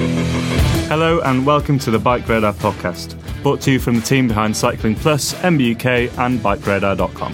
Hello 0.00 1.20
and 1.20 1.44
welcome 1.44 1.78
to 1.80 1.90
the 1.90 1.98
Bike 1.98 2.26
Radar 2.26 2.54
podcast, 2.54 3.16
brought 3.42 3.60
to 3.60 3.70
you 3.70 3.78
from 3.78 3.96
the 3.96 4.00
team 4.00 4.26
behind 4.28 4.56
Cycling 4.56 4.94
Plus, 4.94 5.34
MBUK, 5.34 6.16
and 6.18 6.40
BikeRadar.com. 6.40 7.32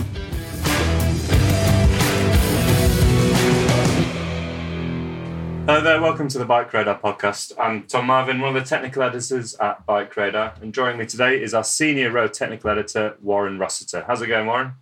Hello 5.67 5.81
there, 5.81 6.01
welcome 6.01 6.27
to 6.27 6.39
the 6.39 6.45
Bike 6.45 6.73
Radar 6.73 6.99
podcast. 6.99 7.53
I'm 7.57 7.85
Tom 7.85 8.07
Marvin, 8.07 8.41
one 8.41 8.57
of 8.57 8.63
the 8.63 8.69
technical 8.69 9.05
editors 9.05 9.55
at 9.55 9.87
Bike 9.87 10.17
Radar, 10.17 10.55
and 10.61 10.75
joining 10.75 10.99
me 10.99 11.07
today 11.07 11.41
is 11.41 11.55
our 11.55 11.65
senior 11.65 12.11
road 12.11 12.35
technical 12.35 12.71
editor, 12.71 13.17
Warren 13.23 13.61
Rossiter. 13.61 14.05
How's 14.09 14.23
it 14.23 14.27
going, 14.27 14.47
Warren? 14.49 14.73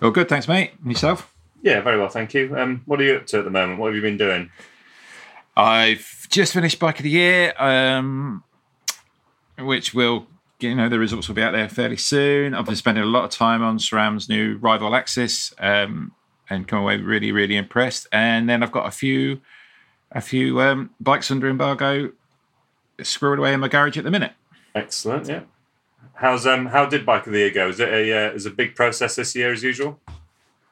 Well, 0.00 0.10
good, 0.10 0.28
thanks, 0.28 0.46
mate. 0.46 0.72
And 0.82 0.92
yourself? 0.92 1.34
Yeah, 1.62 1.80
very 1.80 1.98
well, 1.98 2.10
thank 2.10 2.34
you. 2.34 2.54
Um, 2.54 2.82
what 2.84 3.00
are 3.00 3.04
you 3.04 3.16
up 3.16 3.26
to 3.28 3.38
at 3.38 3.44
the 3.44 3.50
moment? 3.50 3.78
What 3.78 3.86
have 3.86 3.96
you 3.96 4.02
been 4.02 4.18
doing? 4.18 4.50
I've 5.56 6.17
just 6.28 6.52
finished 6.52 6.78
Bike 6.78 6.98
of 6.98 7.04
the 7.04 7.10
Year, 7.10 7.54
um, 7.58 8.44
which 9.58 9.94
will, 9.94 10.26
you 10.60 10.74
know, 10.74 10.88
the 10.88 10.98
results 10.98 11.28
will 11.28 11.34
be 11.34 11.42
out 11.42 11.52
there 11.52 11.68
fairly 11.68 11.96
soon. 11.96 12.54
I've 12.54 12.66
been 12.66 12.76
spending 12.76 13.04
a 13.04 13.06
lot 13.06 13.24
of 13.24 13.30
time 13.30 13.62
on 13.62 13.78
SRAM's 13.78 14.28
new 14.28 14.56
Rival 14.58 14.90
AXS 14.90 15.54
um, 15.58 16.12
and 16.50 16.68
come 16.68 16.80
away 16.80 16.98
really, 16.98 17.32
really 17.32 17.56
impressed. 17.56 18.06
And 18.12 18.48
then 18.48 18.62
I've 18.62 18.72
got 18.72 18.86
a 18.86 18.90
few, 18.90 19.40
a 20.12 20.20
few 20.20 20.60
um, 20.60 20.90
bikes 21.00 21.30
under 21.30 21.48
embargo 21.48 22.12
squirreled 22.98 23.38
away 23.38 23.54
in 23.54 23.60
my 23.60 23.68
garage 23.68 23.96
at 23.96 24.04
the 24.04 24.10
minute. 24.10 24.32
Excellent, 24.74 25.28
yeah. 25.28 25.42
How's 26.14 26.46
um 26.46 26.66
how 26.66 26.84
did 26.84 27.06
Bike 27.06 27.26
of 27.26 27.32
the 27.32 27.38
Year 27.38 27.50
go? 27.50 27.68
Is 27.68 27.78
it 27.78 27.88
a 27.88 28.12
uh, 28.12 28.32
is 28.32 28.44
a 28.44 28.50
big 28.50 28.74
process 28.74 29.14
this 29.16 29.36
year 29.36 29.52
as 29.52 29.62
usual? 29.62 30.00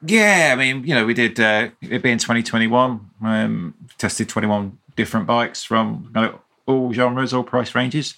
Yeah, 0.05 0.49
I 0.51 0.55
mean, 0.55 0.83
you 0.85 0.93
know, 0.93 1.05
we 1.05 1.13
did 1.13 1.39
uh, 1.39 1.69
it 1.81 2.03
being 2.03 2.17
2021, 2.17 3.09
um, 3.23 3.73
tested 3.97 4.29
21 4.29 4.77
different 4.97 5.25
bikes 5.25 5.63
from 5.63 6.11
you 6.13 6.21
know, 6.21 6.41
all 6.65 6.91
genres, 6.91 7.33
all 7.33 7.43
price 7.43 7.73
ranges, 7.73 8.15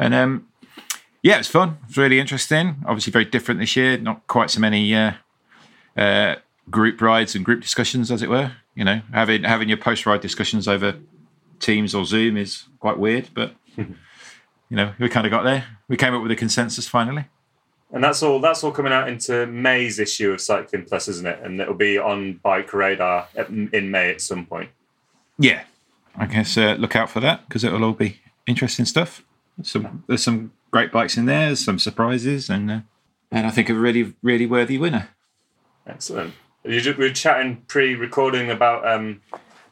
and 0.00 0.12
um, 0.12 0.48
yeah, 1.22 1.34
it 1.34 1.38
was 1.38 1.48
fun. 1.48 1.78
It 1.82 1.88
was 1.88 1.96
really 1.96 2.18
interesting. 2.18 2.82
Obviously, 2.84 3.12
very 3.12 3.24
different 3.24 3.60
this 3.60 3.76
year. 3.76 3.96
Not 3.96 4.26
quite 4.26 4.50
so 4.50 4.58
many 4.58 4.92
uh, 4.92 5.12
uh, 5.96 6.36
group 6.68 7.00
rides 7.00 7.36
and 7.36 7.44
group 7.44 7.60
discussions, 7.60 8.10
as 8.10 8.22
it 8.22 8.28
were. 8.28 8.52
You 8.74 8.84
know, 8.84 9.02
having 9.12 9.44
having 9.44 9.68
your 9.68 9.78
post 9.78 10.04
ride 10.04 10.20
discussions 10.20 10.66
over 10.66 10.96
Teams 11.60 11.94
or 11.94 12.04
Zoom 12.04 12.36
is 12.36 12.64
quite 12.80 12.98
weird, 12.98 13.28
but 13.32 13.54
you 13.76 13.86
know, 14.70 14.92
we 14.98 15.08
kind 15.08 15.26
of 15.26 15.30
got 15.30 15.44
there. 15.44 15.64
We 15.86 15.96
came 15.96 16.14
up 16.14 16.22
with 16.22 16.32
a 16.32 16.36
consensus 16.36 16.88
finally. 16.88 17.26
And 17.92 18.02
that's 18.02 18.22
all. 18.22 18.40
That's 18.40 18.64
all 18.64 18.72
coming 18.72 18.92
out 18.92 19.08
into 19.08 19.46
May's 19.46 19.98
issue 19.98 20.32
of 20.32 20.40
Cycling 20.40 20.86
Plus, 20.86 21.08
isn't 21.08 21.26
it? 21.26 21.38
And 21.42 21.60
it'll 21.60 21.74
be 21.74 21.98
on 21.98 22.40
Bike 22.42 22.72
Radar 22.72 23.28
at, 23.36 23.50
in 23.50 23.90
May 23.90 24.10
at 24.10 24.22
some 24.22 24.46
point. 24.46 24.70
Yeah, 25.38 25.64
I 26.16 26.26
guess 26.26 26.56
uh, 26.56 26.76
look 26.78 26.96
out 26.96 27.10
for 27.10 27.20
that 27.20 27.46
because 27.48 27.64
it'll 27.64 27.84
all 27.84 27.92
be 27.92 28.20
interesting 28.46 28.84
stuff. 28.84 29.22
Some 29.62 30.04
there's 30.06 30.22
some 30.22 30.52
great 30.70 30.92
bikes 30.92 31.16
in 31.16 31.26
there, 31.26 31.54
some 31.56 31.78
surprises, 31.78 32.48
and 32.48 32.70
uh, 32.70 32.80
and 33.30 33.46
I 33.46 33.50
think 33.50 33.68
a 33.68 33.74
really 33.74 34.14
really 34.22 34.46
worthy 34.46 34.78
winner. 34.78 35.08
Excellent. 35.86 36.34
You 36.64 36.80
we 36.96 37.08
were 37.08 37.10
chatting 37.10 37.64
pre-recording 37.66 38.48
about 38.50 38.86
um, 38.86 39.20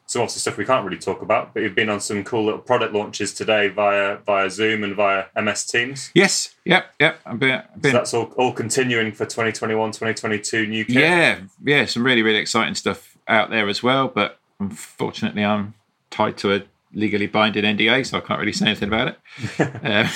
some 0.07 0.23
obviously 0.23 0.41
stuff 0.41 0.59
we 0.59 0.65
can't 0.65 0.85
really 0.85 0.99
talk 0.99 1.23
about, 1.23 1.55
but 1.55 1.63
you've 1.63 1.77
been 1.77 1.89
on 1.89 2.01
some 2.01 2.25
cool 2.25 2.45
little 2.45 2.61
product 2.61 2.93
launches 2.93 3.33
today 3.33 3.69
via 3.69 4.17
via 4.27 4.51
Zoom 4.51 4.83
and 4.83 4.97
via 4.97 5.27
MS 5.41 5.65
Teams. 5.67 6.11
Yes, 6.15 6.57
yep, 6.65 6.93
yep. 6.99 7.21
I've 7.25 7.39
been, 7.39 7.53
I've 7.53 7.83
So 7.83 7.91
that's 7.93 8.13
all, 8.13 8.25
all 8.37 8.53
continuing 8.53 9.13
for 9.13 9.25
2021, 9.25 9.93
2022 9.93 10.67
new 10.67 10.85
kit. 10.85 10.97
yeah, 10.97 11.39
yeah, 11.65 11.85
some 11.85 12.05
really 12.05 12.23
really 12.23 12.41
exciting 12.41 12.75
stuff 12.75 13.17
out 13.29 13.51
there 13.51 13.69
as 13.69 13.85
well. 13.85 14.09
But 14.09 14.41
unfortunately, 14.59 15.45
I'm 15.45 15.75
tied 16.11 16.37
to 16.39 16.55
a 16.55 16.63
legally 16.93 17.27
binding 17.27 17.65
NDA, 17.65 18.07
so 18.07 18.19
I 18.19 18.21
can't 18.21 18.41
really 18.41 18.53
say 18.53 18.67
anything 18.67 18.89
about 18.89 19.09
it. 19.59 19.85
uh, 19.85 20.09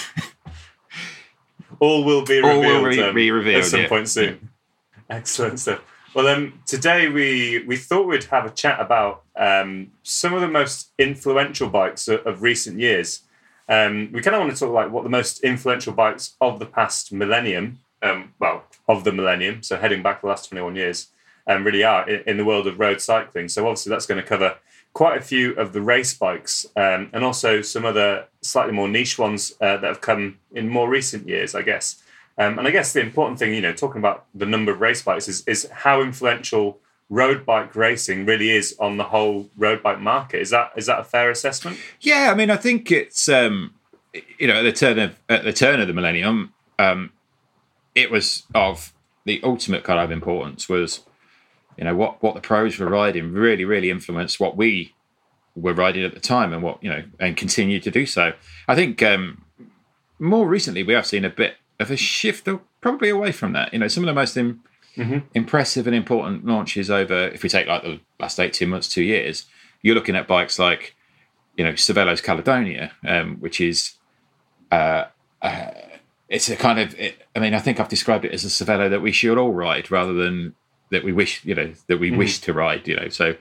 all 1.80 2.04
will 2.04 2.24
be 2.24 2.40
All 2.42 2.56
revealed, 2.60 2.82
will 2.82 2.90
be- 2.90 3.02
um, 3.02 3.14
be 3.14 3.30
revealed, 3.30 3.64
at 3.64 3.70
some 3.70 3.80
yeah. 3.80 3.88
point 3.88 4.08
soon. 4.08 4.50
Excellent 5.08 5.60
stuff. 5.60 5.82
Well, 6.14 6.28
um, 6.28 6.60
today 6.64 7.08
we 7.08 7.64
we 7.66 7.76
thought 7.76 8.06
we'd 8.06 8.24
have 8.24 8.46
a 8.46 8.50
chat 8.50 8.80
about 8.80 9.22
um, 9.36 9.90
some 10.04 10.32
of 10.32 10.40
the 10.40 10.48
most 10.48 10.92
influential 10.98 11.68
bikes 11.68 12.06
of, 12.06 12.24
of 12.26 12.42
recent 12.42 12.78
years. 12.78 13.22
Um, 13.68 14.10
we 14.12 14.20
kind 14.20 14.36
of 14.36 14.40
want 14.40 14.52
to 14.52 14.58
talk 14.58 14.72
like 14.72 14.90
what 14.92 15.02
the 15.02 15.10
most 15.10 15.42
influential 15.42 15.92
bikes 15.92 16.36
of 16.40 16.58
the 16.58 16.66
past 16.66 17.12
millennium, 17.12 17.80
um, 18.02 18.32
well, 18.38 18.64
of 18.86 19.02
the 19.04 19.12
millennium, 19.12 19.62
so 19.62 19.76
heading 19.76 20.02
back 20.02 20.20
the 20.20 20.28
last 20.28 20.48
twenty 20.48 20.62
one 20.62 20.76
years, 20.76 21.08
um, 21.48 21.64
really 21.64 21.82
are 21.82 22.08
in, 22.08 22.22
in 22.28 22.36
the 22.36 22.44
world 22.44 22.68
of 22.68 22.78
road 22.78 23.00
cycling. 23.00 23.48
So 23.48 23.66
obviously 23.66 23.90
that's 23.90 24.06
going 24.06 24.22
to 24.22 24.26
cover 24.26 24.56
quite 24.94 25.18
a 25.18 25.20
few 25.20 25.52
of 25.56 25.72
the 25.72 25.82
race 25.82 26.14
bikes 26.14 26.66
um, 26.76 27.10
and 27.12 27.24
also 27.24 27.60
some 27.60 27.84
other 27.84 28.26
slightly 28.40 28.72
more 28.72 28.88
niche 28.88 29.18
ones 29.18 29.52
uh, 29.60 29.76
that 29.76 29.84
have 29.84 30.00
come 30.00 30.38
in 30.54 30.68
more 30.68 30.88
recent 30.88 31.28
years, 31.28 31.54
I 31.54 31.62
guess. 31.62 32.02
Um, 32.38 32.58
and 32.58 32.66
I 32.66 32.70
guess 32.70 32.92
the 32.92 33.00
important 33.00 33.38
thing, 33.38 33.54
you 33.54 33.60
know, 33.60 33.72
talking 33.72 33.98
about 33.98 34.24
the 34.34 34.46
number 34.46 34.72
of 34.72 34.80
race 34.80 35.02
bikes 35.02 35.28
is, 35.28 35.46
is 35.46 35.68
how 35.70 36.00
influential 36.00 36.78
road 37.10 37.44
bike 37.44 37.76
racing 37.76 38.24
really 38.24 38.50
is 38.50 38.74
on 38.80 38.96
the 38.96 39.04
whole 39.04 39.48
road 39.56 39.82
bike 39.82 40.00
market. 40.00 40.40
Is 40.40 40.50
that 40.50 40.72
is 40.76 40.86
that 40.86 41.00
a 41.00 41.04
fair 41.04 41.30
assessment? 41.30 41.78
Yeah, 42.00 42.30
I 42.32 42.34
mean, 42.34 42.50
I 42.50 42.56
think 42.56 42.90
it's 42.90 43.28
um, 43.28 43.74
you 44.38 44.48
know 44.48 44.54
at 44.54 44.62
the 44.62 44.72
turn 44.72 44.98
of 44.98 45.16
at 45.28 45.44
the 45.44 45.52
turn 45.52 45.80
of 45.80 45.86
the 45.86 45.92
millennium, 45.92 46.54
um, 46.78 47.12
it 47.94 48.10
was 48.10 48.44
of 48.54 48.92
the 49.24 49.40
ultimate 49.42 49.84
kind 49.84 50.00
of 50.00 50.10
importance 50.10 50.68
was 50.68 51.00
you 51.76 51.84
know 51.84 51.94
what 51.94 52.22
what 52.22 52.34
the 52.34 52.40
pros 52.40 52.78
were 52.78 52.88
riding 52.88 53.32
really 53.32 53.64
really 53.64 53.90
influenced 53.90 54.38
what 54.40 54.56
we 54.56 54.94
were 55.56 55.72
riding 55.72 56.04
at 56.04 56.14
the 56.14 56.20
time 56.20 56.52
and 56.52 56.62
what 56.62 56.82
you 56.82 56.90
know 56.90 57.04
and 57.20 57.36
continue 57.36 57.80
to 57.80 57.90
do 57.90 58.06
so. 58.06 58.32
I 58.66 58.74
think 58.74 59.02
um, 59.02 59.44
more 60.18 60.46
recently 60.46 60.82
we 60.82 60.94
have 60.94 61.06
seen 61.06 61.24
a 61.24 61.30
bit 61.30 61.56
of 61.80 61.90
a 61.90 61.96
shift, 61.96 62.48
probably 62.80 63.08
away 63.08 63.32
from 63.32 63.52
that. 63.52 63.72
You 63.72 63.78
know, 63.78 63.88
some 63.88 64.04
of 64.04 64.06
the 64.06 64.14
most 64.14 64.36
Im- 64.36 64.62
mm-hmm. 64.96 65.18
impressive 65.34 65.86
and 65.86 65.94
important 65.94 66.44
launches 66.44 66.90
over, 66.90 67.28
if 67.28 67.42
we 67.42 67.48
take 67.48 67.66
like 67.66 67.82
the 67.82 68.00
last 68.18 68.38
eighteen 68.40 68.70
months, 68.70 68.88
two 68.88 69.02
years, 69.02 69.46
you're 69.82 69.94
looking 69.94 70.16
at 70.16 70.26
bikes 70.26 70.58
like 70.58 70.94
you 71.56 71.64
know 71.64 71.72
Cervelo's 71.72 72.20
Caledonia, 72.20 72.92
um, 73.06 73.36
which 73.36 73.60
is 73.60 73.94
uh, 74.72 75.04
uh, 75.42 75.70
it's 76.28 76.48
a 76.48 76.56
kind 76.56 76.80
of 76.80 76.98
it, 76.98 77.26
I 77.34 77.38
mean 77.38 77.54
I 77.54 77.60
think 77.60 77.78
I've 77.78 77.88
described 77.88 78.24
it 78.24 78.32
as 78.32 78.44
a 78.44 78.48
Cervelo 78.48 78.90
that 78.90 79.02
we 79.02 79.12
should 79.12 79.38
all 79.38 79.52
ride 79.52 79.90
rather 79.90 80.12
than 80.12 80.54
that 80.94 81.04
we 81.04 81.12
wish 81.12 81.44
you 81.44 81.54
know 81.54 81.72
that 81.88 81.98
we 81.98 82.08
mm-hmm. 82.08 82.18
wish 82.18 82.38
to 82.40 82.52
ride. 82.52 82.88
You 82.88 82.96
know, 82.96 83.08
so 83.08 83.36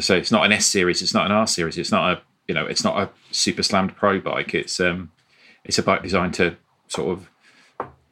so 0.00 0.16
it's 0.16 0.32
not 0.32 0.46
an 0.46 0.52
S 0.52 0.66
series, 0.66 1.02
it's 1.02 1.14
not 1.14 1.26
an 1.26 1.32
R 1.32 1.46
series, 1.46 1.76
it's 1.76 1.92
not 1.92 2.12
a 2.12 2.22
you 2.48 2.54
know 2.54 2.66
it's 2.66 2.84
not 2.84 2.98
a 2.98 3.10
super 3.30 3.62
slammed 3.62 3.96
pro 3.96 4.20
bike. 4.20 4.54
It's 4.54 4.80
um 4.80 5.10
it's 5.64 5.78
a 5.78 5.82
bike 5.82 6.02
designed 6.02 6.34
to 6.34 6.56
sort 6.88 7.10
of 7.10 7.28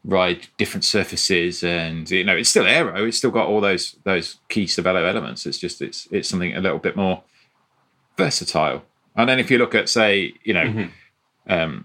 ride 0.02 0.46
different 0.56 0.84
surfaces 0.84 1.62
and 1.62 2.10
you 2.10 2.24
know 2.24 2.34
it's 2.34 2.48
still 2.48 2.66
aero 2.66 3.04
it's 3.04 3.18
still 3.18 3.30
got 3.30 3.46
all 3.46 3.60
those 3.60 3.96
those 4.04 4.38
key 4.48 4.64
Cervelo 4.64 5.06
elements 5.06 5.44
it's 5.44 5.58
just 5.58 5.82
it's 5.82 6.08
it's 6.10 6.26
something 6.26 6.56
a 6.56 6.60
little 6.60 6.78
bit 6.78 6.96
more 6.96 7.22
versatile 8.16 8.82
and 9.14 9.28
then 9.28 9.38
if 9.38 9.50
you 9.50 9.58
look 9.58 9.74
at 9.74 9.90
say 9.90 10.32
you 10.42 10.54
know 10.54 10.64
mm-hmm. 10.64 11.52
um 11.52 11.84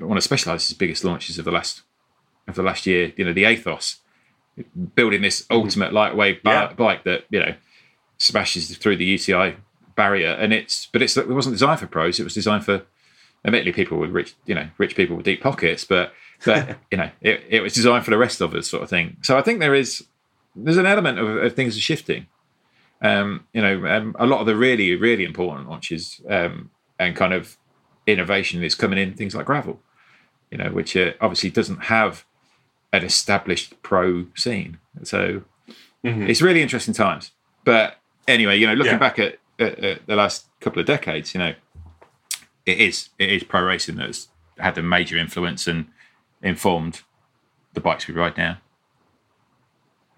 one 0.00 0.16
of 0.16 0.24
Specialized's 0.24 0.74
biggest 0.74 1.04
launches 1.04 1.38
of 1.38 1.44
the 1.44 1.52
last 1.52 1.82
of 2.48 2.56
the 2.56 2.62
last 2.62 2.86
year 2.86 3.12
you 3.16 3.24
know 3.24 3.32
the 3.32 3.44
Athos 3.44 4.00
building 4.94 5.22
this 5.22 5.42
mm-hmm. 5.42 5.54
ultimate 5.54 5.92
lightweight 5.92 6.40
yeah. 6.44 6.72
bike 6.72 7.04
that 7.04 7.24
you 7.30 7.40
know 7.40 7.54
smashes 8.18 8.76
through 8.76 8.96
the 8.96 9.14
UCI 9.14 9.56
barrier 9.96 10.30
and 10.30 10.52
it's 10.52 10.86
but 10.86 11.02
it's 11.02 11.16
it 11.16 11.28
wasn't 11.28 11.54
designed 11.54 11.78
for 11.78 11.86
pros 11.86 12.18
it 12.18 12.24
was 12.24 12.34
designed 12.34 12.64
for 12.64 12.82
admittedly 13.44 13.72
people 13.72 13.98
with 13.98 14.10
rich 14.10 14.34
you 14.44 14.54
know 14.54 14.68
rich 14.78 14.96
people 14.96 15.14
with 15.14 15.24
deep 15.24 15.40
pockets 15.40 15.84
but 15.84 16.12
but 16.44 16.78
you 16.90 16.98
know, 16.98 17.10
it, 17.20 17.44
it 17.48 17.60
was 17.60 17.74
designed 17.74 18.04
for 18.04 18.10
the 18.10 18.18
rest 18.18 18.40
of 18.40 18.54
us, 18.54 18.68
sort 18.68 18.82
of 18.82 18.90
thing. 18.90 19.16
So 19.22 19.36
I 19.36 19.42
think 19.42 19.60
there 19.60 19.74
is 19.74 20.04
there's 20.56 20.76
an 20.76 20.86
element 20.86 21.18
of, 21.18 21.36
of 21.36 21.54
things 21.54 21.76
are 21.76 21.80
shifting. 21.80 22.26
Um, 23.02 23.46
you 23.52 23.60
know, 23.60 23.86
um, 23.86 24.16
a 24.18 24.26
lot 24.26 24.40
of 24.40 24.46
the 24.46 24.56
really 24.56 24.94
really 24.96 25.24
important 25.24 25.68
launches 25.68 26.20
um, 26.28 26.70
and 26.98 27.16
kind 27.16 27.32
of 27.32 27.56
innovation 28.06 28.62
is 28.62 28.74
coming 28.74 28.98
in 28.98 29.14
things 29.14 29.34
like 29.34 29.46
gravel. 29.46 29.80
You 30.50 30.58
know, 30.58 30.70
which 30.70 30.96
uh, 30.96 31.12
obviously 31.20 31.50
doesn't 31.50 31.84
have 31.84 32.24
an 32.94 33.04
established 33.04 33.82
pro 33.82 34.26
scene. 34.34 34.78
So 35.02 35.42
mm-hmm. 36.04 36.22
it's 36.22 36.40
really 36.40 36.62
interesting 36.62 36.94
times. 36.94 37.32
But 37.64 37.98
anyway, 38.28 38.56
you 38.56 38.66
know, 38.66 38.74
looking 38.74 38.92
yeah. 38.92 38.98
back 38.98 39.18
at, 39.18 39.38
at, 39.58 39.78
at, 39.78 40.06
the 40.06 40.16
last 40.16 40.46
couple 40.60 40.80
of 40.80 40.86
decades, 40.86 41.34
you 41.34 41.40
know, 41.40 41.54
it 42.66 42.80
is 42.80 43.10
it 43.18 43.30
is 43.30 43.44
pro 43.44 43.62
racing 43.62 43.96
that's 43.96 44.28
had 44.58 44.78
a 44.78 44.82
major 44.82 45.16
influence 45.16 45.66
and 45.66 45.86
informed 46.42 47.02
the 47.72 47.80
bikes 47.80 48.06
we 48.06 48.14
ride 48.14 48.36
now. 48.36 48.58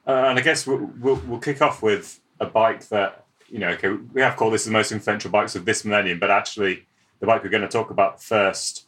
Uh, 0.06 0.26
and 0.28 0.38
I 0.38 0.42
guess 0.42 0.66
we'll, 0.66 0.90
we'll, 1.00 1.20
we'll 1.26 1.40
kick 1.40 1.60
off 1.60 1.82
with 1.82 2.20
a 2.38 2.46
bike 2.46 2.88
that 2.88 3.24
you 3.48 3.58
know. 3.58 3.70
Okay, 3.70 3.88
we 3.88 4.20
have 4.20 4.36
called 4.36 4.52
this 4.52 4.64
the 4.64 4.70
most 4.70 4.92
influential 4.92 5.30
bikes 5.30 5.56
of 5.56 5.64
this 5.64 5.84
millennium, 5.84 6.18
but 6.18 6.30
actually, 6.30 6.86
the 7.20 7.26
bike 7.26 7.42
we're 7.42 7.50
going 7.50 7.62
to 7.62 7.68
talk 7.68 7.90
about 7.90 8.22
first 8.22 8.85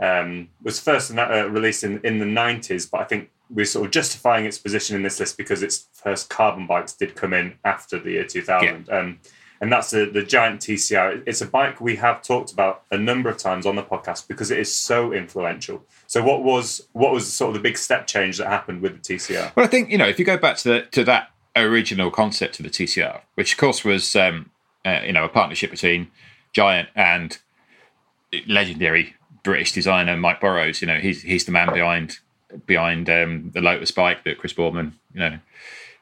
um, 0.00 0.48
was 0.62 0.80
first 0.80 1.10
in 1.10 1.16
that, 1.16 1.30
uh, 1.30 1.48
released 1.48 1.84
in, 1.84 2.00
in 2.04 2.18
the 2.18 2.26
90s, 2.26 2.90
but 2.90 3.00
I 3.00 3.04
think 3.04 3.30
we're 3.48 3.64
sort 3.64 3.86
of 3.86 3.92
justifying 3.92 4.44
its 4.44 4.58
position 4.58 4.96
in 4.96 5.02
this 5.02 5.20
list 5.20 5.36
because 5.36 5.62
its 5.62 5.88
first 5.92 6.28
carbon 6.28 6.66
bikes 6.66 6.92
did 6.92 7.14
come 7.14 7.32
in 7.32 7.54
after 7.64 7.98
the 7.98 8.12
year 8.12 8.24
2000. 8.24 8.86
Yeah. 8.88 8.98
Um, 8.98 9.20
and 9.60 9.72
that's 9.72 9.90
the, 9.90 10.04
the 10.04 10.22
Giant 10.22 10.60
TCR. 10.60 11.22
It's 11.26 11.40
a 11.40 11.46
bike 11.46 11.80
we 11.80 11.96
have 11.96 12.22
talked 12.22 12.52
about 12.52 12.82
a 12.90 12.98
number 12.98 13.30
of 13.30 13.38
times 13.38 13.64
on 13.64 13.74
the 13.76 13.82
podcast 13.82 14.28
because 14.28 14.50
it 14.50 14.58
is 14.58 14.74
so 14.74 15.12
influential. 15.12 15.82
So, 16.06 16.22
what 16.22 16.42
was 16.42 16.86
what 16.92 17.12
was 17.12 17.32
sort 17.32 17.48
of 17.48 17.54
the 17.54 17.60
big 17.60 17.78
step 17.78 18.06
change 18.06 18.36
that 18.36 18.48
happened 18.48 18.82
with 18.82 19.02
the 19.02 19.14
TCR? 19.14 19.56
Well, 19.56 19.64
I 19.64 19.68
think 19.68 19.90
you 19.90 19.96
know 19.96 20.06
if 20.06 20.18
you 20.18 20.26
go 20.26 20.36
back 20.36 20.58
to 20.58 20.68
the, 20.68 20.82
to 20.92 21.04
that 21.04 21.30
original 21.56 22.10
concept 22.10 22.60
of 22.60 22.64
the 22.64 22.70
TCR, 22.70 23.22
which 23.34 23.54
of 23.54 23.58
course 23.58 23.82
was 23.82 24.14
um, 24.14 24.50
uh, 24.84 25.00
you 25.06 25.12
know 25.12 25.24
a 25.24 25.28
partnership 25.28 25.70
between 25.70 26.08
Giant 26.52 26.90
and 26.94 27.38
legendary 28.46 29.14
British 29.46 29.72
designer 29.72 30.16
Mike 30.16 30.40
Burrows. 30.40 30.82
You 30.82 30.88
know 30.88 30.98
he's 30.98 31.22
he's 31.22 31.46
the 31.46 31.52
man 31.52 31.72
behind 31.72 32.18
behind 32.66 33.08
um, 33.08 33.50
the 33.54 33.60
Lotus 33.60 33.90
bike 33.90 34.24
that 34.24 34.38
Chris 34.38 34.52
Boardman 34.52 34.98
you 35.14 35.20
know 35.20 35.38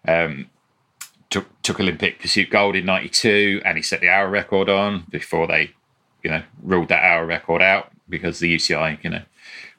um, 0.06 0.50
took 1.30 1.62
took 1.62 1.80
Olympic 1.80 2.20
pursuit 2.20 2.50
gold 2.50 2.76
in 2.76 2.86
'92, 2.86 3.62
and 3.64 3.76
he 3.76 3.82
set 3.82 4.00
the 4.00 4.08
hour 4.08 4.28
record 4.28 4.68
on 4.68 5.04
before 5.10 5.46
they, 5.46 5.72
you 6.22 6.30
know, 6.30 6.42
ruled 6.62 6.88
that 6.88 7.02
hour 7.02 7.26
record 7.26 7.62
out 7.62 7.90
because 8.08 8.38
the 8.38 8.54
UCI, 8.54 9.02
you 9.02 9.10
know, 9.10 9.22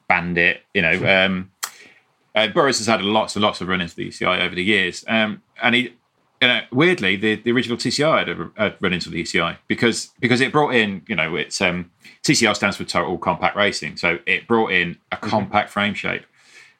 banned 0.08 0.38
it. 0.38 0.62
You 0.74 0.82
know, 0.82 1.24
um, 1.24 1.50
uh, 2.34 2.48
Burrows 2.48 2.78
has 2.78 2.86
had 2.86 3.02
lots 3.02 3.36
and 3.36 3.42
lots 3.42 3.60
of 3.60 3.68
run-ins 3.68 3.92
to 3.92 3.96
the 3.96 4.08
UCI 4.08 4.40
over 4.40 4.54
the 4.54 4.64
years, 4.64 5.04
um, 5.08 5.42
and 5.62 5.74
he. 5.74 5.94
You 6.42 6.48
know, 6.48 6.60
weirdly, 6.70 7.16
the, 7.16 7.36
the 7.36 7.50
original 7.50 7.78
TCR 7.78 8.18
had, 8.18 8.28
a, 8.28 8.50
had 8.56 8.76
run 8.80 8.92
into 8.92 9.08
the 9.08 9.22
UCI 9.22 9.56
because 9.68 10.10
because 10.20 10.40
it 10.40 10.52
brought 10.52 10.74
in, 10.74 11.02
you 11.08 11.16
know, 11.16 11.34
it's 11.34 11.60
um, 11.62 11.90
TCR 12.22 12.54
stands 12.54 12.76
for 12.76 12.84
Total 12.84 13.16
Compact 13.16 13.56
Racing, 13.56 13.96
so 13.96 14.18
it 14.26 14.46
brought 14.46 14.72
in 14.72 14.98
a 15.12 15.16
mm-hmm. 15.16 15.28
compact 15.28 15.70
frame 15.70 15.94
shape, 15.94 16.24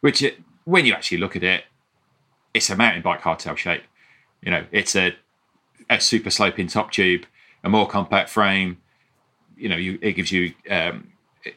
which 0.01 0.21
it, 0.21 0.39
when 0.65 0.85
you 0.85 0.93
actually 0.93 1.19
look 1.19 1.37
at 1.37 1.43
it, 1.43 1.65
it's 2.53 2.69
a 2.69 2.77
mountain 2.77 3.03
bike 3.03 3.23
hardtail 3.23 3.57
shape. 3.57 3.83
You 4.43 4.51
know, 4.51 4.67
it's 4.73 4.95
a 4.95 5.15
a 5.89 6.01
super 6.01 6.31
sloping 6.31 6.67
top 6.67 6.91
tube, 6.91 7.25
a 7.65 7.69
more 7.69 7.89
compact 7.89 8.29
frame. 8.29 8.79
You 9.57 9.71
know, 9.71 9.77
you, 9.77 9.99
it 10.03 10.13
gives 10.13 10.31
you 10.31 10.53
um, 10.71 11.13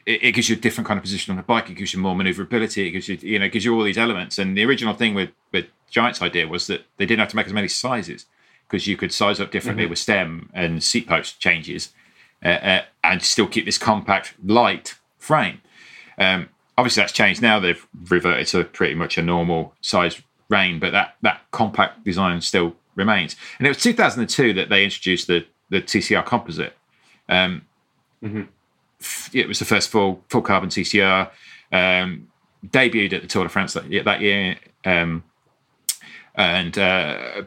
it, 0.06 0.22
it, 0.22 0.32
gives 0.32 0.48
you 0.48 0.56
a 0.56 0.58
different 0.58 0.86
kind 0.86 0.98
of 0.98 1.02
position 1.02 1.30
on 1.30 1.36
the 1.36 1.42
bike. 1.42 1.70
It 1.70 1.74
gives 1.74 1.92
you 1.92 2.00
more 2.00 2.14
maneuverability. 2.14 2.86
It 2.86 2.90
gives 2.90 3.08
you 3.08 3.18
you 3.20 3.38
know 3.38 3.46
it 3.46 3.52
gives 3.52 3.64
you 3.64 3.74
all 3.74 3.82
these 3.82 3.98
elements. 3.98 4.38
And 4.38 4.56
the 4.56 4.64
original 4.64 4.94
thing 4.94 5.14
with 5.14 5.30
with 5.52 5.66
Giant's 5.90 6.22
idea 6.22 6.48
was 6.48 6.66
that 6.66 6.84
they 6.96 7.06
didn't 7.06 7.20
have 7.20 7.30
to 7.30 7.36
make 7.36 7.46
as 7.46 7.52
many 7.52 7.68
sizes 7.68 8.26
because 8.68 8.86
you 8.86 8.96
could 8.96 9.12
size 9.12 9.40
up 9.40 9.50
differently 9.50 9.84
mm-hmm. 9.84 9.90
with 9.90 9.98
stem 9.98 10.50
and 10.54 10.82
seat 10.82 11.08
post 11.08 11.40
changes, 11.40 11.92
uh, 12.44 12.48
uh, 12.48 12.82
and 13.02 13.22
still 13.22 13.46
keep 13.46 13.64
this 13.64 13.78
compact 13.78 14.34
light 14.44 14.96
frame. 15.18 15.60
Um, 16.18 16.48
obviously, 16.78 17.02
that's 17.02 17.12
changed 17.12 17.42
now. 17.42 17.58
They've 17.58 17.86
reverted 18.08 18.46
to 18.48 18.64
pretty 18.64 18.94
much 18.94 19.18
a 19.18 19.22
normal 19.22 19.74
size 19.80 20.22
rein, 20.48 20.78
but 20.78 20.92
that 20.92 21.16
that 21.22 21.42
compact 21.50 22.04
design 22.04 22.40
still 22.40 22.76
remains. 22.94 23.36
And 23.58 23.66
it 23.66 23.70
was 23.70 23.82
2002 23.82 24.52
that 24.54 24.68
they 24.68 24.84
introduced 24.84 25.26
the 25.26 25.46
the 25.70 25.80
TCR 25.80 26.24
composite. 26.24 26.76
Um, 27.28 27.62
mm-hmm. 28.22 28.42
It 29.32 29.48
was 29.48 29.58
the 29.58 29.64
first 29.64 29.88
full 29.88 30.24
full 30.28 30.42
carbon 30.42 30.68
TCR. 30.68 31.30
Um, 31.72 32.28
debuted 32.66 33.14
at 33.14 33.22
the 33.22 33.28
Tour 33.28 33.44
de 33.44 33.48
France 33.48 33.72
that, 33.72 33.88
that 34.04 34.20
year, 34.20 34.56
um, 34.84 35.24
and 36.34 36.76
uh, 36.76 37.42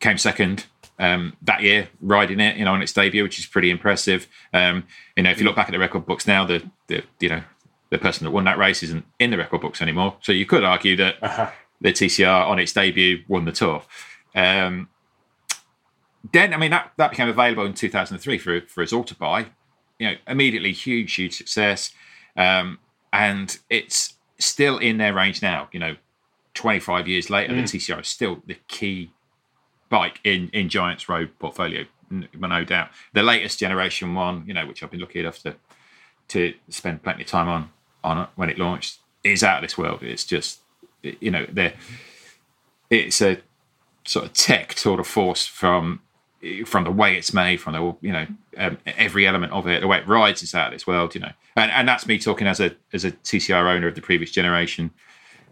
came 0.00 0.18
second 0.18 0.66
um, 0.98 1.36
that 1.42 1.62
year, 1.62 1.88
riding 2.00 2.40
it, 2.40 2.56
you 2.56 2.64
know, 2.64 2.72
on 2.72 2.82
its 2.82 2.92
debut, 2.92 3.22
which 3.22 3.38
is 3.38 3.46
pretty 3.46 3.70
impressive. 3.70 4.26
Um, 4.54 4.84
you 5.16 5.22
know, 5.22 5.30
if 5.30 5.38
you 5.38 5.44
look 5.44 5.56
back 5.56 5.68
at 5.68 5.72
the 5.72 5.78
record 5.78 6.06
books 6.06 6.26
now, 6.26 6.46
the 6.46 6.62
the 6.86 7.02
you 7.20 7.28
know 7.28 7.42
the 7.90 7.98
person 7.98 8.24
that 8.24 8.30
won 8.30 8.44
that 8.44 8.58
race 8.58 8.82
isn't 8.82 9.04
in 9.18 9.30
the 9.30 9.36
record 9.36 9.60
books 9.60 9.82
anymore. 9.82 10.16
So 10.22 10.32
you 10.32 10.46
could 10.46 10.64
argue 10.64 10.96
that 10.96 11.22
uh-huh 11.22 11.50
the 11.80 11.92
TCR 11.92 12.46
on 12.46 12.58
its 12.58 12.72
debut 12.72 13.22
won 13.28 13.44
the 13.44 13.52
tour. 13.52 13.82
Um, 14.34 14.88
then, 16.32 16.52
I 16.52 16.56
mean, 16.56 16.70
that, 16.70 16.92
that 16.96 17.10
became 17.10 17.28
available 17.28 17.64
in 17.64 17.74
2003 17.74 18.38
for, 18.38 18.60
for 18.62 18.82
us 18.82 18.92
all 18.92 19.04
to 19.04 19.14
buy. 19.14 19.46
You 19.98 20.10
know, 20.10 20.16
immediately 20.26 20.72
huge, 20.72 21.14
huge 21.14 21.36
success. 21.36 21.92
Um, 22.36 22.78
and 23.12 23.58
it's 23.70 24.14
still 24.38 24.78
in 24.78 24.98
their 24.98 25.14
range 25.14 25.42
now. 25.42 25.68
You 25.72 25.80
know, 25.80 25.96
25 26.54 27.08
years 27.08 27.30
later, 27.30 27.54
mm. 27.54 27.70
the 27.70 27.78
TCR 27.78 28.00
is 28.00 28.08
still 28.08 28.42
the 28.46 28.56
key 28.68 29.10
bike 29.88 30.20
in, 30.24 30.48
in 30.52 30.68
Giant's 30.68 31.08
Road 31.08 31.30
portfolio, 31.38 31.84
no 32.10 32.64
doubt. 32.64 32.90
The 33.12 33.22
latest 33.22 33.58
generation 33.58 34.14
one, 34.14 34.44
you 34.46 34.54
know, 34.54 34.66
which 34.66 34.82
I've 34.82 34.90
been 34.90 35.00
lucky 35.00 35.20
enough 35.20 35.42
to 35.42 35.54
to 36.28 36.54
spend 36.68 37.04
plenty 37.04 37.22
of 37.22 37.28
time 37.28 37.48
on 37.48 37.70
on 38.02 38.18
it 38.18 38.28
when 38.34 38.50
it 38.50 38.58
launched, 38.58 38.98
is 39.22 39.44
out 39.44 39.62
of 39.62 39.62
this 39.62 39.78
world. 39.78 40.02
It's 40.02 40.24
just 40.24 40.60
you 41.02 41.30
know, 41.30 41.46
they 41.50 41.74
it's 42.90 43.20
a 43.22 43.38
sort 44.04 44.26
of 44.26 44.32
tech 44.32 44.74
tour 44.74 44.96
de 44.96 45.04
force 45.04 45.46
from 45.46 46.00
from 46.64 46.84
the 46.84 46.90
way 46.90 47.16
it's 47.16 47.32
made, 47.32 47.60
from 47.60 47.72
the 47.74 47.96
you 48.00 48.12
know 48.12 48.26
um, 48.56 48.78
every 48.86 49.26
element 49.26 49.52
of 49.52 49.66
it, 49.66 49.80
the 49.80 49.86
way 49.86 49.98
it 49.98 50.08
rides 50.08 50.42
is 50.42 50.54
out 50.54 50.68
of 50.68 50.72
this 50.72 50.86
world, 50.86 51.14
you 51.14 51.20
know, 51.20 51.32
and 51.56 51.70
and 51.70 51.88
that's 51.88 52.06
me 52.06 52.18
talking 52.18 52.46
as 52.46 52.60
a 52.60 52.74
as 52.92 53.04
a 53.04 53.12
TCR 53.12 53.74
owner 53.74 53.88
of 53.88 53.94
the 53.94 54.02
previous 54.02 54.30
generation, 54.30 54.90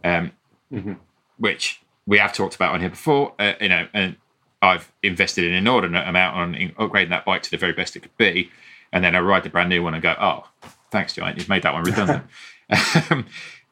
um, 0.03 0.33
mm-hmm. 0.73 0.95
which 1.39 1.81
we 2.07 2.19
have 2.19 2.33
talked 2.33 2.55
about 2.55 2.73
on 2.73 2.81
here 2.81 2.91
before, 2.91 3.33
uh, 3.39 3.55
you 3.61 3.69
know, 3.69 3.87
and 3.95 4.17
I've 4.61 4.93
invested 5.03 5.45
an 5.45 5.55
inordinate 5.55 6.07
amount 6.07 6.37
on 6.37 6.55
upgrading 6.79 7.11
that 7.11 7.25
bike 7.25 7.43
to 7.43 7.51
the 7.51 7.57
very 7.57 7.73
best 7.73 7.97
it 7.97 8.01
could 8.01 8.17
be, 8.17 8.51
and 8.93 9.05
then 9.05 9.15
I 9.17 9.21
ride 9.21 9.43
the 9.43 9.51
brand 9.51 9.69
new 9.69 9.83
one 9.83 9.95
and 9.95 10.03
go, 10.03 10.15
oh, 10.21 10.49
thanks, 10.91 11.15
Giant, 11.15 11.39
you've 11.39 11.49
made 11.49 11.63
that 11.63 11.75
one 11.75 11.85
redundant. 11.85 12.25
um, 13.11 13.27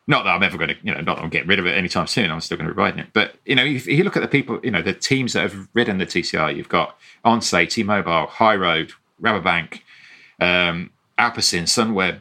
not 0.07 0.25
that 0.25 0.31
I'm 0.31 0.43
ever 0.43 0.59
going 0.59 0.71
to, 0.71 0.77
you 0.83 0.93
know, 0.93 1.01
not 1.01 1.17
that 1.17 1.23
I'm 1.23 1.31
getting 1.31 1.49
rid 1.49 1.59
of 1.59 1.67
it 1.67 1.77
anytime 1.77 2.07
soon. 2.07 2.31
I'm 2.31 2.41
still 2.41 2.57
going 2.57 2.69
to 2.69 2.75
be 2.75 2.79
riding 2.79 2.99
it. 3.01 3.09
But 3.13 3.37
you 3.45 3.55
know, 3.55 3.65
if 3.65 3.87
you 3.87 4.03
look 4.05 4.17
at 4.17 4.23
the 4.23 4.29
people, 4.29 4.61
you 4.63 4.71
know, 4.71 4.83
the 4.83 4.93
teams 4.95 5.33
that 5.35 5.43
have 5.43 5.69
ridden 5.75 5.99
the 5.99 6.07
TCR, 6.07 6.55
you've 6.57 6.69
got 6.69 6.99
ONCE, 7.25 7.69
T-Mobile, 7.69 8.27
High 8.27 8.57
Road, 8.57 8.93
Rabobank, 9.21 9.81
um, 10.41 10.91
Alpecin, 11.19 11.65
Sunweb, 11.65 12.21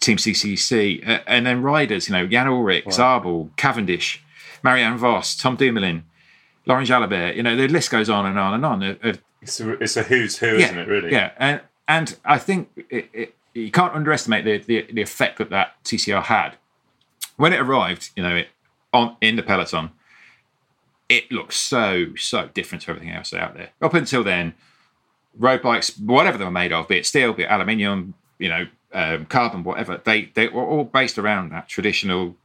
Team 0.00 0.18
CCC, 0.18 1.08
uh, 1.08 1.20
and 1.26 1.46
then 1.46 1.62
riders, 1.62 2.08
you 2.08 2.12
know, 2.12 2.26
Jan 2.26 2.46
Ullrich, 2.46 2.92
Zabel, 2.92 3.50
Cavendish, 3.56 4.22
Marianne 4.62 4.98
Vos, 4.98 5.36
Tom 5.36 5.56
Dumoulin, 5.56 6.04
Laurent 6.66 6.86
Jalabert, 6.86 7.34
you 7.36 7.42
know, 7.42 7.56
the 7.56 7.68
list 7.68 7.90
goes 7.90 8.10
on 8.10 8.26
and 8.26 8.38
on 8.38 8.54
and 8.54 8.66
on. 8.66 8.82
Uh, 8.82 9.14
It's 9.40 9.58
a, 9.60 9.70
it's 9.82 9.96
a 9.96 10.02
who's 10.02 10.38
who, 10.38 10.58
yeah, 10.58 10.66
isn't 10.66 10.78
it? 10.78 10.88
Really? 10.88 11.12
Yeah, 11.12 11.30
and 11.38 11.60
and 11.88 12.16
I 12.24 12.38
think 12.38 12.68
it, 12.90 13.08
it, 13.12 13.34
you 13.54 13.70
can't 13.70 13.92
underestimate 13.94 14.44
the, 14.44 14.58
the 14.58 14.92
the 14.92 15.02
effect 15.02 15.38
that 15.38 15.50
that 15.50 15.82
TCR 15.84 16.22
had 16.22 16.56
when 17.36 17.52
it 17.52 17.60
arrived. 17.60 18.10
You 18.16 18.22
know, 18.22 18.36
it 18.36 18.48
on 18.92 19.16
in 19.20 19.36
the 19.36 19.42
peloton, 19.42 19.90
it 21.08 21.30
looked 21.30 21.54
so 21.54 22.14
so 22.16 22.48
different 22.54 22.82
to 22.82 22.90
everything 22.90 23.10
else 23.10 23.32
out 23.32 23.54
there. 23.54 23.70
Up 23.80 23.94
until 23.94 24.24
then, 24.24 24.54
road 25.36 25.62
bikes, 25.62 25.96
whatever 25.98 26.38
they 26.38 26.44
were 26.44 26.50
made 26.50 26.72
of, 26.72 26.88
be 26.88 26.98
it 26.98 27.06
steel, 27.06 27.32
be 27.32 27.44
it 27.44 27.50
aluminium, 27.50 28.14
you 28.38 28.48
know, 28.48 28.66
um, 28.92 29.26
carbon, 29.26 29.64
whatever, 29.64 30.00
they 30.04 30.30
they 30.34 30.48
were 30.48 30.64
all 30.64 30.84
based 30.84 31.18
around 31.18 31.50
that 31.50 31.68
traditional 31.68 32.36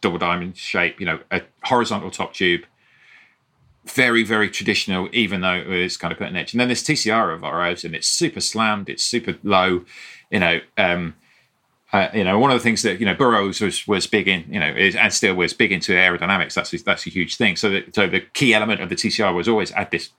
double 0.00 0.18
diamond 0.18 0.56
shape. 0.56 1.00
You 1.00 1.06
know, 1.06 1.20
a 1.30 1.42
horizontal 1.64 2.10
top 2.10 2.34
tube 2.34 2.64
very, 3.86 4.22
very 4.22 4.50
traditional, 4.50 5.08
even 5.12 5.40
though 5.40 5.54
it 5.54 5.66
was 5.66 5.96
kind 5.96 6.12
of 6.12 6.18
cutting 6.18 6.36
edge. 6.36 6.52
And 6.52 6.60
then 6.60 6.68
this 6.68 6.82
TCR 6.82 7.34
of 7.34 7.42
arrives 7.42 7.84
and 7.84 7.94
it's 7.94 8.06
super 8.06 8.40
slammed, 8.40 8.88
it's 8.88 9.02
super 9.02 9.36
low, 9.42 9.84
you 10.30 10.40
know. 10.40 10.60
Um, 10.76 11.16
uh, 11.92 12.08
you 12.14 12.22
know, 12.22 12.38
one 12.38 12.50
of 12.50 12.58
the 12.58 12.62
things 12.62 12.82
that 12.82 13.00
you 13.00 13.06
know 13.06 13.14
Burrows 13.14 13.60
was 13.60 13.86
was 13.88 14.06
big 14.06 14.28
in, 14.28 14.44
you 14.48 14.60
know, 14.60 14.68
is, 14.68 14.94
and 14.94 15.12
still 15.12 15.34
was 15.34 15.52
big 15.52 15.72
into 15.72 15.92
aerodynamics. 15.92 16.54
That's 16.54 16.72
a, 16.72 16.78
that's 16.78 17.06
a 17.06 17.10
huge 17.10 17.36
thing. 17.36 17.56
So, 17.56 17.68
that, 17.70 17.94
so 17.94 18.06
the 18.06 18.20
key 18.20 18.54
element 18.54 18.80
of 18.80 18.88
the 18.88 18.94
TCR 18.94 19.34
was 19.34 19.48
always 19.48 19.72
add 19.72 19.90
this 19.90 20.10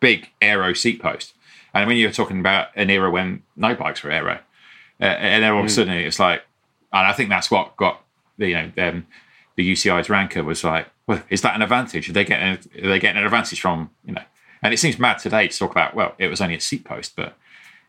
big 0.00 0.28
aero 0.42 0.74
seat 0.74 1.00
post. 1.00 1.34
And 1.72 1.86
when 1.86 1.96
you're 1.96 2.12
talking 2.12 2.40
about 2.40 2.68
an 2.74 2.90
era 2.90 3.10
when 3.10 3.42
no 3.56 3.74
bikes 3.74 4.02
were 4.02 4.10
aero, 4.10 4.40
uh, 5.00 5.04
and 5.04 5.42
then 5.42 5.52
all 5.52 5.60
of 5.60 5.66
a 5.66 5.70
sudden 5.70 5.94
it's 5.94 6.18
like, 6.18 6.42
and 6.92 7.06
I 7.06 7.12
think 7.12 7.30
that's 7.30 7.50
what 7.50 7.76
got 7.76 8.02
the, 8.36 8.48
you 8.48 8.54
know 8.54 8.72
um, 8.78 9.06
the 9.56 9.72
UCI's 9.72 10.10
ranker 10.10 10.44
was 10.44 10.62
like, 10.62 10.88
well, 11.06 11.22
is 11.30 11.40
that 11.40 11.54
an 11.54 11.62
advantage? 11.62 12.10
Are 12.10 12.12
they 12.12 12.24
getting 12.24 12.58
are 12.84 12.88
they 12.88 12.98
getting 12.98 13.18
an 13.18 13.24
advantage 13.24 13.60
from 13.60 13.90
you 14.04 14.12
know? 14.12 14.22
And 14.60 14.74
it 14.74 14.78
seems 14.78 14.98
mad 14.98 15.20
today 15.20 15.48
to 15.48 15.58
talk 15.58 15.70
about 15.70 15.94
well, 15.94 16.14
it 16.18 16.28
was 16.28 16.42
only 16.42 16.56
a 16.56 16.60
seat 16.60 16.84
post, 16.84 17.16
but 17.16 17.34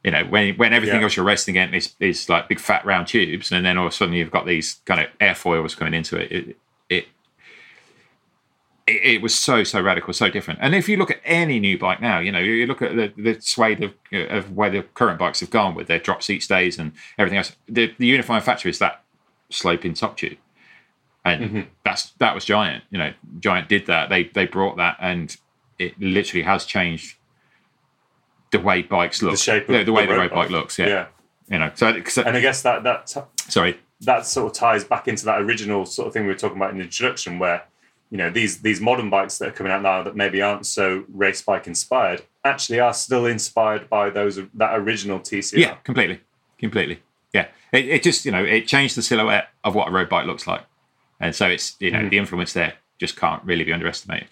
you 0.03 0.11
know 0.11 0.23
when 0.25 0.55
when 0.55 0.73
everything 0.73 0.97
Yeah. 0.97 1.03
else 1.03 1.15
you're 1.15 1.25
racing 1.25 1.57
against 1.57 1.95
is, 2.01 2.11
is 2.21 2.29
like 2.29 2.47
big 2.47 2.59
fat 2.59 2.85
round 2.85 3.07
tubes, 3.07 3.51
and 3.51 3.65
then 3.65 3.77
all 3.77 3.87
of 3.87 3.93
a 3.93 3.95
sudden 3.95 4.13
you've 4.13 4.31
got 4.31 4.45
these 4.45 4.81
kind 4.85 5.01
of 5.01 5.07
airfoils 5.19 5.75
coming 5.75 5.93
into 5.93 6.17
it. 6.17 6.31
It 6.31 6.57
it, 6.89 7.07
it, 8.87 9.15
it 9.15 9.21
was 9.21 9.35
so 9.35 9.63
so 9.63 9.81
radical, 9.81 10.13
so 10.13 10.29
different. 10.29 10.59
And 10.61 10.73
if 10.73 10.87
you 10.87 10.97
look 10.97 11.11
at 11.11 11.21
any 11.25 11.59
new 11.59 11.77
bike 11.77 12.01
now, 12.01 12.19
you 12.19 12.31
know 12.31 12.39
you 12.39 12.65
look 12.65 12.81
at 12.81 12.95
the, 12.95 13.13
the 13.17 13.41
swathe 13.41 13.83
of, 13.83 13.93
of 14.11 14.55
where 14.55 14.69
the 14.69 14.83
current 14.83 15.19
bikes 15.19 15.41
have 15.41 15.49
gone 15.49 15.75
with 15.75 15.87
their 15.87 15.99
drop 15.99 16.23
seat 16.23 16.43
stays 16.43 16.79
and 16.79 16.93
everything 17.17 17.37
else. 17.37 17.55
The, 17.67 17.93
the 17.97 18.07
unifying 18.07 18.41
factor 18.41 18.69
is 18.69 18.79
that 18.79 19.03
sloping 19.49 19.93
top 19.95 20.15
tube 20.15 20.37
and 21.25 21.43
mm-hmm. 21.43 21.61
that's 21.83 22.11
that 22.19 22.35
was 22.35 22.45
giant 22.45 22.83
you 22.91 22.97
know 22.97 23.11
giant 23.39 23.67
did 23.67 23.85
that 23.87 24.09
they 24.09 24.25
they 24.25 24.45
brought 24.45 24.77
that 24.77 24.95
and 24.99 25.37
it 25.77 25.99
literally 25.99 26.43
has 26.43 26.65
changed 26.65 27.15
the 28.51 28.59
way 28.59 28.81
bikes 28.81 29.21
look. 29.21 29.31
The 29.31 29.37
shape 29.37 29.69
of 29.69 29.77
the, 29.77 29.83
the 29.83 29.93
way 29.93 30.05
the 30.05 30.13
road 30.13 30.31
road 30.31 30.31
bike 30.31 30.49
looks 30.49 30.79
yeah, 30.79 30.87
Yeah. 30.87 31.05
you 31.49 31.59
know 31.59 31.71
so, 31.75 31.87
And 31.87 32.37
I 32.37 32.41
guess 32.41 32.61
that 32.63 32.83
that 32.83 33.07
t- 33.07 33.21
sorry. 33.47 33.79
that 34.01 34.25
sort 34.25 34.51
of 34.51 34.57
ties 34.57 34.83
back 34.83 35.07
into 35.07 35.25
that 35.25 35.41
original 35.41 35.85
sort 35.85 36.07
of 36.07 36.13
thing 36.13 36.23
we 36.23 36.29
were 36.29 36.37
talking 36.37 36.57
about 36.57 36.71
in 36.71 36.77
the 36.77 36.83
introduction, 36.83 37.39
where 37.39 37.63
you 38.09 38.17
know 38.17 38.29
these 38.29 38.61
these 38.61 38.81
modern 38.81 39.09
bikes 39.09 39.37
that 39.37 39.49
are 39.49 39.51
coming 39.51 39.71
out 39.71 39.81
now 39.81 40.03
that 40.03 40.15
maybe 40.15 40.41
aren't 40.41 40.65
so 40.65 41.03
race 41.09 41.41
bike 41.41 41.67
inspired 41.67 42.23
actually 42.43 42.79
are 42.79 42.93
still 42.93 43.25
inspired 43.25 43.89
by 43.89 44.09
those 44.09 44.39
that 44.53 44.79
original 44.79 45.19
TCR. 45.19 45.57
yeah 45.57 45.75
completely. 45.83 46.19
Completely. 46.57 47.01
Yeah. 47.33 47.47
It, 47.71 47.87
it 47.87 48.03
just 48.03 48.25
you 48.25 48.31
know 48.31 48.43
it 48.43 48.67
changed 48.67 48.97
the 48.97 49.01
silhouette 49.01 49.49
of 49.63 49.75
what 49.75 49.87
a 49.87 49.91
road 49.91 50.09
bike 50.09 50.25
looks 50.25 50.47
like. 50.47 50.63
And 51.19 51.35
so 51.35 51.47
it's 51.47 51.75
you 51.79 51.91
know 51.91 51.99
mm-hmm. 51.99 52.09
the 52.09 52.17
influence 52.17 52.53
there 52.53 52.73
just 52.97 53.15
can't 53.15 53.43
really 53.43 53.63
be 53.63 53.71
underestimated 53.71 54.29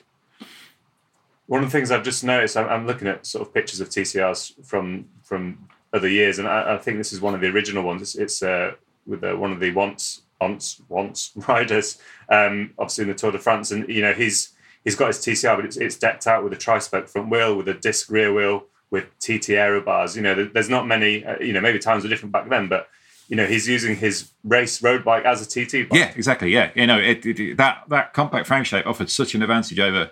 One 1.48 1.64
of 1.64 1.72
the 1.72 1.78
things 1.78 1.92
I've 1.92 2.04
just 2.04 2.24
noticed, 2.24 2.56
I'm, 2.58 2.68
I'm 2.70 2.86
looking 2.88 3.08
at 3.08 3.26
sort 3.26 3.48
of 3.48 3.54
pictures 3.54 3.80
of 3.80 3.90
TCRs 3.90 4.66
from 4.66 5.06
from 5.24 5.68
other 5.94 6.08
years, 6.10 6.40
and 6.40 6.48
I, 6.48 6.76
I 6.76 6.78
think 6.78 6.98
this 6.98 7.12
is 7.14 7.22
one 7.22 7.34
of 7.34 7.42
the 7.42 7.48
original 7.48 7.84
ones. 7.84 8.02
It's, 8.02 8.16
it's 8.16 8.44
uh, 8.44 8.72
with 9.06 9.24
uh, 9.24 9.34
one 9.36 9.52
of 9.52 9.60
the 9.60 9.72
once 9.72 10.22
once 10.42 10.82
once 10.90 11.32
riders, 11.48 11.98
um, 12.30 12.74
obviously 12.78 13.04
in 13.04 13.08
the 13.10 13.16
Tour 13.16 13.32
de 13.32 13.40
France, 13.40 13.72
and 13.72 13.88
you 13.90 14.02
know 14.02 14.14
he's 14.14 14.50
he's 14.84 14.96
got 14.96 15.08
his 15.08 15.18
TCR, 15.20 15.56
but 15.56 15.66
it's, 15.66 15.78
it's 15.78 15.96
decked 15.98 16.28
out 16.28 16.44
with 16.44 16.54
a 16.54 16.58
tri-spoke 16.58 17.08
front 17.08 17.30
wheel, 17.30 17.56
with 17.56 17.68
a 17.68 17.74
disc 17.74 18.10
rear 18.12 18.34
wheel, 18.34 18.66
with 18.92 19.06
TT 19.20 19.52
aero 19.52 19.82
bars. 19.82 20.16
You 20.16 20.22
know, 20.22 20.46
there's 20.46 20.70
not 20.70 20.86
many. 20.88 21.26
Uh, 21.26 21.38
you 21.40 21.54
know, 21.54 21.62
maybe 21.62 21.80
times 21.80 22.04
were 22.04 22.10
different 22.10 22.34
back 22.34 22.50
then, 22.50 22.68
but 22.68 22.90
you 23.30 23.36
know 23.38 23.46
he's 23.46 23.68
using 23.70 23.96
his 23.96 24.32
race 24.44 24.82
road 24.84 25.04
bike 25.06 25.24
as 25.26 25.42
a 25.42 25.46
TT 25.46 25.88
bike. 25.90 25.98
Yeah, 26.00 26.12
exactly. 26.16 26.50
Yeah, 26.52 26.72
you 26.76 26.88
know 26.88 27.00
it, 27.00 27.26
it- 27.26 27.56
that 27.58 27.84
that 27.88 28.14
compact 28.14 28.48
frame 28.48 28.66
shape 28.66 28.86
offered 28.86 29.10
such 29.10 29.34
an 29.34 29.42
advantage 29.42 29.80
over, 29.80 30.12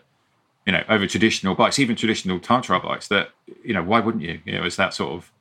you 0.65 0.71
know, 0.71 0.83
over 0.89 1.07
traditional 1.07 1.55
bikes, 1.55 1.79
even 1.79 1.95
traditional 1.95 2.39
time 2.39 2.61
trial 2.61 2.81
bikes. 2.81 3.07
That 3.07 3.29
you 3.63 3.73
know, 3.73 3.83
why 3.83 3.99
wouldn't 3.99 4.23
you? 4.23 4.41
You 4.45 4.53
know, 4.53 4.63
it's 4.63 4.75
that 4.77 4.93
sort 4.93 5.13
of, 5.13 5.31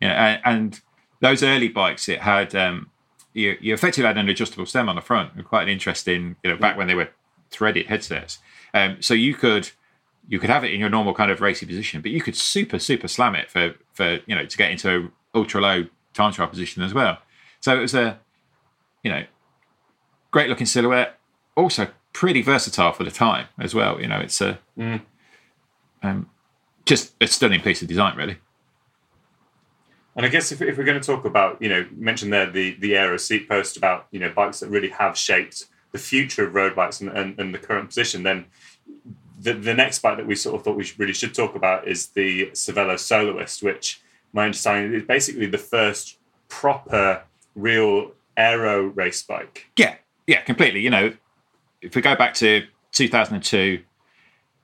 you 0.00 0.08
know, 0.08 0.14
and, 0.14 0.40
and 0.44 0.80
those 1.20 1.42
early 1.42 1.68
bikes, 1.68 2.08
it 2.08 2.20
had 2.20 2.54
um, 2.54 2.90
you 3.32 3.56
you 3.60 3.74
effectively 3.74 4.06
had 4.06 4.18
an 4.18 4.28
adjustable 4.28 4.66
stem 4.66 4.88
on 4.88 4.96
the 4.96 5.02
front. 5.02 5.34
And 5.34 5.44
quite 5.44 5.62
an 5.62 5.68
interesting, 5.68 6.36
you 6.42 6.50
know, 6.50 6.56
back 6.56 6.76
when 6.76 6.86
they 6.86 6.94
were 6.94 7.08
threaded 7.50 7.86
headsets. 7.86 8.38
Um, 8.74 8.98
so 9.00 9.14
you 9.14 9.34
could 9.34 9.70
you 10.28 10.38
could 10.38 10.50
have 10.50 10.64
it 10.64 10.72
in 10.72 10.80
your 10.80 10.90
normal 10.90 11.14
kind 11.14 11.30
of 11.30 11.40
racy 11.40 11.66
position, 11.66 12.00
but 12.02 12.10
you 12.10 12.20
could 12.20 12.36
super 12.36 12.78
super 12.78 13.08
slam 13.08 13.34
it 13.34 13.50
for 13.50 13.74
for 13.92 14.18
you 14.26 14.34
know 14.34 14.44
to 14.44 14.56
get 14.56 14.70
into 14.70 15.10
ultra 15.34 15.60
low 15.60 15.86
time 16.14 16.32
trial 16.32 16.48
position 16.48 16.82
as 16.82 16.92
well. 16.92 17.18
So 17.60 17.76
it 17.76 17.80
was 17.80 17.94
a 17.94 18.18
you 19.02 19.10
know 19.10 19.24
great 20.30 20.48
looking 20.48 20.66
silhouette, 20.66 21.18
also 21.56 21.88
pretty 22.16 22.40
versatile 22.40 22.92
for 22.92 23.04
the 23.04 23.10
time 23.10 23.46
as 23.58 23.74
well. 23.74 24.00
You 24.00 24.08
know, 24.08 24.18
it's 24.18 24.40
a 24.40 24.58
um, 26.02 26.30
just 26.86 27.14
a 27.20 27.26
stunning 27.26 27.60
piece 27.60 27.82
of 27.82 27.88
design, 27.88 28.16
really. 28.16 28.38
And 30.16 30.24
I 30.24 30.30
guess 30.30 30.50
if, 30.50 30.62
if 30.62 30.78
we're 30.78 30.84
going 30.84 30.98
to 30.98 31.06
talk 31.06 31.26
about, 31.26 31.60
you 31.60 31.68
know, 31.68 31.80
you 31.80 31.88
mentioned 31.94 32.32
there 32.32 32.50
the 32.50 32.74
the 32.80 32.96
aero 32.96 33.18
seat 33.18 33.46
post 33.46 33.76
about, 33.76 34.06
you 34.12 34.18
know, 34.18 34.30
bikes 34.30 34.60
that 34.60 34.70
really 34.70 34.88
have 34.88 35.14
shaped 35.18 35.66
the 35.92 35.98
future 35.98 36.46
of 36.46 36.54
road 36.54 36.74
bikes 36.74 37.02
and, 37.02 37.10
and, 37.10 37.38
and 37.38 37.52
the 37.52 37.58
current 37.58 37.88
position, 37.88 38.22
then 38.22 38.46
the, 39.38 39.52
the 39.52 39.74
next 39.74 39.98
bike 39.98 40.16
that 40.16 40.26
we 40.26 40.34
sort 40.34 40.56
of 40.56 40.64
thought 40.64 40.76
we 40.76 40.84
should, 40.84 40.98
really 40.98 41.12
should 41.12 41.34
talk 41.34 41.54
about 41.54 41.86
is 41.86 42.08
the 42.08 42.46
Cervelo 42.52 42.98
Soloist, 42.98 43.62
which 43.62 44.00
my 44.32 44.46
understanding 44.46 44.94
is 44.94 45.06
basically 45.06 45.46
the 45.46 45.58
first 45.58 46.16
proper 46.48 47.24
real 47.54 48.12
aero 48.38 48.86
race 48.86 49.22
bike. 49.22 49.66
Yeah, 49.76 49.96
yeah, 50.26 50.40
completely. 50.40 50.80
You 50.80 50.90
know, 50.90 51.12
if 51.86 51.96
we 51.96 52.02
go 52.02 52.14
back 52.14 52.34
to 52.34 52.66
2002, 52.92 53.82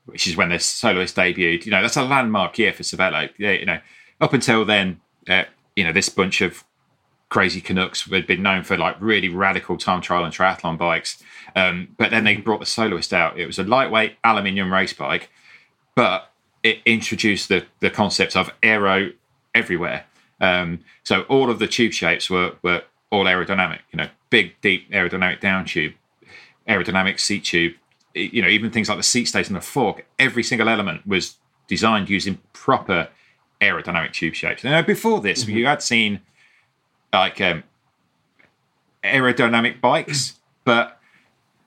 which 0.07 0.26
is 0.26 0.37
when 0.37 0.50
the 0.50 0.59
soloist 0.59 1.17
debuted, 1.17 1.64
you 1.64 1.71
know, 1.71 1.81
that's 1.81 1.97
a 1.97 2.02
landmark 2.02 2.59
year 2.59 2.73
for 2.73 2.83
Cervelo. 2.83 3.31
Yeah, 3.38 3.52
you 3.52 3.67
know, 3.67 3.81
up 4.21 4.33
until 4.33 4.64
then, 4.64 5.00
uh, 5.29 5.45
you 5.76 5.85
know, 5.85 5.93
this 5.93 6.09
bunch 6.09 6.41
of 6.41 6.64
crazy 7.29 7.61
Canucks 7.61 8.11
had 8.11 8.26
been 8.26 8.43
known 8.43 8.62
for 8.62 8.76
like 8.76 8.97
really 9.00 9.29
radical 9.29 9.79
time 9.79 10.00
trial 10.00 10.25
and 10.25 10.35
triathlon 10.35 10.76
bikes. 10.76 11.23
Um, 11.57 11.88
but 11.97 12.11
then 12.11 12.25
they 12.25 12.37
brought 12.37 12.61
the 12.61 12.67
soloist 12.67 13.14
out. 13.14 13.38
It 13.38 13.47
was 13.47 13.59
a 13.59 13.64
lightweight 13.64 14.17
aluminium 14.23 14.73
race 14.73 14.93
bike, 14.93 15.31
but 15.95 16.31
it 16.62 16.79
introduced 16.85 17.49
the 17.49 17.64
the 17.81 17.91
concept 17.91 18.37
of 18.37 18.50
aero 18.62 19.12
everywhere. 19.55 20.05
Um, 20.41 20.81
so 21.05 21.23
all 21.23 21.50
of 21.50 21.59
the 21.59 21.69
tube 21.69 21.93
shapes 21.93 22.29
were 22.29 22.57
were 22.62 22.83
all 23.11 23.25
aerodynamic. 23.25 23.81
You 23.93 23.99
know, 23.99 24.09
big, 24.31 24.61
deep 24.61 24.91
aerodynamic 24.91 25.41
down 25.41 25.64
tube, 25.64 25.95
aerodynamic 26.69 27.21
seat 27.21 27.45
tube. 27.45 27.75
You 28.14 28.42
know, 28.42 28.49
even 28.49 28.71
things 28.71 28.88
like 28.88 28.99
the 28.99 29.02
seat 29.02 29.26
stays 29.26 29.49
and 29.49 29.57
the 29.57 29.61
fork. 29.61 30.04
Every 30.19 30.42
single 30.42 30.69
element 30.69 31.07
was 31.07 31.37
designed 31.66 32.11
using 32.11 32.38
proper 32.52 33.09
aerodynamic 33.61 34.12
tube 34.12 34.35
shapes. 34.35 34.64
Now, 34.64 34.83
before 34.83 35.21
this, 35.21 35.47
you 35.47 35.66
had 35.66 35.83
seen 35.83 36.21
like 37.12 37.40
um, 37.40 37.62
aerodynamic 39.02 39.81
bikes, 39.81 40.38
but 40.64 41.00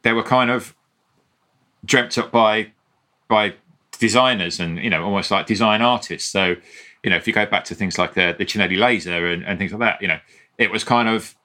they 0.03 0.13
were 0.13 0.23
kind 0.23 0.51
of 0.51 0.75
dreamt 1.83 2.17
up 2.17 2.31
by 2.31 2.71
by 3.27 3.53
designers 3.99 4.59
and 4.59 4.77
you 4.79 4.89
know 4.89 5.03
almost 5.03 5.31
like 5.31 5.45
design 5.45 5.81
artists. 5.81 6.29
So 6.29 6.55
you 7.03 7.09
know 7.09 7.15
if 7.15 7.27
you 7.27 7.33
go 7.33 7.45
back 7.45 7.63
to 7.65 7.75
things 7.75 7.97
like 7.97 8.13
the 8.13 8.35
the 8.37 8.45
Cinelli 8.45 8.77
laser 8.77 9.27
and, 9.27 9.43
and 9.43 9.57
things 9.57 9.71
like 9.71 9.79
that, 9.79 10.01
you 10.01 10.07
know 10.07 10.19
it 10.57 10.71
was 10.71 10.83
kind 10.83 11.09
of 11.09 11.35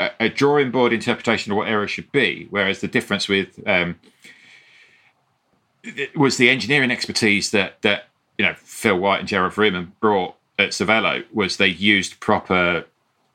a, 0.00 0.10
a 0.20 0.28
drawing 0.28 0.70
board 0.70 0.92
interpretation 0.92 1.52
of 1.52 1.58
what 1.58 1.68
aero 1.68 1.86
should 1.86 2.10
be. 2.12 2.46
Whereas 2.50 2.80
the 2.80 2.88
difference 2.88 3.28
with 3.28 3.60
um, 3.66 3.98
was 6.14 6.36
the 6.36 6.48
engineering 6.48 6.90
expertise 6.90 7.50
that 7.50 7.80
that 7.82 8.08
you 8.38 8.44
know 8.44 8.54
Phil 8.56 8.98
White 8.98 9.20
and 9.20 9.28
Gerard 9.28 9.52
Vroomen 9.52 9.92
brought 10.00 10.34
at 10.58 10.70
Cervelo 10.70 11.24
was 11.32 11.56
they 11.56 11.68
used 11.68 12.20
proper 12.20 12.84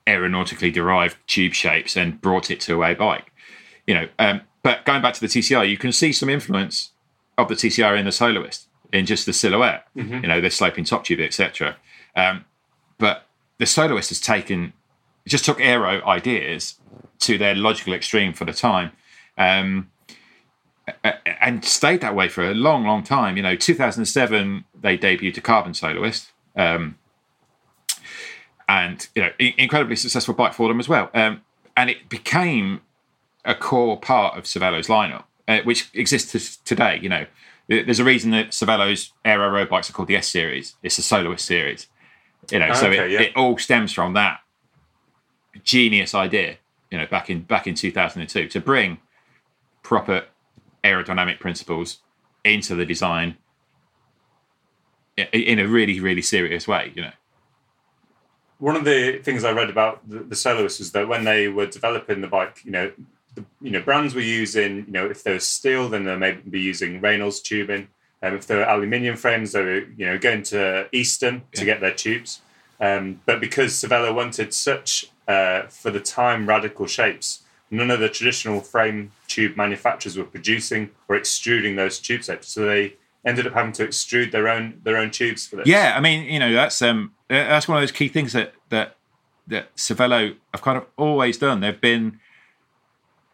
aeronautically 0.08 0.72
derived 0.74 1.18
tube 1.28 1.54
shapes 1.54 1.96
and 1.96 2.20
brought 2.22 2.50
it 2.50 2.60
to 2.62 2.84
a 2.84 2.94
bike. 2.96 3.32
You 3.86 3.94
know, 3.96 4.08
um, 4.18 4.42
but 4.64 4.86
going 4.86 5.02
back 5.02 5.14
to 5.16 5.22
the 5.22 5.28
TCR, 5.28 5.70
you 5.70 5.78
can 5.78 5.92
see 5.92 6.12
some 6.12 6.30
influence 6.30 6.92
of 7.38 7.48
the 7.48 7.56
TCR 7.56 7.98
in 7.98 8.06
the 8.06 8.12
soloist 8.12 8.68
in 8.92 9.06
just 9.06 9.26
the 9.26 9.34
silhouette. 9.34 9.88
You 10.22 10.28
know, 10.28 10.42
the 10.42 10.50
sloping 10.50 10.84
top 10.84 11.04
tube, 11.04 11.20
etc. 11.20 11.78
Um, 12.16 12.46
but 12.98 13.28
the 13.58 13.66
soloist 13.66 14.10
has 14.10 14.20
taken 14.20 14.74
just 15.28 15.46
took 15.46 15.60
aero 15.60 16.04
ideas 16.06 16.80
to 17.20 17.38
their 17.38 17.56
logical 17.56 17.94
extreme 17.94 18.34
for 18.34 18.46
the 18.46 18.54
time. 18.54 18.92
Um, 19.38 19.90
and 21.42 21.64
stayed 21.64 22.02
that 22.02 22.16
way 22.16 22.28
for 22.28 22.44
a 22.44 22.54
long, 22.54 22.86
long 22.86 23.04
time. 23.04 23.38
You 23.38 23.44
know, 23.44 23.56
2007 23.56 24.66
they 24.80 24.98
debuted 24.98 25.38
a 25.38 25.42
carbon 25.42 25.74
soloist, 25.74 26.32
um, 26.56 26.98
and 28.68 29.08
you 29.16 29.22
know, 29.22 29.32
incredibly 29.40 29.96
successful 29.96 30.34
bike 30.34 30.54
for 30.54 30.68
them 30.68 30.80
as 30.80 30.90
well. 30.90 31.10
Um, 31.14 31.42
and 31.76 31.90
it 31.90 32.10
became 32.10 32.82
a 33.46 33.56
core 33.56 34.00
part 34.00 34.38
of 34.38 34.46
Cervelo's 34.46 34.88
lineup, 34.88 35.24
uh, 35.48 35.60
which 35.64 35.90
exists 35.94 36.58
today. 36.58 37.00
You 37.02 37.10
know, 37.10 37.26
there's 37.68 38.00
a 38.00 38.04
reason 38.04 38.32
that 38.32 38.54
Cervelo's 38.54 39.14
aero 39.24 39.50
road 39.50 39.70
bikes 39.70 39.90
are 39.90 39.94
called 39.94 40.08
the 40.08 40.18
S 40.18 40.28
series. 40.28 40.76
It's 40.84 40.98
a 40.98 41.02
soloist 41.02 41.46
series. 41.46 41.88
You 42.52 42.60
know, 42.60 42.74
so 42.74 42.90
it, 42.90 43.12
yeah. 43.12 43.22
it 43.22 43.36
all 43.36 43.58
stems 43.58 43.92
from 43.94 44.14
that 44.14 44.40
genius 45.64 46.14
idea. 46.14 46.58
You 46.92 46.98
know, 46.98 47.06
back 47.06 47.30
in 47.30 47.42
back 47.42 47.68
in 47.68 47.76
2002 47.76 48.48
to 48.48 48.60
bring 48.60 49.00
proper 49.84 50.26
aerodynamic 50.84 51.40
principles 51.40 52.00
into 52.44 52.74
the 52.76 52.86
design 52.86 53.38
in 55.18 55.60
a 55.60 55.68
really 55.68 56.00
really 56.00 56.22
serious 56.22 56.68
way. 56.68 56.92
You 56.96 57.04
know 57.04 57.12
one 58.60 58.76
of 58.76 58.84
the 58.84 59.20
things 59.24 59.44
I 59.44 59.52
read 59.52 59.70
about 59.70 60.08
the, 60.08 60.20
the 60.20 60.66
is 60.66 60.92
that 60.92 61.08
when 61.08 61.24
they 61.24 61.48
were 61.48 61.66
developing 61.66 62.22
the 62.22 62.28
bike, 62.28 62.62
you 62.64 62.72
know, 62.72 62.92
the, 63.36 63.46
you 63.62 63.72
know, 63.72 63.82
brands 63.82 64.14
were 64.14 64.22
using, 64.22 64.86
you 64.86 64.92
know, 64.92 65.10
if 65.10 65.24
there 65.24 65.34
was 65.34 65.48
steel, 65.48 65.88
then 65.88 66.04
they 66.04 66.16
may 66.18 66.34
be 66.34 66.60
using 66.60 67.00
Reynolds 67.00 67.40
tubing. 67.40 67.88
Um, 68.22 68.36
if 68.36 68.48
there 68.48 68.58
were 68.58 68.66
aluminium 68.66 69.16
frames, 69.16 69.54
they 69.54 69.64
were, 69.64 69.80
you 69.80 70.06
know, 70.06 70.18
going 70.18 70.44
to 70.44 70.90
Easton 70.92 71.44
to 71.54 71.64
get 71.64 71.80
their 71.80 71.94
tubes. 71.94 72.42
Um, 72.82 73.22
but 73.26 73.40
because 73.40 73.74
Cervelo 73.74 74.14
wanted 74.14 74.54
such, 74.54 75.10
uh, 75.30 75.68
for 75.68 75.92
the 75.92 76.00
time, 76.00 76.50
radical 76.50 76.88
shapes, 76.88 77.44
none 77.70 77.92
of 77.92 78.00
the 78.00 78.10
traditional 78.10 78.62
frame 78.62 79.12
tube 79.28 79.56
manufacturers 79.56 80.18
were 80.18 80.24
producing 80.24 80.90
or 81.08 81.16
extruding 81.16 81.76
those 81.76 82.00
tube 82.00 82.24
shapes. 82.24 82.48
So 82.48 82.66
they 82.66 82.96
ended 83.24 83.46
up 83.46 83.54
having 83.54 83.72
to 83.74 83.88
extrude 83.88 84.32
their 84.32 84.48
own 84.48 84.82
their 84.84 84.98
own 84.98 85.12
tubes 85.12 85.46
for 85.46 85.58
this. 85.58 85.68
Yeah, 85.68 85.94
I 85.96 86.02
mean, 86.02 86.26
you 86.26 86.40
know, 86.40 86.52
that's 86.52 86.82
um 86.82 87.14
that's 87.28 87.68
one 87.68 87.78
of 87.78 87.82
those 87.84 87.92
key 87.92 88.08
things 88.08 88.34
that 88.34 88.56
that 88.70 88.96
that 89.46 89.76
Cervelo 89.76 90.36
have 90.52 90.64
kind 90.64 90.78
of 90.78 90.86
always 90.98 91.38
done. 91.38 91.60
They've 91.60 91.80
been 91.80 92.20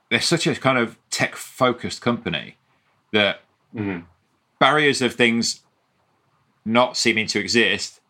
they're 0.09 0.19
such 0.19 0.45
a 0.47 0.55
kind 0.55 0.77
of 0.77 0.97
tech 1.09 1.37
focused 1.37 2.01
company 2.01 2.57
that 3.13 3.39
mm-hmm. 3.73 4.01
barriers 4.59 5.01
of 5.01 5.15
things 5.15 5.61
not 6.65 6.97
seeming 6.97 7.27
to 7.27 7.39
exist 7.39 8.01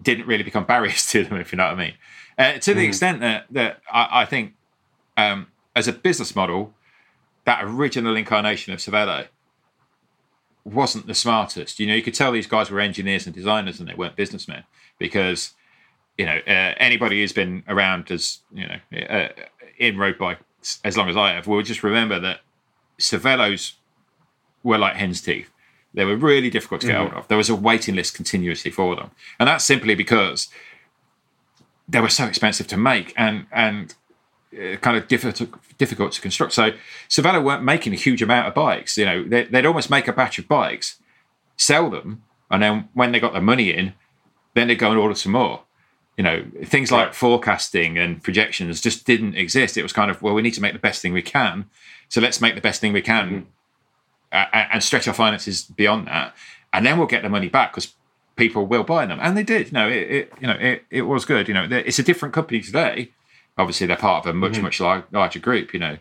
didn't 0.00 0.26
really 0.26 0.42
become 0.42 0.64
barriers 0.64 1.06
to 1.10 1.24
them, 1.24 1.38
if 1.38 1.52
you 1.52 1.58
know 1.58 1.64
what 1.64 1.74
I 1.74 1.76
mean. 1.76 1.94
Uh, 2.38 2.52
to 2.52 2.72
the 2.72 2.80
mm-hmm. 2.80 2.88
extent 2.88 3.20
that 3.20 3.46
that 3.50 3.80
I, 3.92 4.22
I 4.22 4.24
think 4.24 4.54
um, 5.16 5.48
as 5.74 5.88
a 5.88 5.92
business 5.92 6.36
model, 6.36 6.74
that 7.44 7.64
original 7.64 8.16
incarnation 8.16 8.72
of 8.72 8.78
Cervelo 8.78 9.26
wasn't 10.64 11.06
the 11.06 11.14
smartest. 11.14 11.80
You 11.80 11.86
know, 11.86 11.94
you 11.94 12.02
could 12.02 12.14
tell 12.14 12.32
these 12.32 12.46
guys 12.46 12.70
were 12.70 12.80
engineers 12.80 13.26
and 13.26 13.34
designers 13.34 13.80
and 13.80 13.88
they 13.88 13.94
weren't 13.94 14.16
businessmen 14.16 14.64
because, 14.98 15.54
you 16.16 16.26
know, 16.26 16.38
uh, 16.46 16.74
anybody 16.78 17.20
who's 17.20 17.32
been 17.32 17.64
around 17.68 18.10
as, 18.10 18.40
you 18.52 18.66
know, 18.66 18.98
uh, 19.08 19.28
in 19.78 19.96
road 19.96 20.18
bikes 20.18 20.80
as 20.84 20.96
long 20.96 21.08
as 21.08 21.16
I 21.16 21.32
have 21.32 21.46
will 21.46 21.62
just 21.62 21.82
remember 21.82 22.18
that 22.20 22.40
Cervelos 22.98 23.74
were 24.62 24.78
like 24.78 24.96
hen's 24.96 25.20
teeth. 25.20 25.50
They 25.94 26.04
were 26.04 26.16
really 26.16 26.50
difficult 26.50 26.82
to 26.82 26.86
get 26.88 26.96
mm-hmm. 26.96 27.12
hold 27.12 27.22
of. 27.22 27.28
There 27.28 27.38
was 27.38 27.48
a 27.48 27.56
waiting 27.56 27.94
list 27.94 28.14
continuously 28.14 28.70
for 28.70 28.94
them. 28.94 29.10
And 29.40 29.48
that's 29.48 29.64
simply 29.64 29.94
because 29.94 30.48
they 31.88 32.00
were 32.00 32.08
so 32.08 32.26
expensive 32.26 32.66
to 32.68 32.76
make 32.76 33.14
and, 33.16 33.46
and 33.50 33.94
uh, 34.52 34.76
kind 34.76 34.96
of 34.96 35.08
difficult 35.08 35.50
difficult 35.78 36.12
to 36.12 36.20
construct. 36.20 36.52
So 36.52 36.72
Cervelo 37.08 37.42
weren't 37.42 37.62
making 37.62 37.92
a 37.92 37.96
huge 37.96 38.22
amount 38.22 38.48
of 38.48 38.54
bikes. 38.54 38.98
You 38.98 39.04
know, 39.04 39.24
they, 39.24 39.44
would 39.44 39.66
almost 39.66 39.90
make 39.90 40.08
a 40.08 40.12
batch 40.12 40.38
of 40.38 40.48
bikes, 40.48 40.98
sell 41.56 41.90
them, 41.90 42.22
and 42.50 42.62
then 42.62 42.88
when 42.94 43.12
they 43.12 43.20
got 43.20 43.32
the 43.32 43.40
money 43.40 43.70
in, 43.70 43.94
then 44.54 44.68
they'd 44.68 44.76
go 44.76 44.90
and 44.90 44.98
order 44.98 45.14
some 45.14 45.32
more. 45.32 45.62
You 46.16 46.24
know, 46.24 46.44
things 46.64 46.90
like 46.90 47.14
forecasting 47.14 47.96
and 47.96 48.22
projections 48.22 48.80
just 48.80 49.06
didn't 49.06 49.36
exist. 49.36 49.76
It 49.76 49.82
was 49.82 49.92
kind 49.92 50.10
of 50.10 50.20
well, 50.20 50.34
we 50.34 50.42
need 50.42 50.54
to 50.54 50.62
make 50.62 50.72
the 50.72 50.78
best 50.78 51.00
thing 51.00 51.12
we 51.12 51.22
can, 51.22 51.66
so 52.08 52.20
let's 52.20 52.40
make 52.40 52.54
the 52.54 52.60
best 52.60 52.80
thing 52.80 52.92
we 52.92 53.02
can, 53.02 53.46
mm-hmm. 54.32 54.68
and 54.72 54.82
stretch 54.82 55.06
our 55.06 55.14
finances 55.14 55.62
beyond 55.62 56.08
that, 56.08 56.34
and 56.72 56.84
then 56.84 56.98
we'll 56.98 57.06
get 57.06 57.22
the 57.22 57.28
money 57.28 57.48
back 57.48 57.72
because 57.72 57.94
people 58.38 58.64
will 58.66 58.84
buy 58.84 59.04
them, 59.04 59.18
and 59.20 59.36
they 59.36 59.42
did. 59.42 59.66
You 59.66 59.72
know, 59.72 59.88
it, 59.88 60.10
it 60.10 60.32
you 60.40 60.46
know 60.46 60.56
it, 60.58 60.84
it 60.90 61.02
was 61.02 61.26
good. 61.26 61.48
You 61.48 61.54
know, 61.54 61.68
it's 61.70 61.98
a 61.98 62.02
different 62.02 62.32
company 62.32 62.62
today 62.62 63.10
obviously 63.58 63.86
they're 63.86 63.96
part 63.96 64.24
of 64.24 64.30
a 64.30 64.34
much 64.34 64.52
mm-hmm. 64.52 64.62
much 64.62 64.80
larger 64.80 65.40
group. 65.40 65.74
You 65.74 65.80
know, 65.80 65.98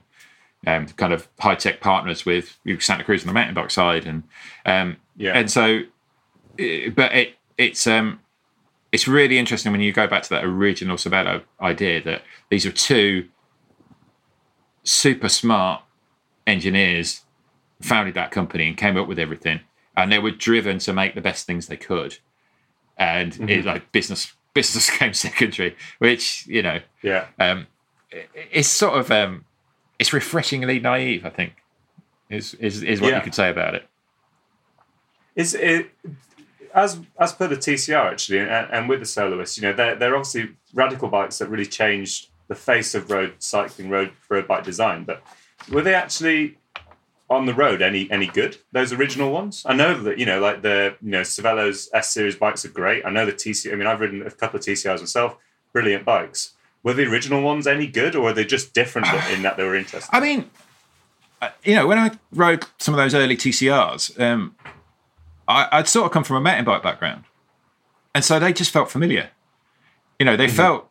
um, 0.66 0.88
kind 0.88 1.12
of 1.12 1.28
high 1.40 1.56
tech 1.56 1.82
partners 1.82 2.26
with 2.26 2.58
Santa 2.80 3.04
Cruz 3.04 3.24
on 3.24 3.28
the 3.28 3.34
mountain 3.34 3.56
bike 3.56 3.72
side, 3.72 4.06
and 4.06 4.24
um, 4.66 4.98
yeah, 5.18 5.34
and 5.34 5.52
so, 5.52 5.82
but 6.58 7.14
it 7.14 7.36
it's 7.58 7.88
um 7.88 8.22
it's 8.92 9.08
really 9.08 9.38
interesting 9.38 9.72
when 9.72 9.82
you 9.82 9.92
go 9.92 10.08
back 10.08 10.24
to 10.24 10.30
that 10.30 10.46
original 10.46 10.96
Cervelo 10.96 11.44
idea 11.60 12.02
that 12.04 12.22
these 12.50 12.66
are 12.66 12.72
two 12.72 13.28
super 14.84 15.28
smart 15.28 15.82
engineers 16.46 17.22
founded 17.82 18.14
that 18.14 18.32
company 18.32 18.68
and 18.68 18.78
came 18.78 18.96
up 18.96 19.08
with 19.08 19.20
everything, 19.20 19.60
and 19.96 20.12
they 20.12 20.20
were 20.20 20.32
driven 20.32 20.80
to 20.80 20.94
make 20.94 21.16
the 21.16 21.22
best 21.22 21.46
things 21.46 21.68
they 21.68 21.78
could, 21.78 22.20
and 22.98 23.34
mm-hmm. 23.34 23.50
it 23.50 23.66
like 23.66 23.92
business 23.92 24.34
business 24.54 24.90
came 24.90 25.14
secondary, 25.14 25.76
which 26.00 26.46
you 26.48 26.62
know, 26.62 26.80
yeah, 27.02 27.28
um, 27.40 27.68
it's 28.12 28.68
sort 28.68 29.00
of 29.00 29.12
um, 29.12 29.46
it's 30.00 30.14
refreshingly 30.14 30.80
naive. 30.80 31.26
I 31.26 31.30
think 31.30 31.54
is 32.30 32.54
is 32.56 32.84
is 32.84 33.02
what 33.02 33.12
yeah. 33.12 33.18
you 33.18 33.22
could 33.24 33.36
say 33.36 33.50
about 33.50 33.76
it. 33.76 33.88
Is 35.36 35.54
it 35.54 35.92
as 36.74 37.00
as 37.20 37.34
per 37.34 37.48
the 37.48 37.58
TCR 37.58 38.12
actually, 38.12 38.40
and, 38.40 38.50
and 38.72 38.90
with 38.90 39.00
the 39.00 39.06
soloists, 39.06 39.58
you 39.58 39.64
know, 39.64 39.74
they're 39.74 39.96
they're 39.96 40.16
obviously 40.16 40.50
radical 40.74 41.10
bikes 41.10 41.38
that 41.40 41.50
really 41.50 41.66
changed 41.66 42.30
the 42.48 42.56
face 42.56 42.96
of 42.96 43.10
road 43.12 43.34
cycling, 43.40 43.90
road 43.90 44.12
road 44.30 44.48
bike 44.48 44.64
design. 44.64 45.04
But 45.04 45.22
were 45.72 45.82
they 45.82 45.94
actually 45.94 46.58
on 47.30 47.46
the 47.46 47.54
road 47.54 47.82
any 47.82 48.10
any 48.10 48.28
good? 48.28 48.58
Those 48.72 48.94
original 48.94 49.32
ones. 49.32 49.64
I 49.66 49.74
know 49.74 49.94
that 50.02 50.18
you 50.18 50.26
know, 50.26 50.40
like 50.40 50.62
the 50.62 50.96
you 51.02 51.12
know 51.12 51.24
Cervelo's 51.24 51.90
S 51.94 52.12
series 52.12 52.36
bikes 52.36 52.66
are 52.66 52.70
great. 52.70 53.06
I 53.06 53.10
know 53.10 53.26
the 53.26 53.34
TC. 53.34 53.72
I 53.72 53.76
mean, 53.76 53.88
I've 53.88 54.00
ridden 54.00 54.26
a 54.26 54.32
couple 54.32 54.60
of 54.60 54.66
TCRs 54.66 55.00
myself. 55.00 55.38
Brilliant 55.74 56.06
bikes. 56.06 56.54
Were 56.84 56.94
the 56.94 57.06
original 57.06 57.42
ones 57.42 57.68
any 57.68 57.88
good, 57.88 58.16
or 58.16 58.22
were 58.22 58.34
they 58.34 58.46
just 58.46 58.74
different 58.74 59.08
in 59.32 59.42
that 59.42 59.58
they 59.58 59.64
were 59.64 59.76
interesting? 59.76 60.10
I 60.14 60.20
mean, 60.20 60.50
uh, 61.42 61.50
you 61.64 61.76
know, 61.76 61.86
when 61.88 61.98
I 61.98 62.12
rode 62.32 62.66
some 62.78 62.94
of 62.94 62.98
those 62.98 63.14
early 63.14 63.36
TCRs, 63.36 64.20
um, 64.20 64.56
I, 65.48 65.78
would 65.78 65.88
sort 65.88 66.06
of 66.06 66.12
come 66.12 66.24
from 66.24 66.38
a 66.38 66.42
mountain 66.42 66.66
bike 66.66 66.84
background, 66.84 67.26
and 68.16 68.24
so 68.24 68.40
they 68.40 68.54
just 68.54 68.72
felt 68.72 68.90
familiar. 68.90 69.32
You 70.20 70.26
know, 70.26 70.38
they 70.38 70.48
mm-hmm. 70.48 70.56
felt 70.56 70.90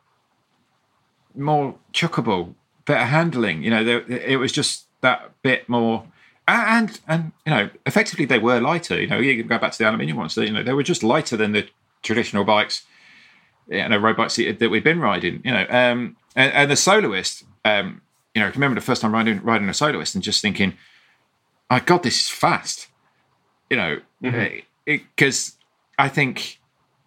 more 1.34 1.76
chuckable, 1.92 2.54
better 2.84 3.04
handling. 3.04 3.62
You 3.62 3.70
know, 3.70 3.84
they, 3.84 4.24
it 4.32 4.36
was 4.36 4.52
just 4.52 4.86
that 5.00 5.32
bit 5.42 5.68
more 5.68 6.06
and 6.48 7.00
and 7.08 7.32
you 7.44 7.50
know, 7.50 7.70
effectively 7.84 8.24
they 8.24 8.38
were 8.38 8.60
lighter. 8.60 9.00
You 9.00 9.08
know, 9.08 9.18
you 9.18 9.36
can 9.36 9.48
go 9.48 9.58
back 9.58 9.72
to 9.72 9.78
the 9.78 9.88
aluminium 9.88 10.16
ones. 10.16 10.34
They, 10.34 10.46
you 10.46 10.52
know, 10.52 10.62
they 10.62 10.72
were 10.72 10.82
just 10.82 11.02
lighter 11.02 11.36
than 11.36 11.52
the 11.52 11.68
traditional 12.02 12.44
bikes, 12.44 12.84
you 13.68 13.88
know, 13.88 13.98
road 13.98 14.16
bikes 14.16 14.36
that 14.36 14.70
we've 14.70 14.84
been 14.84 15.00
riding. 15.00 15.42
You 15.44 15.52
know, 15.52 15.66
um, 15.68 16.16
and, 16.34 16.52
and, 16.52 16.70
the 16.70 16.76
soloist. 16.76 17.44
Um, 17.64 18.02
you 18.34 18.40
know, 18.40 18.48
I 18.48 18.50
remember 18.50 18.78
the 18.78 18.84
first 18.84 19.02
time 19.02 19.12
riding 19.12 19.42
riding 19.42 19.68
a 19.68 19.74
soloist 19.74 20.14
and 20.14 20.22
just 20.22 20.40
thinking, 20.40 20.74
"My 21.68 21.80
God, 21.80 22.02
this 22.02 22.20
is 22.20 22.28
fast." 22.28 22.88
You 23.70 23.76
know, 23.76 24.00
because 24.20 24.36
mm-hmm. 24.86 25.60
I 25.98 26.08
think 26.08 26.60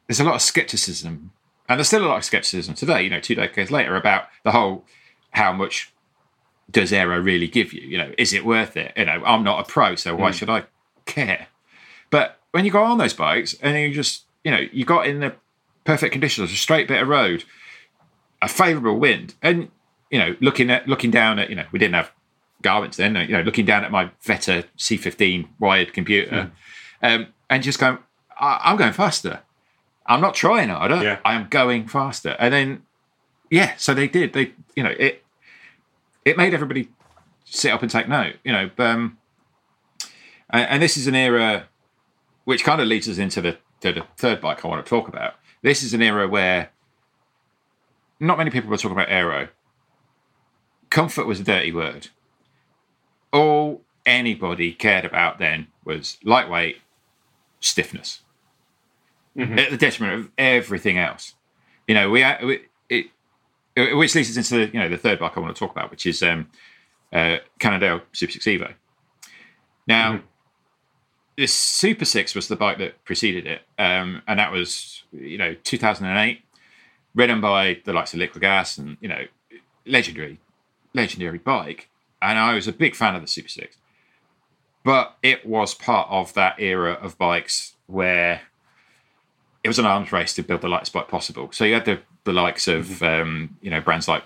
there's 0.07 0.19
a 0.19 0.25
lot 0.25 0.35
of 0.35 0.41
skepticism, 0.41 1.31
and 1.69 1.79
there's 1.79 1.87
still 1.87 2.05
a 2.05 2.09
lot 2.09 2.17
of 2.17 2.25
skepticism 2.25 2.73
today. 2.73 3.03
You 3.03 3.09
know, 3.09 3.21
two 3.21 3.35
decades 3.35 3.71
later 3.71 3.95
about 3.95 4.25
the 4.43 4.51
whole 4.51 4.85
how 5.31 5.53
much 5.53 5.93
does 6.69 6.93
aero 6.93 7.19
really 7.19 7.47
give 7.47 7.73
you? 7.73 7.81
You 7.81 7.97
know, 7.97 8.11
is 8.17 8.33
it 8.33 8.45
worth 8.45 8.77
it? 8.77 8.93
You 8.95 9.05
know, 9.05 9.23
I'm 9.25 9.43
not 9.43 9.59
a 9.59 9.71
pro, 9.71 9.95
so 9.95 10.15
why 10.15 10.31
mm. 10.31 10.33
should 10.33 10.49
I 10.49 10.63
care? 11.05 11.47
But 12.09 12.39
when 12.51 12.65
you 12.65 12.71
go 12.71 12.83
on 12.83 12.97
those 12.97 13.13
bikes 13.13 13.55
and 13.61 13.77
you 13.77 13.93
just, 13.93 14.23
you 14.43 14.51
know, 14.51 14.61
you 14.71 14.85
got 14.85 15.07
in 15.07 15.19
the 15.19 15.33
perfect 15.83 16.11
conditions, 16.11 16.51
a 16.51 16.55
straight 16.55 16.87
bit 16.87 17.01
of 17.01 17.07
road, 17.07 17.43
a 18.41 18.47
favourable 18.47 18.99
wind, 18.99 19.35
and 19.41 19.69
you 20.09 20.19
know, 20.19 20.35
looking 20.39 20.69
at 20.69 20.87
looking 20.87 21.11
down 21.11 21.39
at, 21.39 21.49
you 21.49 21.55
know, 21.55 21.65
we 21.71 21.79
didn't 21.79 21.95
have 21.95 22.11
Garmins 22.63 22.95
then, 22.95 23.15
you 23.15 23.29
know, 23.29 23.41
looking 23.41 23.65
down 23.65 23.83
at 23.83 23.91
my 23.91 24.11
Vetta 24.21 24.65
C15 24.77 25.47
wired 25.59 25.93
computer, 25.93 26.31
mm. 26.31 26.51
um, 27.01 27.27
and 27.49 27.63
just 27.63 27.79
going, 27.79 27.97
I- 28.39 28.71
am 28.71 28.77
going 28.77 28.93
faster. 28.93 29.41
I'm 30.05 30.21
not 30.21 30.33
trying 30.33 30.69
harder. 30.69 31.03
Yeah. 31.03 31.19
I 31.23 31.35
am 31.35 31.47
going 31.49 31.87
faster. 31.87 32.35
And 32.39 32.51
then, 32.51 32.83
yeah, 33.51 33.75
so 33.77 33.93
they 33.93 34.07
did. 34.07 34.33
They, 34.33 34.53
you 34.75 34.81
know, 34.81 34.93
it 34.97 35.23
it 36.25 36.37
made 36.37 36.53
everybody 36.53 36.89
sit 37.45 37.71
up 37.71 37.81
and 37.81 37.89
take 37.91 38.07
note, 38.07 38.35
you 38.43 38.51
know. 38.51 38.69
Um, 38.77 39.17
and, 40.49 40.81
this 40.81 40.97
is 40.97 41.07
an 41.07 41.15
era 41.15 41.67
which 42.45 42.63
kind 42.63 42.81
of 42.81 42.87
leads 42.87 43.07
us 43.07 43.17
into 43.17 43.41
the 43.41 43.57
to 43.81 43.93
the 43.93 44.03
third 44.17 44.41
bike 44.41 44.63
I 44.63 44.67
want 44.67 44.85
to 44.85 44.89
talk 44.89 45.07
about. 45.07 45.35
This 45.61 45.83
is 45.83 45.93
an 45.93 46.01
era 46.01 46.27
where 46.27 46.69
not 48.19 48.37
many 48.37 48.49
people 48.49 48.69
were 48.69 48.77
talking 48.77 48.97
about 48.97 49.09
aero. 49.09 49.49
Comfort 50.89 51.25
was 51.27 51.39
a 51.39 51.43
dirty 51.43 51.71
word. 51.71 52.07
All 53.31 53.81
anybody 54.05 54.73
cared 54.73 55.05
about 55.05 55.37
then 55.39 55.67
was 55.85 56.17
lightweight, 56.23 56.77
stiffness, 57.59 58.21
Mm-hmm. 59.37 59.59
at 59.59 59.69
the 59.69 59.77
detriment 59.77 60.19
of 60.19 60.31
everything 60.37 60.97
else. 60.97 61.35
You 61.87 61.93
know, 61.95 62.09
we, 62.09 62.25
we 62.43 62.59
it- 62.89 63.07
which 63.95 64.15
leads 64.15 64.29
us 64.29 64.37
into 64.37 64.65
the, 64.67 64.73
you 64.73 64.79
know 64.79 64.89
the 64.89 64.97
third 64.97 65.19
bike 65.19 65.35
I 65.35 65.39
want 65.39 65.55
to 65.55 65.59
talk 65.59 65.71
about, 65.71 65.91
which 65.91 66.05
is 66.05 66.21
um, 66.23 66.49
uh, 67.13 67.37
Cannondale 67.59 68.01
Super 68.13 68.31
Six 68.33 68.45
Evo. 68.45 68.73
Now, 69.87 70.13
Mm-hmm. 70.13 70.25
the 71.37 71.47
Super 71.47 72.05
Six 72.05 72.35
was 72.35 72.47
the 72.47 72.55
bike 72.55 72.77
that 72.79 73.03
preceded 73.05 73.47
it, 73.47 73.61
um, 73.77 74.21
and 74.27 74.39
that 74.39 74.51
was 74.51 75.03
you 75.11 75.37
know 75.37 75.55
2008, 75.63 76.41
ridden 77.15 77.41
by 77.41 77.79
the 77.85 77.93
likes 77.93 78.13
of 78.13 78.19
Liquigas 78.19 78.77
and 78.77 78.97
you 79.01 79.07
know 79.09 79.23
legendary, 79.85 80.39
legendary 80.93 81.37
bike. 81.39 81.89
And 82.21 82.37
I 82.37 82.53
was 82.53 82.67
a 82.67 82.73
big 82.73 82.95
fan 82.95 83.15
of 83.15 83.21
the 83.21 83.27
Super 83.27 83.47
Six, 83.49 83.77
but 84.83 85.17
it 85.23 85.45
was 85.45 85.73
part 85.73 86.07
of 86.09 86.33
that 86.33 86.59
era 86.59 86.93
of 86.93 87.17
bikes 87.17 87.75
where 87.87 88.41
it 89.63 89.67
was 89.67 89.79
an 89.79 89.85
arms 89.85 90.11
race 90.11 90.33
to 90.35 90.43
build 90.43 90.61
the 90.61 90.67
lightest 90.69 90.93
bike 90.93 91.07
possible. 91.07 91.49
So 91.51 91.65
you 91.65 91.73
had 91.73 91.85
the, 91.85 91.99
the 92.23 92.33
likes 92.33 92.67
of 92.67 93.01
um, 93.03 93.57
you 93.61 93.69
know 93.69 93.81
brands 93.81 94.07
like 94.07 94.23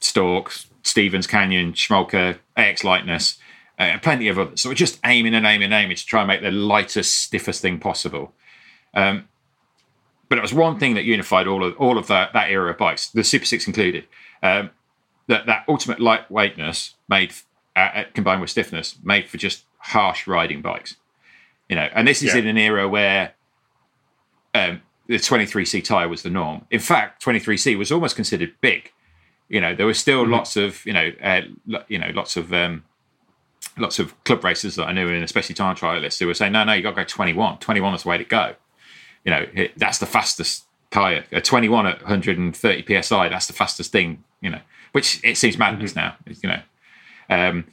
Storck, 0.00 0.52
Stevens 0.82 1.26
Canyon, 1.26 1.72
Schmolke, 1.72 2.38
AX 2.56 2.84
Lightness, 2.84 3.38
uh, 3.78 3.82
and 3.84 4.02
plenty 4.02 4.28
of 4.28 4.38
others. 4.38 4.60
So 4.60 4.68
we're 4.68 4.74
just 4.74 4.98
aiming 5.04 5.34
and 5.34 5.46
aiming 5.46 5.64
and 5.66 5.74
aiming 5.74 5.96
to 5.96 6.06
try 6.06 6.20
and 6.22 6.28
make 6.28 6.42
the 6.42 6.50
lightest, 6.50 7.16
stiffest 7.18 7.62
thing 7.62 7.78
possible. 7.78 8.32
Um, 8.94 9.28
but 10.28 10.38
it 10.38 10.42
was 10.42 10.54
one 10.54 10.78
thing 10.78 10.94
that 10.94 11.04
unified 11.04 11.46
all 11.46 11.62
of 11.64 11.76
all 11.76 11.98
of 11.98 12.06
that 12.08 12.32
that 12.32 12.50
era 12.50 12.70
of 12.70 12.78
bikes, 12.78 13.08
the 13.08 13.24
Super 13.24 13.44
Six 13.44 13.66
included. 13.66 14.06
Um, 14.42 14.70
that 15.28 15.46
that 15.46 15.64
ultimate 15.68 15.98
lightweightness 15.98 16.94
made 17.08 17.32
uh, 17.76 17.78
uh, 17.94 18.04
combined 18.14 18.40
with 18.40 18.50
stiffness 18.50 18.96
made 19.04 19.28
for 19.28 19.36
just 19.36 19.64
harsh 19.78 20.26
riding 20.26 20.62
bikes. 20.62 20.96
You 21.68 21.76
know, 21.76 21.88
and 21.94 22.08
this 22.08 22.22
is 22.22 22.34
Yeah. 22.34 22.40
in 22.40 22.48
an 22.48 22.58
era 22.58 22.88
where 22.88 23.34
um, 24.54 24.82
the 25.06 25.16
23C 25.16 25.84
tire 25.84 26.08
was 26.08 26.22
the 26.22 26.30
norm. 26.30 26.66
In 26.70 26.80
fact, 26.80 27.24
23C 27.24 27.76
was 27.76 27.92
almost 27.92 28.16
considered 28.16 28.54
big. 28.60 28.92
You 29.48 29.60
know, 29.60 29.74
there 29.74 29.86
were 29.86 29.94
still 29.94 30.26
lots 30.26 30.56
of 30.56 30.84
you 30.86 30.92
know, 30.92 31.12
uh, 31.22 31.42
lo- 31.66 31.84
you 31.88 31.98
know, 31.98 32.10
lots 32.14 32.36
of 32.36 32.52
um, 32.52 32.84
lots 33.76 33.98
of 33.98 34.22
club 34.24 34.42
racers 34.44 34.76
that 34.76 34.86
I 34.86 34.92
knew, 34.92 35.08
and 35.08 35.22
especially 35.22 35.54
time 35.54 35.76
trialists, 35.76 36.18
who 36.18 36.26
were 36.26 36.34
saying, 36.34 36.52
"No, 36.52 36.64
no, 36.64 36.72
you 36.72 36.82
got 36.82 36.90
to 36.90 36.96
go 36.96 37.04
21. 37.04 37.58
21 37.58 37.94
is 37.94 38.02
the 38.02 38.08
way 38.08 38.18
to 38.18 38.24
go." 38.24 38.54
You 39.24 39.30
know, 39.30 39.46
it, 39.52 39.78
that's 39.78 39.98
the 39.98 40.06
fastest 40.06 40.64
tire. 40.90 41.24
A 41.32 41.40
21 41.40 41.86
at 41.86 42.00
130 42.02 43.02
psi, 43.02 43.28
that's 43.28 43.46
the 43.46 43.52
fastest 43.52 43.92
thing. 43.92 44.24
You 44.40 44.50
know, 44.50 44.60
which 44.92 45.20
it 45.22 45.36
seems 45.36 45.58
madness 45.58 45.94
now. 45.94 46.16
You 46.26 46.48
know, 46.48 46.62
um, 47.28 47.64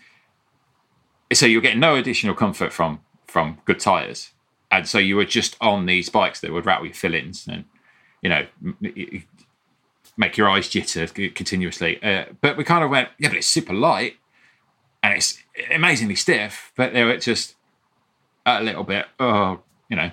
so 1.31 1.45
you're 1.45 1.61
getting 1.61 1.79
no 1.79 1.95
additional 1.95 2.35
comfort 2.35 2.73
from 2.73 3.01
from 3.25 3.59
good 3.65 3.79
tires, 3.79 4.31
and 4.71 4.87
so 4.87 4.97
you 4.97 5.15
were 5.15 5.25
just 5.25 5.55
on 5.59 5.85
these 5.85 6.09
bikes 6.09 6.39
that 6.41 6.51
would 6.51 6.65
rattle 6.65 6.85
your 6.85 6.93
fillings 6.93 7.47
and 7.47 7.65
you 8.21 8.29
know 8.29 8.45
make 10.19 10.35
your 10.35 10.49
eyes 10.49 10.67
jitter 10.67 11.33
continuously. 11.33 12.01
Uh, 12.03 12.25
but 12.41 12.57
we 12.57 12.63
kind 12.63 12.83
of 12.83 12.89
went, 12.89 13.07
yeah, 13.17 13.29
but 13.29 13.37
it's 13.37 13.47
super 13.47 13.73
light 13.73 14.17
and 15.01 15.13
it's 15.13 15.41
amazingly 15.73 16.15
stiff, 16.15 16.73
but 16.75 16.93
they 16.93 17.05
were 17.05 17.17
just 17.17 17.55
a 18.45 18.61
little 18.61 18.83
bit, 18.83 19.05
oh, 19.19 19.61
you 19.89 19.95
know. 19.95 20.11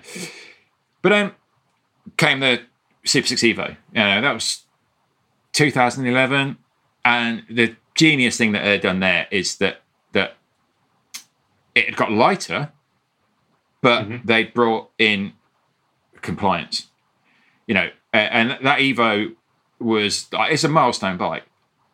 But 1.02 1.08
then 1.10 1.32
came 2.16 2.40
the 2.40 2.62
Super 3.04 3.26
Six 3.26 3.42
Evo. 3.42 3.70
You 3.92 4.00
know, 4.00 4.20
that 4.20 4.32
was 4.32 4.64
2011, 5.52 6.56
and 7.04 7.42
the 7.50 7.74
genius 7.94 8.36
thing 8.36 8.52
that 8.52 8.62
they'd 8.62 8.80
done 8.80 9.00
there 9.00 9.26
is 9.30 9.56
that 9.56 9.82
that 10.12 10.36
it 11.74 11.86
had 11.86 11.96
got 11.96 12.12
lighter, 12.12 12.72
but 13.82 14.06
they 14.24 14.44
brought 14.44 14.90
in 14.98 15.32
compliance. 16.22 16.88
You 17.66 17.74
know, 17.74 17.90
and 18.12 18.50
that 18.62 18.78
Evo 18.78 19.34
was 19.78 20.28
it's 20.32 20.64
a 20.64 20.68
milestone 20.68 21.16
bike, 21.16 21.44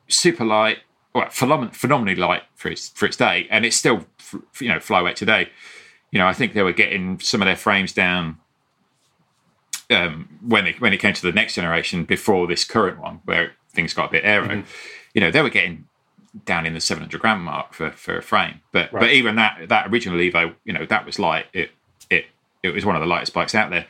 super 0.09 0.45
light, 0.45 0.79
well, 1.15 1.27
phenom- 1.27 1.75
phenomenally 1.75 2.17
light 2.17 2.43
for 2.55 2.69
its 2.69 2.89
for 2.91 3.07
its 3.07 3.17
day, 3.17 3.47
and 3.51 3.65
it's 3.65 3.77
still 3.77 4.07
you 4.61 4.69
know 4.69 4.79
flyweight 4.79 5.15
today. 5.15 5.51
You 6.11 6.19
know, 6.19 6.27
I 6.27 6.33
think 6.33 6.53
they 6.53 6.63
were 6.63 6.73
getting 6.73 7.19
some 7.21 7.41
of 7.41 7.47
their 7.47 7.57
frames 7.57 7.93
down 7.93 8.39
um, 9.91 10.39
when 10.47 10.67
it 10.67 10.81
when 10.81 10.93
it 10.93 10.99
came 10.99 11.15
to 11.15 11.23
the 11.23 11.33
next 11.33 11.55
generation 11.55 12.05
before 12.05 12.47
this 12.47 12.65
current 12.65 13.01
one, 13.01 13.21
where 13.25 13.53
things 13.75 13.95
got 13.95 14.09
a 14.09 14.13
bit 14.13 14.25
aero. 14.25 14.65
You 15.15 15.21
know, 15.21 15.31
they 15.31 15.43
were 15.43 15.51
getting 15.51 15.87
down 16.45 16.67
in 16.67 16.75
the 16.75 16.81
700 16.81 17.21
gram 17.21 17.43
mark 17.43 17.75
for, 17.75 17.91
for 17.91 18.17
a 18.17 18.23
frame. 18.23 18.61
But 18.73 18.91
but 18.93 19.11
even 19.11 19.37
that 19.37 19.69
that 19.69 19.89
original 19.89 20.19
Evo, 20.19 20.55
you 20.65 20.73
know, 20.73 20.87
that 20.87 21.05
was 21.05 21.19
light. 21.19 21.47
It 21.53 21.71
it 22.11 22.27
it 22.63 22.71
was 22.71 22.85
one 22.85 22.97
of 22.97 23.01
the 23.01 23.07
lightest 23.07 23.35
bikes 23.35 23.55
out 23.55 23.71
there. 23.71 23.87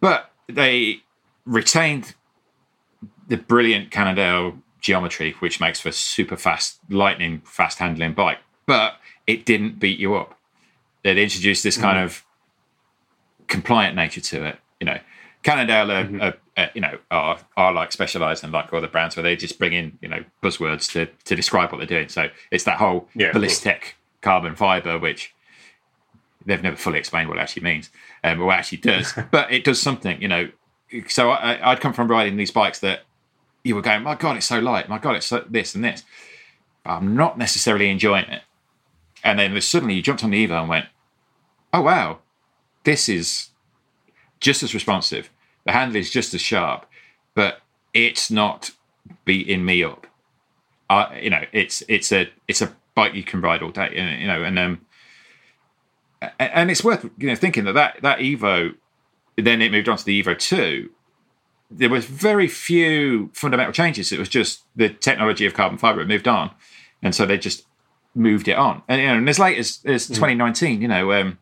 But 0.00 0.30
they 0.48 1.02
retained 1.44 2.14
the 3.28 3.36
brilliant 3.36 3.90
Cannondale 3.90 4.58
geometry, 4.80 5.34
which 5.40 5.60
makes 5.60 5.80
for 5.80 5.90
super 5.90 6.36
fast, 6.36 6.78
lightning 6.90 7.42
fast 7.44 7.78
handling 7.78 8.12
bike. 8.12 8.38
But 8.66 8.96
it 9.26 9.44
didn't 9.44 9.78
beat 9.78 9.98
you 9.98 10.14
up. 10.14 10.38
They'd 11.02 11.18
introduced 11.18 11.62
this 11.62 11.76
kind 11.76 11.98
mm. 11.98 12.04
of 12.04 12.24
compliant 13.46 13.96
nature 13.96 14.20
to 14.20 14.44
it. 14.44 14.58
You 14.80 14.86
know, 14.86 14.98
Cannondale, 15.46 15.92
are, 15.92 16.22
are, 16.22 16.34
are, 16.56 16.70
you 16.74 16.80
know, 16.80 16.98
are 17.08 17.38
are 17.56 17.72
like 17.72 17.92
specialized 17.92 18.42
and 18.42 18.52
like 18.52 18.72
other 18.72 18.88
brands 18.88 19.14
where 19.14 19.22
they 19.22 19.36
just 19.36 19.60
bring 19.60 19.72
in 19.72 19.96
you 20.02 20.08
know 20.08 20.24
buzzwords 20.42 20.90
to 20.90 21.06
to 21.24 21.36
describe 21.36 21.70
what 21.70 21.78
they're 21.78 21.86
doing. 21.86 22.08
So 22.08 22.30
it's 22.50 22.64
that 22.64 22.78
whole 22.78 23.08
Yeah, 23.14 23.30
ballistic 23.30 23.94
carbon 24.22 24.56
fiber, 24.56 24.98
which 24.98 25.32
they've 26.44 26.60
never 26.64 26.74
fully 26.74 26.98
explained 26.98 27.28
what 27.28 27.38
it 27.38 27.42
actually 27.42 27.62
means 27.62 27.90
um, 28.24 28.40
or 28.40 28.46
what 28.46 28.56
it 28.56 28.58
actually 28.58 28.78
does, 28.78 29.14
but 29.30 29.52
it 29.52 29.62
does 29.62 29.80
something. 29.80 30.20
You 30.20 30.26
know, 30.26 30.50
so 31.06 31.30
I, 31.30 31.70
I'd 31.70 31.80
come 31.80 31.92
from 31.92 32.08
riding 32.08 32.36
these 32.36 32.50
bikes 32.50 32.80
that 32.80 33.02
you 33.62 33.76
were 33.76 33.82
going, 33.82 34.02
my 34.02 34.16
god, 34.16 34.36
it's 34.36 34.46
so 34.46 34.58
light. 34.58 34.88
My 34.88 34.98
god, 34.98 35.14
it's 35.14 35.26
so 35.26 35.44
this 35.48 35.76
and 35.76 35.84
this. 35.84 36.02
But 36.82 36.90
I'm 36.90 37.14
not 37.14 37.38
necessarily 37.38 37.88
enjoying 37.88 38.24
it. 38.24 38.42
And 39.22 39.38
then 39.38 39.60
suddenly 39.60 39.94
you 39.94 40.02
jumped 40.02 40.24
on 40.24 40.30
the 40.30 40.44
Evo 40.44 40.58
and 40.60 40.68
went, 40.68 40.86
oh 41.72 41.82
wow, 41.82 42.18
this 42.82 43.08
is 43.08 43.50
just 44.40 44.64
as 44.64 44.74
responsive. 44.74 45.30
The 45.66 45.72
handle 45.72 45.96
is 45.96 46.10
just 46.10 46.32
as 46.32 46.40
sharp, 46.40 46.86
but 47.34 47.60
it's 47.92 48.30
not 48.30 48.70
beating 49.24 49.64
me 49.64 49.82
up. 49.84 50.06
Uh, 50.88 51.08
you 51.20 51.30
know, 51.30 51.42
it's 51.52 51.82
it's 51.88 52.12
a 52.12 52.28
it's 52.48 52.62
a 52.62 52.72
bike 52.94 53.14
you 53.14 53.24
can 53.24 53.40
ride 53.40 53.62
all 53.62 53.70
day. 53.70 53.92
and, 53.96 54.20
You 54.20 54.28
know, 54.28 54.42
and 54.42 54.58
um, 54.58 54.86
and 56.38 56.70
it's 56.70 56.84
worth 56.84 57.04
you 57.18 57.28
know 57.28 57.34
thinking 57.34 57.64
that 57.64 57.72
that 57.72 57.98
that 58.02 58.18
Evo, 58.20 58.74
then 59.36 59.60
it 59.60 59.72
moved 59.72 59.88
on 59.88 59.96
to 59.96 60.04
the 60.04 60.22
Evo 60.22 60.38
two. 60.38 60.90
There 61.68 61.90
was 61.90 62.04
very 62.04 62.46
few 62.46 63.30
fundamental 63.34 63.72
changes. 63.72 64.12
It 64.12 64.20
was 64.20 64.28
just 64.28 64.62
the 64.76 64.88
technology 64.88 65.46
of 65.46 65.54
carbon 65.54 65.78
fiber 65.78 65.98
had 65.98 66.08
moved 66.08 66.28
on, 66.28 66.52
and 67.02 67.14
so 67.14 67.26
they 67.26 67.38
just 67.38 67.66
moved 68.14 68.46
it 68.46 68.56
on. 68.56 68.82
And 68.88 69.00
you 69.00 69.08
know, 69.08 69.16
and 69.16 69.28
as 69.28 69.38
late 69.38 69.58
as, 69.58 69.80
as 69.84 70.06
2019, 70.06 70.80
you 70.80 70.88
know, 70.88 71.12
um, 71.12 71.38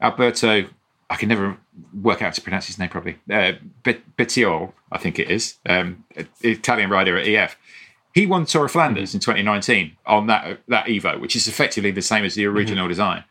Alberto, 0.00 0.66
I 1.12 1.16
can 1.16 1.28
never 1.28 1.56
work 2.00 2.22
out 2.22 2.26
how 2.26 2.30
to 2.30 2.40
pronounce 2.40 2.66
his 2.66 2.78
name 2.78 2.88
properly. 2.88 3.16
Uh, 3.30 3.52
Bettiol, 3.84 4.72
I 4.90 4.98
think 4.98 5.18
it 5.18 5.30
is, 5.30 5.56
um, 5.68 6.04
Italian 6.40 6.90
rider 6.90 7.16
at 7.18 7.26
EF. 7.26 7.56
He 8.14 8.26
won 8.26 8.46
Tour 8.46 8.64
of 8.66 8.70
Flanders 8.72 9.14
in 9.14 9.20
2019 9.20 9.96
on 10.06 10.26
that 10.28 10.60
that 10.68 10.86
Evo, 10.86 11.20
which 11.20 11.36
is 11.36 11.46
effectively 11.48 11.90
the 11.90 12.02
same 12.02 12.24
as 12.24 12.34
the 12.34 12.46
original 12.46 12.88
design. 12.88 13.24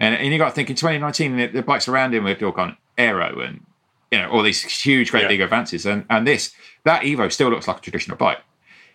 And, 0.00 0.14
and 0.14 0.32
you 0.32 0.38
got 0.38 0.48
to 0.50 0.54
think 0.54 0.70
in 0.70 0.76
2019, 0.76 1.36
the, 1.36 1.46
the 1.46 1.62
bikes 1.62 1.88
around 1.88 2.14
him 2.14 2.24
have 2.26 2.42
all 2.42 2.52
gone 2.52 2.76
aero 2.96 3.40
and 3.40 3.64
you 4.12 4.18
know 4.18 4.30
all 4.30 4.42
these 4.42 4.62
huge, 4.62 5.10
great 5.10 5.22
Yeah. 5.22 5.28
big 5.28 5.40
advances. 5.40 5.86
And 5.86 6.04
and 6.10 6.26
this 6.26 6.54
that 6.84 7.02
Evo 7.02 7.30
still 7.32 7.50
looks 7.50 7.68
like 7.68 7.78
a 7.78 7.80
traditional 7.80 8.16
bike. 8.16 8.38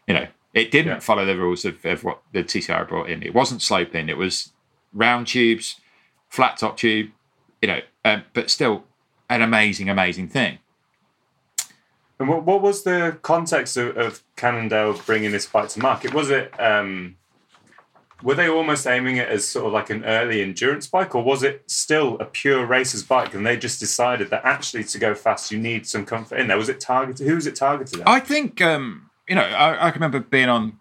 You 0.07 0.13
know, 0.15 0.27
it 0.53 0.71
didn't 0.71 0.93
Yeah. 0.93 0.99
follow 0.99 1.25
the 1.25 1.37
rules 1.37 1.65
of, 1.65 1.83
of 1.85 2.03
what 2.03 2.21
the 2.33 2.43
TCR 2.43 2.87
brought 2.87 3.09
in. 3.09 3.23
It 3.23 3.33
wasn't 3.33 3.61
sloping. 3.61 4.09
It 4.09 4.17
was 4.17 4.51
round 4.93 5.27
tubes, 5.27 5.79
flat 6.29 6.57
top 6.57 6.77
tube. 6.77 7.11
You 7.61 7.67
know, 7.67 7.79
um, 8.05 8.23
but 8.33 8.49
still 8.49 8.83
an 9.29 9.41
amazing, 9.41 9.89
amazing 9.89 10.27
thing. 10.27 10.59
And 12.19 12.29
what, 12.29 12.43
what 12.43 12.61
was 12.61 12.83
the 12.83 13.17
context 13.21 13.75
of, 13.77 13.97
of 13.97 14.23
Cannondale 14.35 14.93
bringing 15.05 15.31
this 15.31 15.45
bike 15.45 15.69
to 15.69 15.79
market? 15.79 16.13
Was 16.13 16.29
it 16.29 16.53
um, 16.59 17.17
were 18.23 18.35
they 18.35 18.47
almost 18.47 18.87
aiming 18.87 19.17
it 19.17 19.27
as 19.27 19.45
sort 19.45 19.65
of 19.67 19.73
like 19.73 19.89
an 19.89 20.05
early 20.05 20.41
endurance 20.41 20.87
bike, 20.87 21.13
or 21.13 21.23
was 21.23 21.43
it 21.43 21.63
still 21.67 22.17
a 22.19 22.25
pure 22.25 22.65
racer's 22.65 23.03
bike? 23.03 23.33
And 23.33 23.45
they 23.45 23.57
just 23.57 23.79
decided 23.79 24.29
that 24.29 24.45
actually 24.45 24.85
to 24.85 24.97
go 24.97 25.13
fast, 25.13 25.51
you 25.51 25.59
need 25.59 25.85
some 25.85 26.05
comfort 26.05 26.39
in 26.39 26.47
there. 26.47 26.57
Was 26.57 26.69
it 26.69 26.79
targeted? 26.79 27.27
Who 27.27 27.35
was 27.35 27.45
it 27.45 27.55
targeted 27.55 27.99
at? 27.99 28.07
I 28.07 28.19
think 28.19 28.61
um, 28.61 29.09
you 29.27 29.35
know. 29.35 29.41
I, 29.41 29.87
I 29.87 29.91
can 29.91 30.01
remember 30.01 30.21
being 30.21 30.49
on 30.49 30.79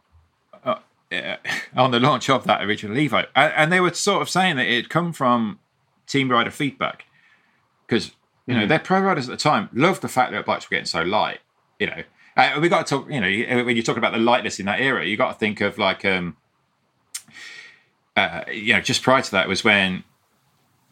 uh, 0.65 0.77
on 1.77 1.91
the 1.91 2.01
launch 2.01 2.31
of 2.31 2.45
that 2.45 2.63
original 2.63 2.97
Evo, 2.97 3.27
and, 3.35 3.53
and 3.57 3.73
they 3.73 3.81
were 3.81 3.93
sort 3.93 4.23
of 4.23 4.31
saying 4.31 4.57
that 4.57 4.67
it 4.67 4.77
had 4.77 4.89
come 4.89 5.13
from 5.13 5.59
team 6.07 6.31
rider 6.31 6.51
feedback. 6.51 7.07
Because 7.93 8.13
you 8.47 8.55
know 8.55 8.67
their 8.67 8.79
pro 8.79 9.01
riders 9.01 9.29
at 9.29 9.33
the 9.33 9.43
time 9.43 9.69
loved 9.73 10.01
the 10.01 10.09
fact 10.09 10.33
that 10.33 10.47
bikes 10.47 10.65
were 10.65 10.75
getting 10.75 10.87
so 10.87 11.03
light. 11.03 11.41
You 11.79 11.89
know, 11.89 12.03
uh, 12.37 12.59
we 12.61 12.69
got 12.69 12.87
to 12.87 12.97
talk. 12.97 13.11
You 13.11 13.21
know, 13.21 13.65
when 13.65 13.77
you 13.77 13.83
talk 13.83 13.99
about 13.99 14.13
the 14.13 14.19
lightness 14.19 14.59
in 14.59 14.67
that 14.67 14.81
era, 14.81 15.05
you 15.05 15.17
got 15.17 15.33
to 15.33 15.39
think 15.39 15.61
of 15.61 15.77
like, 15.79 16.05
um, 16.05 16.37
uh, 18.17 18.45
you 18.51 18.73
know, 18.73 18.81
just 18.81 19.03
prior 19.03 19.23
to 19.23 19.31
that 19.33 19.47
was 19.47 19.63
when 19.63 20.05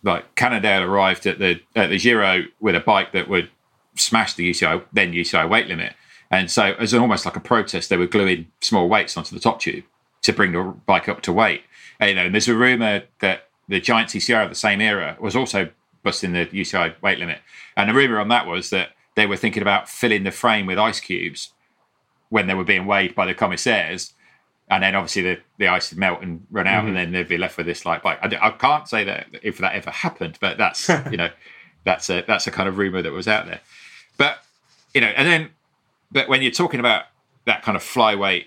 like 0.03 0.35
Cannondale 0.35 0.83
arrived 0.83 1.27
at 1.27 1.39
the 1.39 1.61
at 1.75 1.89
the 1.89 1.99
Giro 1.99 2.45
with 2.61 2.75
a 2.75 2.81
bike 2.81 3.13
that 3.13 3.29
would 3.29 3.51
smash 3.97 4.35
the 4.35 4.49
UCI 4.51 4.85
then 4.93 5.13
UCI 5.13 5.49
weight 5.49 5.67
limit, 5.69 5.95
and 6.31 6.51
so 6.51 6.75
as 6.79 6.93
an, 6.93 7.01
almost 7.01 7.25
like 7.25 7.37
a 7.37 7.41
protest, 7.41 7.89
they 7.89 7.97
were 7.97 8.07
gluing 8.07 8.49
small 8.61 8.89
weights 8.89 9.17
onto 9.17 9.35
the 9.35 9.41
top 9.41 9.61
tube 9.61 9.85
to 10.23 10.33
bring 10.35 10.53
the 10.53 10.63
bike 10.85 11.09
up 11.09 11.23
to 11.23 11.33
weight. 11.33 11.63
And, 11.99 12.11
you 12.11 12.15
know, 12.15 12.27
and 12.27 12.35
there's 12.35 12.49
a 12.49 12.55
rumor 12.55 13.05
that 13.21 13.49
the 13.69 13.81
giant 13.81 14.11
TCR 14.11 14.45
of 14.45 14.51
the 14.51 14.55
same 14.55 14.83
era 14.83 15.17
was 15.19 15.35
also 15.35 15.71
busting 16.03 16.33
the 16.33 16.47
UCI 16.47 17.01
weight 17.03 17.19
limit, 17.19 17.39
and 17.77 17.89
the 17.91 17.95
rumor 17.95 18.19
on 18.19 18.29
that 18.29 18.47
was 18.47 18.71
that 18.71 18.91
they 19.17 19.27
were 19.27 19.37
thinking 19.37 19.63
about 19.63 19.89
filling 19.89 20.25
the 20.25 20.31
frame 20.31 20.67
with 20.67 20.79
ice 20.79 21.01
cubes 21.01 21.53
when 22.29 22.47
they 22.47 22.55
were 22.55 22.65
being 22.65 22.87
weighed 22.87 23.15
by 23.15 23.27
the 23.27 23.35
commissaires 23.35 24.13
and 24.73 24.85
then 24.85 24.95
obviously 24.95 25.23
the, 25.23 25.41
the 25.59 25.67
ice 25.67 25.91
would 25.91 25.99
melt 25.99 26.23
and 26.23 26.47
run 26.53 26.69
out, 26.69 26.85
Mm-hmm. 26.85 26.89
and 26.89 26.97
then 26.97 27.11
they'd 27.13 27.27
be 27.27 27.37
left 27.37 27.57
with 27.57 27.67
this 27.67 27.85
like 27.85 28.05
bike. 28.05 28.21
I, 28.23 28.29
I 28.41 28.51
can't 28.53 28.87
say 28.89 29.03
that 29.03 29.27
if 29.43 29.59
that 29.59 29.75
ever 29.75 29.91
happened, 29.91 30.39
but 30.41 30.59
that's 30.59 30.89
you 31.11 31.17
know 31.17 31.29
that's 31.85 32.09
a 32.09 32.23
that's 32.27 32.47
a 32.47 32.53
kind 32.53 32.69
of 32.69 32.79
rumor 32.79 33.03
that 33.03 33.11
was 33.11 33.27
out 33.27 33.47
there. 33.47 33.59
But 34.17 34.39
you 34.95 35.01
know, 35.01 35.09
and 35.09 35.27
then 35.27 35.51
but 36.13 36.29
when 36.29 36.41
you're 36.41 36.53
talking 36.53 36.79
about 36.79 37.07
that 37.47 37.63
kind 37.63 37.75
of 37.75 37.83
flyweight 37.83 38.45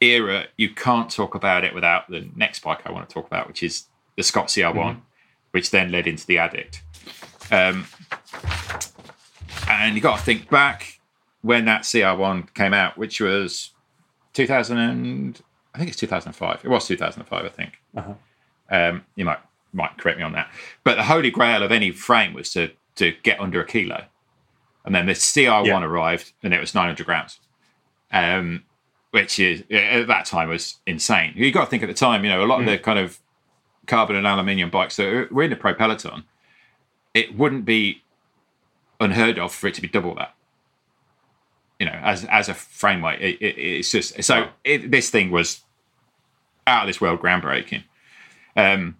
era, 0.00 0.46
you 0.56 0.70
can't 0.70 1.10
talk 1.10 1.34
about 1.34 1.64
it 1.64 1.74
without 1.74 2.08
the 2.08 2.28
next 2.36 2.60
bike 2.62 2.80
I 2.86 2.92
want 2.92 3.08
to 3.08 3.12
talk 3.12 3.26
about, 3.26 3.48
which 3.48 3.62
is 3.64 3.86
the 4.16 4.22
Scott 4.22 4.46
CR1, 4.48 4.72
Mm-hmm. 4.74 5.00
Which 5.52 5.70
then 5.70 5.90
led 5.90 6.06
into 6.06 6.26
the 6.26 6.38
Addict. 6.38 6.82
Um, 7.50 7.86
and 9.68 9.94
you 9.94 10.00
got 10.00 10.18
to 10.18 10.22
think 10.24 10.50
back 10.50 11.00
when 11.42 11.64
that 11.64 11.82
CR1 11.82 12.54
came 12.54 12.74
out, 12.74 12.96
which 12.98 13.20
was 13.20 13.70
2000 14.34 14.78
and 14.78 15.40
I 15.74 15.78
think 15.78 15.88
it's 15.90 15.98
2005. 15.98 16.60
It 16.64 16.68
was 16.68 16.86
2005, 16.86 17.44
I 17.44 17.48
think. 17.48 17.80
Uh-huh. 17.96 18.14
Um, 18.70 19.04
you 19.16 19.24
might 19.24 19.38
might 19.72 19.96
correct 19.98 20.18
me 20.18 20.24
on 20.24 20.32
that. 20.32 20.50
But 20.84 20.96
the 20.96 21.04
holy 21.04 21.30
grail 21.30 21.62
of 21.62 21.70
any 21.72 21.90
frame 21.92 22.34
was 22.34 22.52
to 22.52 22.70
to 22.96 23.12
get 23.22 23.40
under 23.40 23.60
a 23.60 23.66
kilo, 23.66 24.04
and 24.84 24.94
then 24.94 25.06
the 25.06 25.12
CR1 25.12 25.66
Yeah. 25.66 25.82
arrived, 25.82 26.32
and 26.42 26.52
it 26.52 26.60
was 26.60 26.74
900 26.74 27.04
grams, 27.06 27.38
um, 28.12 28.64
which 29.12 29.38
is 29.40 29.62
at 29.70 30.06
that 30.08 30.26
time 30.26 30.48
was 30.48 30.78
insane. 30.86 31.32
You 31.36 31.50
got 31.52 31.64
to 31.64 31.70
think 31.70 31.82
at 31.82 31.88
the 31.88 31.94
time, 31.94 32.24
you 32.24 32.30
know, 32.30 32.44
a 32.44 32.46
lot 32.46 32.60
of 32.60 32.66
the 32.66 32.78
kind 32.78 32.98
of 32.98 33.18
carbon 33.90 34.16
and 34.16 34.26
aluminium 34.26 34.70
bikes 34.70 34.96
that 34.96 35.28
were 35.30 35.42
in 35.42 35.50
the 35.50 35.56
pro 35.56 35.74
peloton, 35.74 36.24
it 37.12 37.36
wouldn't 37.36 37.64
be 37.64 38.02
unheard 39.00 39.38
of 39.38 39.52
for 39.52 39.66
it 39.66 39.74
to 39.74 39.82
be 39.82 39.88
double 39.88 40.14
that. 40.14 40.34
You 41.78 41.86
know, 41.86 41.98
as 42.02 42.24
as 42.26 42.48
a 42.48 42.54
frame 42.54 43.02
weight, 43.02 43.20
it, 43.20 43.42
it, 43.42 43.58
it's 43.58 43.90
just 43.90 44.22
so 44.22 44.48
it, 44.64 44.90
this 44.90 45.10
thing 45.10 45.30
was 45.30 45.62
out 46.66 46.84
of 46.84 46.86
this 46.86 47.00
world 47.00 47.20
groundbreaking. 47.20 47.84
Um, 48.56 48.96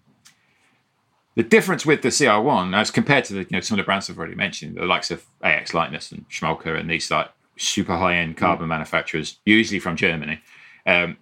the 1.35 1.43
difference 1.43 1.85
with 1.85 2.01
the 2.01 2.09
CR1, 2.09 2.75
as 2.75 2.91
compared 2.91 3.23
to 3.25 3.33
the, 3.33 3.39
you 3.41 3.47
know 3.51 3.61
some 3.61 3.79
of 3.79 3.83
the 3.83 3.85
brands 3.85 4.09
I've 4.09 4.17
already 4.17 4.35
mentioned, 4.35 4.75
the 4.75 4.85
likes 4.85 5.11
of 5.11 5.25
AX 5.41 5.73
Lightness 5.73 6.11
and 6.11 6.27
Schmolke 6.29 6.77
and 6.77 6.89
these 6.89 7.09
like 7.09 7.29
super 7.57 7.95
high 7.95 8.15
end 8.15 8.35
carbon 8.35 8.67
manufacturers, 8.67 9.39
usually 9.45 9.79
from 9.79 9.95
Germany, 9.95 10.41
um, 10.85 11.17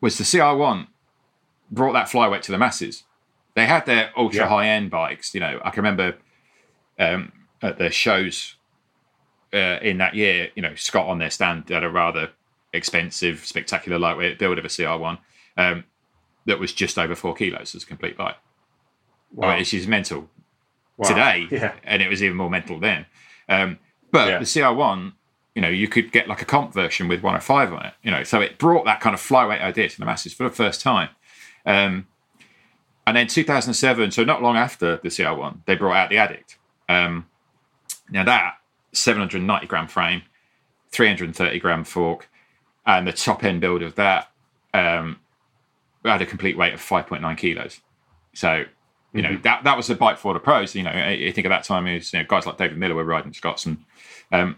was 0.00 0.18
the 0.18 0.24
CR1 0.24 0.88
brought 1.70 1.92
that 1.92 2.06
flyweight 2.08 2.42
to 2.42 2.52
the 2.52 2.58
masses. 2.58 3.04
They 3.54 3.66
had 3.66 3.86
their 3.86 4.10
ultra 4.16 4.40
Yeah. 4.42 4.48
high 4.48 4.68
end 4.68 4.90
bikes. 4.90 5.34
You 5.34 5.40
know, 5.40 5.60
I 5.64 5.70
can 5.70 5.82
remember 5.82 6.16
um, 6.98 7.32
at 7.62 7.78
their 7.78 7.90
shows 7.90 8.56
uh, 9.52 9.78
in 9.82 9.98
that 9.98 10.14
year, 10.14 10.48
you 10.54 10.62
know, 10.62 10.74
Scott 10.74 11.06
on 11.06 11.18
their 11.18 11.30
stand 11.30 11.68
had 11.68 11.82
a 11.84 11.88
rather 11.90 12.30
expensive, 12.72 13.44
spectacular 13.46 13.98
lightweight 13.98 14.38
build 14.38 14.58
of 14.58 14.64
a 14.64 14.68
CR1 14.68 15.18
um, 15.56 15.84
that 16.44 16.58
was 16.60 16.72
just 16.72 16.98
over 16.98 17.14
four 17.14 17.34
kilos 17.34 17.74
as 17.74 17.82
a 17.82 17.86
complete 17.86 18.16
bike. 18.16 18.36
Wow. 19.32 19.56
Which 19.56 19.72
is 19.74 19.86
mental 19.86 20.28
Wow. 20.96 21.08
today, 21.08 21.46
Yeah. 21.50 21.74
and 21.84 22.02
it 22.02 22.08
was 22.08 22.22
even 22.22 22.36
more 22.36 22.50
mental 22.50 22.78
then. 22.80 23.06
Um, 23.48 23.78
but 24.10 24.28
Yeah. 24.28 24.38
the 24.38 24.44
CR1, 24.44 25.12
you 25.54 25.62
know, 25.62 25.68
you 25.68 25.88
could 25.88 26.12
get 26.12 26.28
like 26.28 26.42
a 26.42 26.44
comp 26.44 26.74
version 26.74 27.08
with 27.08 27.22
105 27.22 27.72
on 27.72 27.86
it, 27.86 27.94
you 28.02 28.10
know, 28.10 28.22
so 28.24 28.40
it 28.40 28.58
brought 28.58 28.84
that 28.84 29.00
kind 29.00 29.14
of 29.14 29.20
flyweight 29.20 29.62
idea 29.62 29.88
to 29.88 29.98
the 29.98 30.04
masses 30.04 30.34
for 30.34 30.44
the 30.44 30.50
first 30.54 30.80
time. 30.80 31.08
Um, 31.68 32.08
and 33.06 33.16
then 33.16 33.26
2007, 33.26 34.10
so 34.10 34.24
not 34.24 34.42
long 34.42 34.56
after 34.56 34.96
the 34.96 35.08
CR1, 35.08 35.60
they 35.66 35.76
brought 35.76 35.96
out 35.96 36.10
the 36.10 36.18
Addict. 36.18 36.58
Um, 36.88 37.26
now 38.10 38.24
that 38.24 38.54
790 38.92 39.66
gram 39.66 39.86
frame, 39.86 40.22
330 40.90 41.58
gram 41.60 41.84
fork, 41.84 42.28
and 42.86 43.06
the 43.06 43.12
top 43.12 43.44
end 43.44 43.60
build 43.60 43.82
of 43.82 43.94
that 43.96 44.30
um, 44.72 45.20
had 46.04 46.22
a 46.22 46.26
complete 46.26 46.56
weight 46.56 46.72
of 46.72 46.80
5.9 46.80 47.36
kilos. 47.36 47.80
So, 48.34 48.64
you 49.12 49.22
know, 49.22 49.38
that, 49.42 49.64
that 49.64 49.76
was 49.76 49.88
the 49.88 49.94
bike 49.94 50.16
for 50.16 50.32
the 50.32 50.40
pros. 50.40 50.74
You 50.74 50.84
know, 50.84 50.90
I, 50.90 51.10
I 51.10 51.32
think 51.32 51.46
at 51.46 51.50
that 51.50 51.64
time, 51.64 51.86
it 51.86 51.94
was, 51.94 52.12
you 52.12 52.20
know, 52.20 52.24
guys 52.26 52.46
like 52.46 52.56
David 52.56 52.78
Millar 52.78 52.94
were 52.94 53.04
riding 53.04 53.32
Scotts 53.34 53.66
and 53.66 53.78
um, 54.32 54.56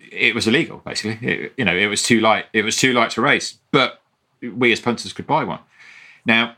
it 0.00 0.34
was 0.34 0.46
illegal, 0.46 0.82
basically. 0.84 1.26
It, 1.26 1.52
you 1.56 1.64
know, 1.64 1.74
it 1.74 1.86
was 1.86 2.02
too 2.02 2.20
light. 2.20 2.46
It 2.52 2.62
was 2.62 2.76
too 2.76 2.92
light 2.92 3.10
to 3.12 3.22
race, 3.22 3.58
but 3.70 4.02
we 4.40 4.72
as 4.72 4.80
punters 4.80 5.12
could 5.12 5.26
buy 5.26 5.44
one. 5.44 5.60
Now, 6.28 6.56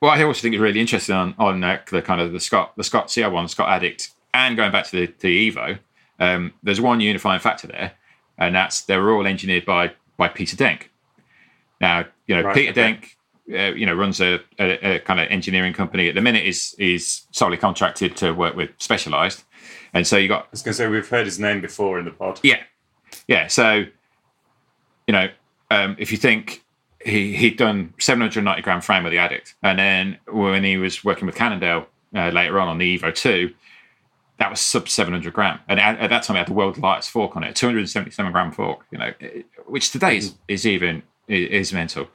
what 0.00 0.18
I 0.18 0.22
also 0.22 0.42
think 0.42 0.54
is 0.54 0.60
really 0.60 0.80
interesting 0.80 1.14
on 1.14 1.34
on 1.38 1.64
uh, 1.64 1.80
the 1.90 2.02
kind 2.02 2.20
of 2.20 2.32
the 2.32 2.38
Scott 2.38 2.74
the 2.76 2.84
Scott 2.84 3.08
CR1, 3.08 3.48
Scott 3.48 3.70
Addict, 3.70 4.10
and 4.34 4.54
going 4.54 4.70
back 4.70 4.86
to 4.88 5.06
the, 5.06 5.14
the 5.18 5.50
Evo, 5.50 5.78
um, 6.20 6.52
there's 6.62 6.80
one 6.80 7.00
unifying 7.00 7.40
factor 7.40 7.66
there, 7.66 7.92
and 8.36 8.54
that's 8.54 8.82
they 8.82 8.98
were 8.98 9.12
all 9.12 9.26
engineered 9.26 9.64
by 9.64 9.92
by 10.18 10.28
Peter 10.28 10.56
Denk. 10.56 10.90
Now, 11.80 12.04
you 12.26 12.36
know, 12.36 12.42
Right, 12.42 12.54
Peter 12.54 12.72
okay. 12.72 12.82
Denk, 12.82 13.16
uh, 13.50 13.74
you 13.74 13.86
know, 13.86 13.94
runs 13.94 14.20
a, 14.20 14.38
a, 14.58 14.96
a 14.96 14.98
kind 15.00 15.18
of 15.18 15.28
engineering 15.30 15.72
company 15.72 16.10
at 16.10 16.14
the 16.14 16.20
minute. 16.20 16.44
is 16.44 16.74
is 16.78 17.22
solely 17.30 17.56
contracted 17.56 18.14
to 18.18 18.32
work 18.32 18.54
with 18.54 18.70
Specialized, 18.76 19.44
and 19.94 20.06
so 20.06 20.18
you 20.18 20.28
got 20.28 20.44
I 20.44 20.48
was 20.50 20.60
going 20.60 20.72
to 20.72 20.76
say 20.76 20.86
we've 20.86 21.08
heard 21.08 21.24
his 21.24 21.38
name 21.38 21.62
before 21.62 21.98
in 21.98 22.04
the 22.04 22.10
pod. 22.10 22.40
yeah, 22.42 22.62
yeah. 23.26 23.46
So, 23.46 23.86
you 25.06 25.12
know, 25.12 25.30
um, 25.70 25.96
if 25.98 26.12
you 26.12 26.18
think 26.18 26.62
he 27.04 27.34
he'd 27.36 27.56
done 27.56 27.94
790 27.98 28.62
gram 28.62 28.80
frame 28.80 29.04
with 29.04 29.12
the 29.12 29.18
Addict, 29.18 29.54
and 29.62 29.78
then 29.78 30.18
when 30.28 30.64
he 30.64 30.76
was 30.76 31.04
working 31.04 31.26
with 31.26 31.34
Cannondale 31.34 31.86
uh, 32.14 32.28
later 32.30 32.58
on 32.60 32.68
on 32.68 32.78
the 32.78 32.98
Evo 32.98 33.14
two, 33.14 33.54
that 34.38 34.50
was 34.50 34.60
sub 34.60 34.88
700 34.88 35.32
gram, 35.32 35.60
and 35.68 35.80
at, 35.80 35.98
at 35.98 36.10
that 36.10 36.22
time 36.22 36.36
it 36.36 36.40
had 36.40 36.48
the 36.48 36.52
world's 36.52 36.78
lightest 36.78 37.10
fork 37.10 37.36
on 37.36 37.44
it, 37.44 37.56
277 37.56 38.32
gram 38.32 38.52
fork. 38.52 38.84
You 38.90 38.98
know, 38.98 39.12
which 39.66 39.90
today 39.90 40.16
is, 40.18 40.34
is 40.48 40.66
even 40.66 41.02
is, 41.28 41.72
mental. 41.72 42.08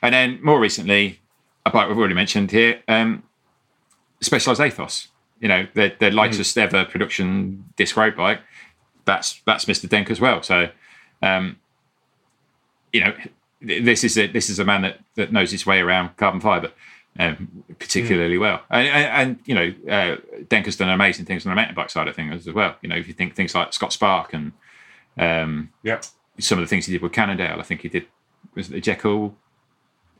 And 0.00 0.14
then 0.14 0.40
more 0.42 0.58
recently, 0.58 1.20
a 1.64 1.70
bike 1.70 1.88
we've 1.88 1.98
already 1.98 2.14
mentioned 2.14 2.50
here, 2.50 2.82
um, 2.88 3.22
Specialized 4.20 4.60
Athos. 4.60 5.08
You 5.40 5.48
know, 5.48 5.66
their, 5.74 5.92
their 5.98 6.12
lightest 6.12 6.56
ever 6.56 6.84
production 6.84 7.64
disc 7.76 7.96
road 7.96 8.16
bike 8.16 8.40
that's 9.04 9.40
that's 9.46 9.64
Mr. 9.64 9.88
Denk 9.88 10.10
as 10.10 10.20
well. 10.20 10.42
So, 10.42 10.68
um, 11.22 11.58
you 12.92 13.00
know, 13.00 13.14
this 13.62 14.04
is 14.04 14.16
a 14.18 14.26
this 14.26 14.50
is 14.50 14.58
a 14.58 14.64
man 14.64 14.82
that, 14.82 14.98
that 15.14 15.32
knows 15.32 15.50
his 15.50 15.64
way 15.66 15.80
around 15.80 16.16
carbon 16.16 16.40
fiber 16.40 16.72
um, 17.18 17.64
particularly 17.78 18.38
well. 18.38 18.62
And, 18.70 18.88
and, 18.88 19.38
you 19.44 19.54
know, 19.54 19.74
uh, 19.90 20.16
Denk 20.48 20.64
has 20.66 20.76
done 20.76 20.88
amazing 20.88 21.26
things 21.26 21.44
on 21.44 21.50
the 21.50 21.56
mountain 21.56 21.74
bike 21.74 21.90
side 21.90 22.08
of 22.08 22.16
things 22.16 22.46
as 22.46 22.54
well. 22.54 22.76
You 22.80 22.88
know, 22.88 22.96
if 22.96 23.06
you 23.06 23.12
think 23.14 23.34
things 23.34 23.54
like 23.54 23.72
Scott 23.74 23.92
Spark 23.92 24.32
and 24.32 24.52
um, 25.18 25.70
Yeah. 25.82 26.00
some 26.38 26.58
of 26.58 26.64
the 26.64 26.68
things 26.68 26.86
he 26.86 26.92
did 26.92 27.02
with 27.02 27.12
Cannondale, 27.12 27.60
I 27.60 27.62
think 27.64 27.82
he 27.82 27.88
did 27.90 28.06
was 28.54 28.68
it 28.68 28.72
the 28.72 28.80
Jekyll 28.80 29.36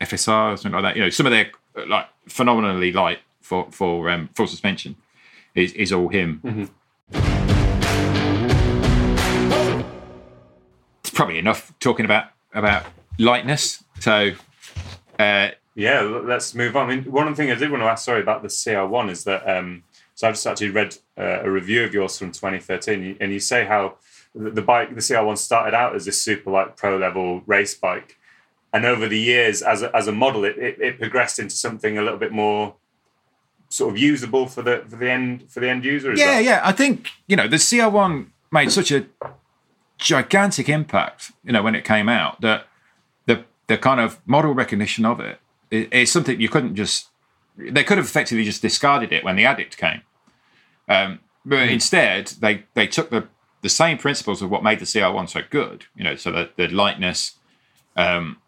FSR 0.02 0.52
or 0.52 0.56
something 0.58 0.72
like 0.72 0.82
that. 0.82 0.96
You 0.96 1.04
know, 1.04 1.10
some 1.10 1.26
of 1.26 1.32
their 1.32 1.50
uh, 1.76 1.86
like 1.88 2.08
phenomenally 2.28 2.92
light 2.92 3.20
for 3.40 3.68
for 3.70 4.10
um, 4.10 4.28
full 4.34 4.46
suspension 4.46 4.96
is 5.54 5.72
is 5.72 5.92
all 5.92 6.08
him. 6.08 6.68
It's 11.00 11.10
probably 11.10 11.38
enough 11.38 11.72
talking 11.80 12.04
about 12.04 12.26
about 12.54 12.84
lightness. 13.22 13.82
So 14.00 14.32
uh, 15.18 15.48
Yeah, 15.74 16.00
let's 16.02 16.54
move 16.54 16.76
on. 16.76 16.90
I 16.90 16.96
mean, 16.96 17.04
one 17.10 17.34
thing 17.34 17.50
I 17.50 17.54
did 17.54 17.70
want 17.70 17.82
to 17.82 17.86
ask, 17.86 18.04
sorry, 18.04 18.20
about 18.20 18.42
the 18.42 18.48
CR1 18.48 19.10
is 19.10 19.24
that, 19.24 19.48
um, 19.48 19.84
so 20.14 20.28
I've 20.28 20.34
just 20.34 20.46
actually 20.46 20.70
read 20.70 20.96
uh, 21.18 21.40
a 21.42 21.50
review 21.50 21.84
of 21.84 21.94
yours 21.94 22.18
from 22.18 22.32
2013, 22.32 23.16
and 23.20 23.32
you 23.32 23.40
say 23.40 23.64
how 23.64 23.96
the 24.34 24.62
bike, 24.62 24.90
the 24.94 25.00
CR1 25.00 25.38
started 25.38 25.74
out 25.74 25.94
as 25.94 26.04
this 26.04 26.20
super 26.20 26.50
like 26.50 26.76
pro 26.76 26.96
level 26.96 27.42
race 27.46 27.74
bike. 27.74 28.16
And 28.74 28.86
over 28.86 29.06
the 29.06 29.18
years, 29.18 29.60
as 29.60 29.82
a, 29.82 29.94
as 29.94 30.08
a 30.08 30.12
model, 30.12 30.44
it, 30.44 30.56
it, 30.58 30.80
it 30.80 30.98
progressed 30.98 31.38
into 31.38 31.54
something 31.54 31.98
a 31.98 32.02
little 32.02 32.18
bit 32.18 32.32
more 32.32 32.74
sort 33.68 33.92
of 33.94 33.98
usable 33.98 34.46
for 34.46 34.60
the 34.62 34.84
for 34.88 34.96
the 34.96 35.10
end 35.10 35.50
for 35.50 35.60
the 35.60 35.68
end 35.68 35.84
user. 35.84 36.14
Yeah, 36.14 36.32
that- 36.36 36.44
yeah. 36.44 36.60
I 36.64 36.72
think 36.72 37.10
you 37.26 37.36
know 37.36 37.46
the 37.48 37.56
CR1 37.56 38.26
made 38.50 38.70
such 38.72 38.90
a 38.90 39.06
gigantic 39.98 40.68
impact. 40.68 41.32
You 41.44 41.52
know 41.52 41.62
when 41.62 41.74
it 41.74 41.84
came 41.84 42.08
out 42.08 42.40
that 42.40 42.66
the 43.66 43.74
the 43.74 43.78
kind 43.78 44.00
of 44.00 44.20
model 44.26 44.54
recognition 44.54 45.04
of 45.04 45.20
it 45.20 45.38
is 45.70 46.12
something 46.12 46.40
you 46.40 46.48
couldn't 46.48 46.74
just 46.74 47.08
they 47.56 47.84
could 47.84 47.98
have 47.98 48.06
effectively 48.06 48.44
just 48.44 48.62
discarded 48.62 49.12
it 49.12 49.24
when 49.24 49.36
the 49.36 49.44
addict 49.44 49.76
came. 49.76 50.02
Um, 50.88 51.20
but 51.44 51.68
instead, 51.68 52.28
they 52.40 52.64
they 52.74 52.86
took 52.86 53.10
the 53.10 53.28
the 53.62 53.68
same 53.68 53.98
principles 53.98 54.42
of 54.42 54.50
what 54.50 54.62
made 54.62 54.80
the 54.80 54.84
CR1 54.84 55.28
so 55.28 55.42
good. 55.48 55.86
You 55.94 56.04
know, 56.04 56.16
so 56.16 56.30
that 56.32 56.56
the 56.56 56.68
lightness, 56.68 57.36
um, 57.96 58.38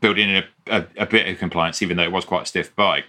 building 0.00 0.30
in 0.30 0.36
a, 0.36 0.78
a, 0.78 0.86
a 0.98 1.06
bit 1.06 1.28
of 1.28 1.38
compliance, 1.38 1.82
even 1.82 1.96
though 1.96 2.04
it 2.04 2.12
was 2.12 2.24
quite 2.24 2.42
a 2.42 2.46
stiff 2.46 2.74
bike. 2.74 3.04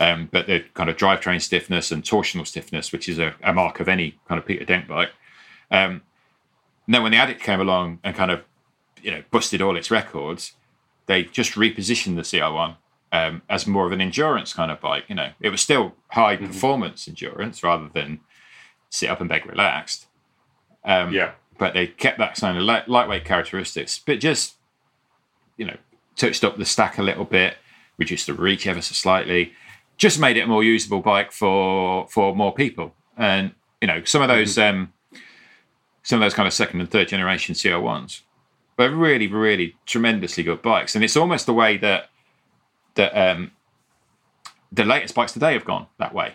Um, 0.00 0.28
but 0.30 0.46
the 0.46 0.60
kind 0.74 0.88
of 0.88 0.96
drivetrain 0.96 1.42
stiffness 1.42 1.90
and 1.90 2.04
torsional 2.04 2.46
stiffness, 2.46 2.92
which 2.92 3.08
is 3.08 3.18
a, 3.18 3.34
a 3.42 3.52
mark 3.52 3.80
of 3.80 3.88
any 3.88 4.16
kind 4.28 4.38
of 4.38 4.46
Peter 4.46 4.64
Denk 4.64 4.86
bike. 4.86 5.10
Um, 5.72 6.02
and 6.86 6.94
then 6.94 7.02
when 7.02 7.12
the 7.12 7.18
Addict 7.18 7.42
came 7.42 7.60
along 7.60 7.98
and 8.04 8.14
kind 8.14 8.30
of, 8.30 8.44
you 9.02 9.10
know, 9.10 9.22
busted 9.30 9.60
all 9.60 9.76
its 9.76 9.90
records, 9.90 10.52
they 11.08 11.24
just 11.24 11.54
repositioned 11.54 12.14
the 12.16 12.22
CR1 12.22 12.76
um, 13.10 13.42
as 13.48 13.66
more 13.66 13.86
of 13.86 13.92
an 13.92 14.00
endurance 14.00 14.52
kind 14.52 14.70
of 14.70 14.80
bike. 14.80 15.04
You 15.08 15.16
know, 15.16 15.30
it 15.40 15.48
was 15.48 15.60
still 15.60 15.94
high 16.10 16.36
performance 16.36 17.08
endurance 17.08 17.64
rather 17.64 17.88
than 17.92 18.20
sit 18.90 19.10
up 19.10 19.20
and 19.20 19.28
beg 19.28 19.46
relaxed. 19.46 20.06
Um, 20.84 21.12
Yeah. 21.12 21.32
But 21.58 21.74
they 21.74 21.88
kept 21.88 22.18
that 22.18 22.36
kind 22.36 22.56
of 22.56 22.62
light, 22.62 22.88
lightweight 22.88 23.24
characteristics, 23.24 23.98
but 23.98 24.20
just, 24.20 24.54
you 25.56 25.66
know, 25.66 25.76
touched 26.14 26.44
up 26.44 26.56
the 26.56 26.64
stack 26.64 26.98
a 26.98 27.02
little 27.02 27.24
bit, 27.24 27.56
reduced 27.96 28.28
the 28.28 28.34
reach 28.34 28.64
ever 28.64 28.80
so 28.80 28.92
slightly, 28.92 29.54
just 29.96 30.20
made 30.20 30.36
it 30.36 30.42
a 30.42 30.46
more 30.46 30.62
usable 30.62 31.00
bike 31.00 31.32
for 31.32 32.06
for 32.08 32.36
more 32.36 32.54
people. 32.54 32.94
And 33.16 33.52
you 33.80 33.88
know, 33.88 34.04
some 34.04 34.22
of 34.22 34.28
those 34.28 34.56
um, 34.56 34.92
some 36.04 36.18
of 36.18 36.20
those 36.20 36.34
kind 36.34 36.46
of 36.46 36.52
second 36.52 36.78
and 36.80 36.88
third 36.88 37.08
generation 37.08 37.56
CR1s 37.56 38.22
were 38.78 38.90
really, 38.90 39.26
really 39.26 39.76
tremendously 39.86 40.44
good 40.44 40.62
bikes. 40.62 40.94
And 40.94 41.04
it's 41.04 41.16
almost 41.16 41.46
the 41.46 41.54
way 41.54 41.76
that 41.78 42.10
that 42.94 43.12
um, 43.16 43.50
the 44.72 44.84
latest 44.84 45.14
bikes 45.14 45.32
today 45.32 45.52
have 45.52 45.64
gone 45.64 45.86
that 45.98 46.14
way. 46.14 46.34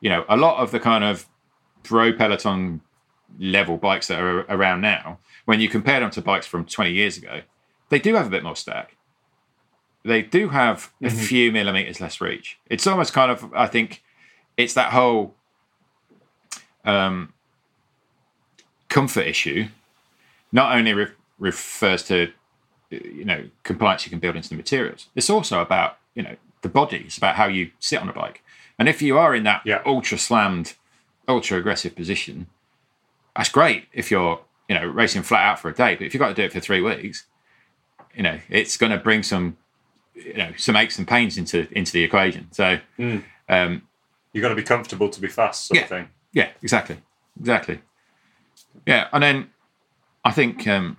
You 0.00 0.10
know, 0.10 0.24
a 0.28 0.36
lot 0.36 0.58
of 0.58 0.70
the 0.70 0.80
kind 0.80 1.04
of 1.04 1.26
pro 1.82 2.12
peloton 2.12 2.80
level 3.38 3.76
bikes 3.76 4.08
that 4.08 4.20
are 4.20 4.40
around 4.48 4.80
now, 4.80 5.18
when 5.44 5.60
you 5.60 5.68
compare 5.68 6.00
them 6.00 6.10
to 6.10 6.22
bikes 6.22 6.46
from 6.46 6.64
20 6.64 6.92
years 6.92 7.16
ago, 7.16 7.42
they 7.90 7.98
do 7.98 8.14
have 8.14 8.26
a 8.26 8.30
bit 8.30 8.42
more 8.42 8.56
stack. 8.56 8.96
They 10.04 10.22
do 10.22 10.48
have 10.50 10.92
a 11.02 11.10
few 11.10 11.52
millimeters 11.52 12.00
less 12.00 12.20
reach. 12.20 12.58
It's 12.66 12.86
almost 12.86 13.12
kind 13.12 13.30
of, 13.30 13.52
I 13.54 13.66
think, 13.66 14.02
it's 14.56 14.74
that 14.74 14.92
whole 14.92 15.34
um, 16.84 17.32
comfort 18.88 19.26
issue. 19.26 19.68
Not 20.50 20.76
only 20.76 20.94
re- 20.94 21.12
refers 21.38 22.02
to 22.04 22.32
you 22.90 23.24
know 23.24 23.48
compliance 23.64 24.04
you 24.06 24.10
can 24.10 24.18
build 24.18 24.36
into 24.36 24.48
the 24.48 24.54
materials. 24.56 25.08
It's 25.14 25.30
also 25.30 25.60
about 25.60 25.98
you 26.14 26.22
know 26.22 26.36
the 26.62 26.68
body. 26.68 27.02
It's 27.06 27.18
about 27.18 27.36
how 27.36 27.46
you 27.46 27.70
sit 27.78 28.00
on 28.00 28.08
a 28.08 28.12
bike. 28.12 28.42
And 28.78 28.88
if 28.88 29.02
you 29.02 29.18
are 29.18 29.34
in 29.34 29.42
that 29.44 29.62
Yeah. 29.64 29.82
ultra 29.84 30.18
slammed, 30.18 30.74
ultra 31.26 31.58
aggressive 31.58 31.94
position, 31.96 32.46
that's 33.36 33.48
great 33.50 33.86
if 33.92 34.10
you're 34.10 34.40
you 34.68 34.74
know 34.74 34.86
racing 34.86 35.22
flat 35.22 35.44
out 35.44 35.58
for 35.60 35.68
a 35.68 35.74
day. 35.74 35.94
But 35.96 36.06
if 36.06 36.14
you've 36.14 36.20
got 36.20 36.28
to 36.28 36.34
do 36.34 36.42
it 36.42 36.52
for 36.52 36.60
three 36.60 36.80
weeks, 36.80 37.26
you 38.14 38.22
know 38.22 38.38
it's 38.48 38.76
going 38.76 38.92
to 38.92 38.98
bring 38.98 39.22
some 39.22 39.56
you 40.14 40.34
know 40.34 40.52
some 40.56 40.74
aches 40.76 40.98
and 40.98 41.06
pains 41.06 41.36
into 41.38 41.68
into 41.76 41.92
the 41.92 42.02
equation. 42.02 42.48
So 42.52 42.78
um, 43.48 43.82
You've 44.32 44.42
got 44.42 44.50
to 44.50 44.54
be 44.54 44.62
comfortable 44.62 45.08
to 45.08 45.20
be 45.20 45.28
fast, 45.28 45.66
sort 45.66 45.76
Yeah. 45.78 45.82
of 45.84 45.88
thing. 45.88 46.08
yeah, 46.32 46.50
exactly, 46.62 46.98
exactly. 47.40 47.80
Yeah, 48.86 49.08
and 49.12 49.22
then 49.22 49.50
I 50.24 50.30
think 50.32 50.66
um, 50.68 50.98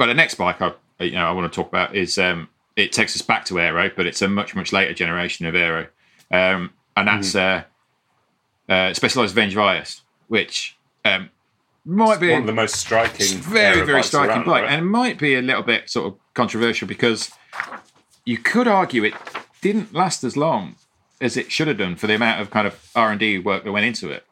well 0.00 0.08
the 0.08 0.14
next 0.14 0.34
bike 0.36 0.60
I 0.60 0.72
you 0.98 1.12
know 1.12 1.26
I 1.26 1.30
want 1.30 1.52
to 1.52 1.54
talk 1.54 1.68
about 1.68 1.94
is 1.94 2.18
um, 2.18 2.48
it 2.74 2.90
takes 2.90 3.14
us 3.14 3.22
back 3.22 3.44
to 3.46 3.60
aero, 3.60 3.90
but 3.94 4.06
it's 4.06 4.22
a 4.22 4.28
much 4.28 4.56
much 4.56 4.72
later 4.72 4.94
generation 4.94 5.46
of 5.46 5.54
aero, 5.54 5.86
um, 6.30 6.70
and 6.96 7.06
that's 7.06 7.34
uh, 7.36 7.62
uh, 8.68 8.94
Specialized 8.94 9.34
Venge 9.34 9.54
Vias, 9.54 10.00
which 10.28 10.76
um, 11.04 11.30
might 11.84 12.18
be 12.18 12.30
One 12.30 12.40
of 12.40 12.46
the 12.46 12.52
most 12.54 12.76
striking, 12.76 13.38
very 13.38 13.84
very 13.84 14.02
striking 14.02 14.30
around, 14.30 14.46
bike, 14.46 14.62
right? 14.62 14.72
and 14.72 14.82
it 14.82 14.88
might 14.88 15.18
be 15.18 15.34
a 15.34 15.42
little 15.42 15.62
bit 15.62 15.90
sort 15.90 16.06
of 16.12 16.18
controversial 16.34 16.88
because 16.88 17.30
you 18.24 18.38
could 18.38 18.66
argue 18.66 19.04
it 19.04 19.14
didn't 19.60 19.92
last 19.92 20.24
as 20.24 20.36
long 20.36 20.76
as 21.20 21.36
it 21.36 21.52
should 21.52 21.68
have 21.68 21.76
done 21.76 21.94
for 21.94 22.06
the 22.06 22.14
amount 22.14 22.40
of 22.40 22.50
kind 22.50 22.66
of 22.66 22.90
R 22.94 23.10
and 23.10 23.20
D 23.20 23.38
work 23.38 23.64
that 23.64 23.72
went 23.72 23.84
into 23.84 24.08
it. 24.10 24.24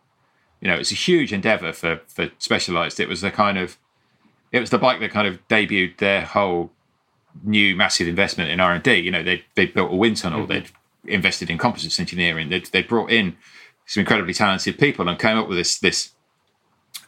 You 0.62 0.68
know, 0.68 0.76
it's 0.76 0.90
a 0.90 0.94
huge 0.94 1.33
endeavor 1.33 1.74
for 1.74 2.00
for 2.09 2.31
Specialized. 2.38 2.98
It 2.98 3.09
was 3.09 3.22
a 3.22 3.31
kind 3.31 3.59
of 3.59 3.76
it 4.52 4.61
was 4.61 4.70
the 4.70 4.78
bike 4.78 5.00
that 5.00 5.11
kind 5.11 5.26
of 5.28 5.46
debuted 5.48 5.98
their 5.98 6.22
whole 6.22 6.70
new 7.44 7.76
massive 7.76 8.08
investment 8.08 8.50
in 8.50 8.61
R 8.61 8.72
and 8.72 8.82
D. 8.82 8.94
You 8.94 9.11
know, 9.11 9.22
they 9.22 9.44
they 9.54 9.66
built 9.66 9.92
a 9.92 9.96
wind 9.96 10.16
tunnel. 10.16 10.46
They'd 10.46 10.70
invested 11.04 11.50
in 11.50 11.58
composites 11.58 12.00
engineering. 12.00 12.48
They 12.48 12.61
they 12.61 12.82
brought 12.82 13.11
in 13.11 13.37
some 13.87 14.02
incredibly 14.02 14.34
talented 14.34 14.78
people 14.78 15.08
and 15.08 15.18
came 15.18 15.37
up 15.37 15.48
with 15.48 15.58
this 15.58 15.78
this 15.78 16.12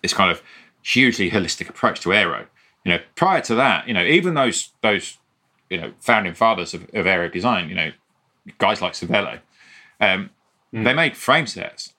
this 0.03 0.15
kind 0.15 0.31
of 0.31 0.43
hugely 0.83 1.31
holistic 1.31 1.69
approach 1.69 2.01
to 2.01 2.13
aero. 2.13 2.47
You 2.85 2.93
know, 2.93 3.01
prior 3.15 3.41
to 3.43 3.55
that, 3.57 3.87
you 3.87 3.95
know, 3.95 4.05
even 4.05 4.35
those 4.35 4.71
those 4.83 5.19
you 5.69 5.81
know 5.81 5.93
founding 6.01 6.35
fathers 6.35 6.75
of, 6.75 6.89
of 6.95 7.07
aero 7.07 7.29
design, 7.29 7.69
you 7.69 7.75
know, 7.75 7.93
guys 8.59 8.81
like 8.81 8.95
Cervelo, 8.95 9.41
um, 10.01 10.31
they 10.73 10.95
made 10.95 11.17
frame 11.17 11.47
sets, 11.47 11.95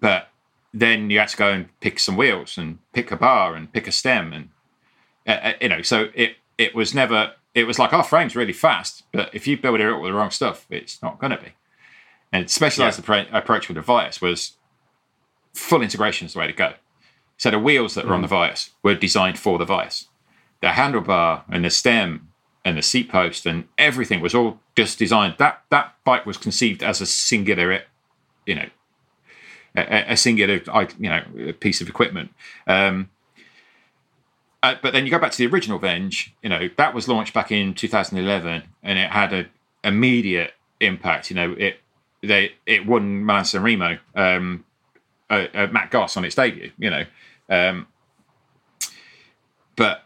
but 0.00 0.28
then 0.74 1.08
you 1.08 1.20
had 1.20 1.28
to 1.28 1.36
go 1.36 1.50
and 1.50 1.68
pick 1.80 1.98
some 2.00 2.16
wheels 2.16 2.58
and 2.58 2.78
pick 2.92 3.12
a 3.12 3.16
bar 3.16 3.54
and 3.54 3.72
pick 3.72 3.86
a 3.86 3.92
stem 3.92 4.32
and 4.32 4.48
uh, 5.26 5.30
uh, 5.30 5.52
you 5.60 5.68
know, 5.68 5.82
so 5.82 6.08
it 6.14 6.36
it 6.58 6.74
was 6.74 6.94
never. 6.94 7.32
It 7.54 7.66
was 7.68 7.78
like 7.78 7.92
our 7.92 8.02
frame's 8.02 8.34
really 8.34 8.52
fast, 8.52 9.04
but 9.12 9.32
if 9.32 9.46
you 9.46 9.56
build 9.56 9.78
it 9.78 9.88
up 9.88 10.00
with 10.00 10.10
the 10.10 10.14
wrong 10.14 10.30
stuff, 10.30 10.66
it's 10.70 11.00
not 11.00 11.20
going 11.20 11.30
to 11.30 11.36
be. 11.36 11.52
And 12.32 12.50
specialized 12.50 13.00
appro- 13.00 13.32
approach 13.32 13.68
with 13.68 13.76
the 13.76 13.80
Vias 13.80 14.20
was 14.20 14.56
full 15.52 15.80
integration 15.80 16.26
is 16.26 16.32
the 16.32 16.40
way 16.40 16.48
to 16.48 16.52
go. 16.52 16.72
So 17.36 17.52
the 17.52 17.60
wheels 17.60 17.94
that 17.94 18.06
were 18.06 18.14
on 18.14 18.22
the 18.22 18.28
Vias 18.28 18.70
were 18.82 18.96
designed 18.96 19.38
for 19.38 19.56
the 19.58 19.64
Vias. 19.64 20.08
The 20.62 20.68
handlebar 20.68 21.44
and 21.48 21.64
the 21.64 21.70
stem 21.70 22.30
and 22.64 22.76
the 22.76 22.82
seat 22.82 23.08
post 23.08 23.46
and 23.46 23.68
everything 23.78 24.20
was 24.20 24.34
all 24.34 24.58
just 24.74 24.98
designed. 24.98 25.36
That 25.38 25.62
that 25.70 25.94
bike 26.04 26.26
was 26.26 26.36
conceived 26.36 26.82
as 26.82 27.00
a 27.00 27.06
singular, 27.06 27.82
you 28.46 28.56
know, 28.56 28.68
a, 29.74 30.12
a 30.12 30.16
singular, 30.16 30.60
you 30.98 31.10
know, 31.10 31.52
piece 31.60 31.80
of 31.80 31.88
equipment. 31.88 32.30
Um, 32.66 33.10
uh, 34.62 34.76
but 34.82 34.92
then 34.92 35.04
you 35.04 35.10
go 35.10 35.18
back 35.18 35.30
to 35.30 35.38
the 35.38 35.46
original 35.46 35.78
Venge, 35.78 36.34
you 36.42 36.48
know, 36.48 36.70
that 36.78 36.94
was 36.94 37.06
launched 37.06 37.34
back 37.34 37.52
in 37.52 37.74
2011 37.74 38.62
and 38.82 38.98
it 38.98 39.10
had 39.10 39.32
an 39.32 39.48
immediate 39.82 40.54
impact. 40.80 41.30
You 41.30 41.36
know, 41.36 41.52
it 41.52 41.80
they 42.22 42.54
it 42.64 42.86
won 42.86 43.26
Milan 43.26 43.44
San 43.44 43.62
Remo, 43.62 43.98
um, 44.14 44.64
uh, 45.28 45.46
uh, 45.52 45.66
Matt 45.70 45.90
Goss 45.90 46.16
on 46.16 46.24
its 46.24 46.34
debut, 46.34 46.72
you 46.78 46.88
know. 46.88 47.04
Um, 47.50 47.86
but 49.76 50.04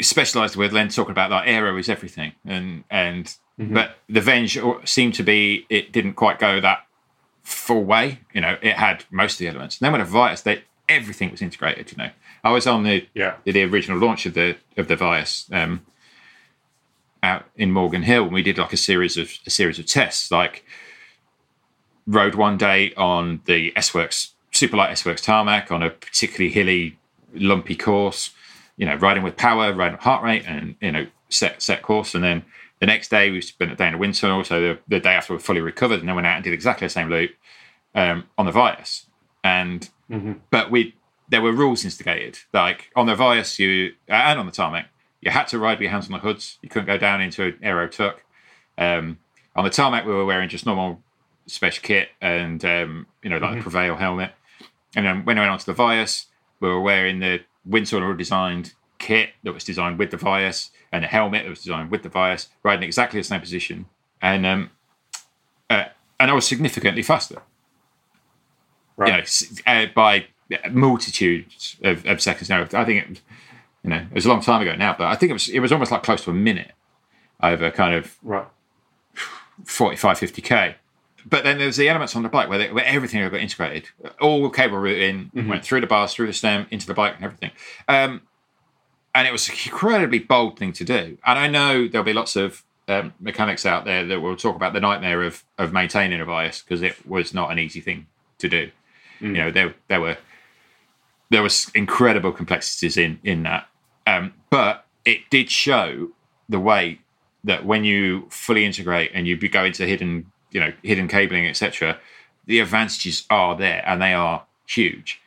specialized 0.00 0.56
with 0.56 0.72
Len 0.72 0.88
talking 0.88 1.10
about 1.12 1.30
that 1.30 1.48
aero 1.48 1.76
is 1.76 1.88
everything 1.88 2.32
and 2.44 2.84
and 2.90 3.36
but 3.56 3.96
the 4.08 4.20
Venge 4.20 4.58
seemed 4.84 5.14
to 5.14 5.22
be 5.22 5.66
it 5.68 5.92
didn't 5.92 6.14
quite 6.14 6.38
go 6.38 6.60
that 6.60 6.83
full 7.44 7.84
way 7.84 8.18
you 8.32 8.40
know 8.40 8.56
it 8.62 8.74
had 8.76 9.04
most 9.10 9.34
of 9.34 9.38
the 9.38 9.48
elements 9.48 9.78
and 9.78 9.84
then 9.86 9.92
with 9.92 10.00
a 10.00 10.10
Vias 10.10 10.42
they 10.42 10.62
everything 10.88 11.30
was 11.30 11.40
integrated 11.40 11.92
you 11.92 11.96
know 11.98 12.10
I 12.42 12.50
was 12.50 12.66
on 12.66 12.82
the 12.82 13.06
Yeah. 13.14 13.36
the 13.44 13.62
original 13.62 13.98
launch 13.98 14.26
of 14.26 14.34
the 14.34 14.56
of 14.76 14.88
the 14.88 14.96
Vias 14.96 15.48
um 15.52 15.84
out 17.22 17.44
in 17.56 17.70
Morgan 17.70 18.02
Hill 18.02 18.24
and 18.24 18.32
we 18.32 18.42
did 18.42 18.58
like 18.58 18.72
a 18.72 18.76
series 18.78 19.16
of 19.16 19.30
a 19.46 19.50
series 19.50 19.78
of 19.78 19.86
tests 19.86 20.30
like 20.30 20.64
rode 22.06 22.34
one 22.34 22.56
day 22.58 22.92
on 22.96 23.40
the 23.46 23.72
S 23.76 23.94
Works 23.94 24.32
Superlight 24.52 24.90
S 24.90 25.04
Works 25.04 25.22
tarmac 25.22 25.72
on 25.72 25.82
a 25.82 25.90
particularly 25.90 26.52
hilly, 26.52 26.98
lumpy 27.34 27.74
course. 27.74 28.30
You 28.76 28.86
know, 28.86 28.96
riding 28.96 29.22
with 29.22 29.36
power, 29.36 29.72
riding 29.72 29.94
with 29.94 30.02
heart 30.02 30.22
rate, 30.22 30.44
and 30.46 30.74
you 30.80 30.92
know, 30.92 31.06
set 31.28 31.62
set 31.62 31.82
course. 31.82 32.14
And 32.14 32.22
then 32.24 32.44
the 32.84 32.92
next 32.92 33.08
day 33.08 33.30
we 33.30 33.40
spent 33.40 33.72
a 33.72 33.76
day 33.76 33.88
in 33.88 33.94
a 33.94 33.98
wind 33.98 34.14
tunnel. 34.14 34.44
So 34.44 34.60
the, 34.60 34.78
the 34.86 35.00
day 35.00 35.14
after 35.14 35.32
we 35.32 35.38
fully 35.38 35.62
recovered, 35.62 36.00
and 36.00 36.08
then 36.08 36.14
went 36.14 36.26
out 36.26 36.34
and 36.34 36.44
did 36.44 36.52
exactly 36.52 36.84
the 36.84 36.90
same 36.90 37.08
loop 37.08 37.30
um, 37.94 38.24
on 38.36 38.44
the 38.44 38.52
Vias. 38.52 39.06
And 39.42 39.88
but 40.50 40.70
we 40.70 40.94
there 41.30 41.40
were 41.40 41.52
rules 41.52 41.82
instigated. 41.82 42.40
Like 42.52 42.90
on 42.94 43.06
the 43.06 43.14
Vias, 43.14 43.58
you 43.58 43.94
and 44.06 44.38
on 44.38 44.44
the 44.44 44.52
tarmac, 44.52 44.88
you 45.22 45.30
had 45.30 45.48
to 45.48 45.58
ride 45.58 45.78
with 45.78 45.80
your 45.80 45.92
hands 45.92 46.06
on 46.06 46.12
the 46.12 46.18
hoods. 46.18 46.58
You 46.60 46.68
couldn't 46.68 46.86
go 46.86 46.98
down 46.98 47.22
into 47.22 47.44
an 47.44 47.58
aero 47.62 47.88
tuck. 47.88 48.22
Um, 48.76 49.18
on 49.56 49.64
the 49.64 49.70
tarmac, 49.70 50.04
we 50.04 50.12
were 50.12 50.26
wearing 50.26 50.50
just 50.50 50.66
normal 50.66 51.00
special 51.46 51.82
kit 51.82 52.08
and 52.20 52.62
um, 52.66 53.06
you 53.22 53.30
know 53.30 53.38
like 53.38 53.56
the 53.56 53.62
Prevail 53.62 53.96
helmet. 53.96 54.32
And 54.94 55.06
then 55.06 55.24
when 55.24 55.38
I 55.38 55.40
went 55.40 55.52
onto 55.52 55.64
the 55.64 55.72
Vias, 55.72 56.26
we 56.60 56.68
were 56.68 56.82
wearing 56.82 57.20
the 57.20 57.40
wind 57.64 57.86
tunnel 57.86 58.12
designed 58.12 58.74
kit 58.98 59.30
that 59.42 59.52
was 59.52 59.64
designed 59.64 59.98
with 59.98 60.10
the 60.10 60.16
Vias 60.16 60.70
and 60.92 61.02
the 61.04 61.08
helmet 61.08 61.42
that 61.44 61.50
was 61.50 61.62
designed 61.62 61.90
with 61.90 62.02
the 62.02 62.08
Vias, 62.08 62.48
riding 62.62 62.82
exactly 62.84 63.20
the 63.20 63.24
same 63.24 63.40
position. 63.40 63.86
And 64.22 64.46
um, 64.46 64.70
uh, 65.70 65.84
and 66.20 66.30
I 66.30 66.34
was 66.34 66.46
significantly 66.46 67.02
faster 67.02 67.42
Right. 68.96 69.26
you 69.28 69.46
know, 69.66 69.72
uh, 69.72 69.86
by 69.94 70.26
multitudes 70.70 71.76
of, 71.82 72.06
of 72.06 72.20
seconds 72.20 72.48
now. 72.48 72.62
I 72.62 72.84
think 72.84 73.10
it, 73.10 73.20
you 73.82 73.90
know, 73.90 73.96
it 74.08 74.14
was 74.14 74.24
a 74.24 74.28
long 74.28 74.40
time 74.40 74.62
ago 74.62 74.76
now, 74.76 74.94
but 74.96 75.08
I 75.08 75.16
think 75.16 75.30
it 75.30 75.32
was 75.32 75.48
it 75.48 75.58
was 75.60 75.72
almost 75.72 75.90
like 75.90 76.02
close 76.04 76.22
to 76.24 76.30
a 76.30 76.34
minute 76.34 76.72
over 77.42 77.70
kind 77.70 77.94
of 77.94 78.16
Right. 78.22 78.46
45, 79.64 80.18
50k. 80.20 80.74
But 81.26 81.42
then 81.44 81.58
there's 81.58 81.76
the 81.76 81.88
elements 81.88 82.14
on 82.16 82.22
the 82.22 82.28
bike 82.28 82.48
where, 82.50 82.58
they, 82.58 82.70
where 82.72 82.84
everything 82.84 83.26
got 83.28 83.40
integrated. 83.40 83.88
All 84.20 84.48
cable 84.50 84.76
routing 84.78 85.30
went 85.34 85.64
through 85.64 85.80
the 85.80 85.86
bars, 85.86 86.12
through 86.12 86.26
the 86.26 86.32
stem, 86.34 86.66
into 86.70 86.86
the 86.86 86.92
bike, 86.92 87.14
and 87.16 87.24
everything. 87.24 87.50
Um, 87.88 88.22
and 89.14 89.28
it 89.28 89.32
was 89.32 89.48
an 89.48 89.54
incredibly 89.66 90.18
bold 90.18 90.58
thing 90.58 90.72
to 90.74 90.84
do. 90.84 91.18
And 91.24 91.38
I 91.38 91.46
know 91.46 91.86
there'll 91.86 92.04
be 92.04 92.12
lots 92.12 92.36
of 92.36 92.64
um, 92.88 93.14
mechanics 93.20 93.64
out 93.64 93.84
there 93.84 94.04
that 94.06 94.20
will 94.20 94.36
talk 94.36 94.56
about 94.56 94.72
the 94.72 94.80
nightmare 94.80 95.22
of 95.22 95.44
of 95.58 95.72
maintaining 95.72 96.20
a 96.20 96.24
Vias 96.24 96.62
because 96.62 96.82
it 96.82 97.06
was 97.06 97.32
not 97.32 97.50
an 97.50 97.58
easy 97.58 97.80
thing 97.80 98.06
to 98.38 98.48
do. 98.48 98.70
You 99.20 99.32
know, 99.32 99.50
there 99.50 99.74
there 99.88 100.00
were 100.00 100.18
there 101.30 101.42
was 101.42 101.70
incredible 101.74 102.32
complexities 102.32 102.96
in 102.96 103.20
in 103.24 103.44
that, 103.44 103.68
um, 104.06 104.34
but 104.50 104.84
it 105.04 105.30
did 105.30 105.50
show 105.50 106.10
the 106.48 106.60
way 106.60 107.00
that 107.44 107.64
when 107.64 107.84
you 107.84 108.26
fully 108.30 108.64
integrate 108.64 109.10
and 109.14 109.26
you 109.26 109.36
go 109.36 109.64
into 109.64 109.86
hidden 109.86 110.30
you 110.50 110.60
know 110.60 110.72
hidden 110.82 111.08
cabling 111.08 111.46
etc 111.46 111.98
the 112.46 112.60
advantages 112.60 113.26
are 113.30 113.56
there 113.56 113.82
and 113.86 114.00
they 114.00 114.12
are 114.12 114.44
huge 114.66 115.20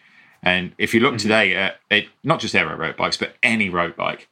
and 0.44 0.74
if 0.78 0.94
you 0.94 1.00
look 1.00 1.18
today 1.18 1.56
at 1.56 1.78
it, 1.90 2.08
not 2.24 2.40
just 2.40 2.56
aero 2.56 2.76
road 2.76 2.96
bikes 2.98 3.18
but 3.18 3.36
any 3.44 3.70
road 3.70 3.96
bike 3.96 4.30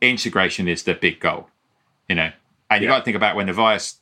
integration 0.00 0.68
is 0.68 0.82
the 0.84 0.94
big 0.94 1.20
goal 1.20 1.48
you 2.08 2.14
know? 2.14 2.30
And 2.70 2.82
you 2.82 2.88
Yeah. 2.88 2.94
got 2.94 2.98
to 3.00 3.04
think 3.04 3.16
about 3.16 3.36
when 3.36 3.46
the 3.46 3.52
vias 3.52 4.00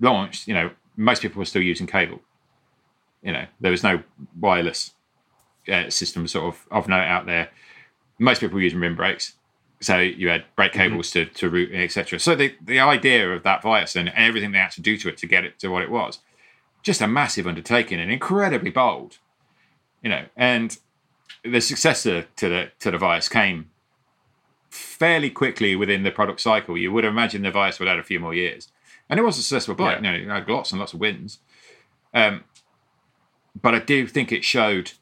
launched 0.00 0.46
you 0.48 0.54
know 0.54 0.70
most 0.96 1.22
people 1.22 1.38
were 1.38 1.44
still 1.44 1.62
using 1.62 1.86
cable 1.86 2.20
you 3.22 3.32
know? 3.32 3.46
There 3.60 3.70
was 3.70 3.82
no 3.82 4.02
wireless 4.38 4.92
uh, 5.72 5.90
system 5.90 6.26
sort 6.28 6.54
of 6.54 6.66
of 6.70 6.88
note 6.88 7.06
out 7.06 7.26
there. 7.26 7.50
Most 8.18 8.40
people 8.40 8.54
were 8.54 8.62
using 8.62 8.80
rim 8.80 8.96
brakes 8.96 9.34
so 9.80 9.98
you 9.98 10.28
had 10.28 10.44
brake 10.56 10.72
cables 10.72 11.10
to, 11.10 11.26
to 11.26 11.50
route 11.50 11.70
etc 11.74 12.18
so 12.18 12.34
the, 12.34 12.54
the 12.62 12.80
idea 12.80 13.30
of 13.32 13.42
that 13.42 13.62
vias 13.62 13.94
and 13.94 14.08
everything 14.10 14.52
they 14.52 14.58
had 14.58 14.70
to 14.70 14.80
do 14.80 14.96
to 14.96 15.08
it 15.08 15.16
to 15.18 15.26
get 15.26 15.44
it 15.44 15.58
to 15.58 15.68
what 15.68 15.82
it 15.82 15.90
was 15.90 16.20
just 16.82 17.00
a 17.02 17.06
massive 17.06 17.46
undertaking 17.46 18.00
and 18.00 18.10
incredibly 18.10 18.70
bold 18.70 19.18
you 20.02 20.10
know 20.10 20.24
and 20.36 20.78
the 21.44 21.60
successor 21.60 22.26
to 22.36 22.48
the 22.48 22.70
to 22.80 22.90
the 22.90 22.98
vias 22.98 23.28
came 23.28 23.70
fairly 24.70 25.30
quickly 25.30 25.74
within 25.76 26.02
the 26.02 26.10
product 26.10 26.40
cycle. 26.40 26.76
You 26.76 26.92
would 26.92 27.04
imagine 27.04 27.42
the 27.42 27.50
vias 27.50 27.78
would 27.78 27.88
add 27.88 27.98
a 27.98 28.02
few 28.02 28.20
more 28.20 28.34
years. 28.34 28.68
And 29.08 29.18
it 29.20 29.22
was 29.22 29.38
a 29.38 29.42
successful 29.42 29.74
bike 29.74 30.00
Yeah. 30.02 30.14
you 30.16 30.26
know 30.26 30.34
it 30.34 30.40
had 30.40 30.48
lots 30.48 30.70
and 30.72 30.80
lots 30.80 30.92
of 30.92 31.00
wins. 31.00 31.38
Um, 32.12 32.44
but 33.60 33.74
i 33.74 33.78
do 33.78 34.06
think 34.06 34.32
it 34.32 34.44
showed 34.44 34.92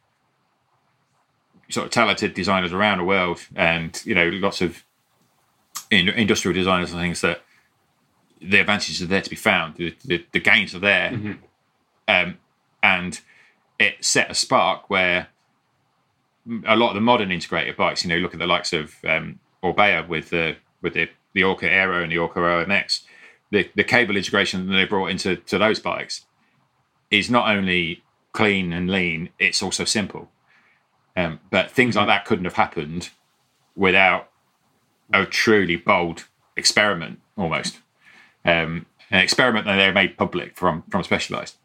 sort 1.70 1.86
of 1.86 1.92
talented 1.92 2.34
designers 2.34 2.72
around 2.72 2.98
the 2.98 3.04
world 3.04 3.46
and 3.56 4.00
you 4.04 4.14
know 4.14 4.28
lots 4.28 4.60
of 4.60 4.84
in, 5.90 6.08
industrial 6.08 6.54
designers 6.54 6.92
and 6.92 7.00
things 7.00 7.20
that 7.22 7.40
the 8.40 8.58
advantages 8.60 9.00
are 9.00 9.06
there 9.06 9.22
to 9.22 9.30
be 9.30 9.36
found. 9.36 9.76
The, 9.76 9.96
the, 10.04 10.24
the 10.32 10.40
gains 10.40 10.74
are 10.74 10.78
there. 10.80 11.38
Um, 12.06 12.38
and 12.82 13.20
it 13.78 14.04
set 14.04 14.30
a 14.30 14.34
spark 14.34 14.88
where 14.88 15.28
a 16.66 16.76
lot 16.76 16.90
of 16.90 16.94
the 16.94 17.00
modern 17.00 17.30
integrated 17.30 17.76
bikes 17.76 18.04
you 18.04 18.08
know 18.08 18.16
look 18.16 18.34
at 18.34 18.40
the 18.40 18.46
likes 18.46 18.72
of 18.72 18.94
um, 19.04 19.38
Orbea 19.62 20.06
with 20.06 20.30
the 20.30 20.56
with 20.82 20.94
the 20.94 21.08
the 21.32 21.42
Orca 21.42 21.70
Aero 21.70 22.02
and 22.02 22.12
the 22.12 22.18
Orca 22.18 22.38
OMX 22.38 23.02
the, 23.50 23.70
the 23.74 23.84
cable 23.84 24.16
integration 24.16 24.66
that 24.66 24.72
they 24.72 24.84
brought 24.84 25.10
into 25.10 25.36
to 25.36 25.58
those 25.58 25.80
bikes 25.80 26.24
is 27.10 27.30
not 27.30 27.48
only 27.48 28.02
clean 28.32 28.72
and 28.72 28.90
lean 28.90 29.30
it's 29.38 29.62
also 29.62 29.84
simple. 29.84 30.30
Um, 31.16 31.40
but 31.50 31.70
things 31.70 31.94
like 31.94 32.08
that 32.08 32.24
couldn't 32.24 32.44
have 32.44 32.54
happened 32.54 33.10
without 33.76 34.30
a 35.12 35.24
truly 35.24 35.76
bold 35.76 36.24
experiment, 36.56 37.20
almost. 37.36 37.78
Um, 38.44 38.86
an 39.10 39.20
experiment 39.20 39.66
that 39.66 39.76
they 39.76 39.92
made 39.92 40.16
public 40.16 40.56
from 40.56 40.82
from 40.90 41.04
Specialized. 41.04 41.56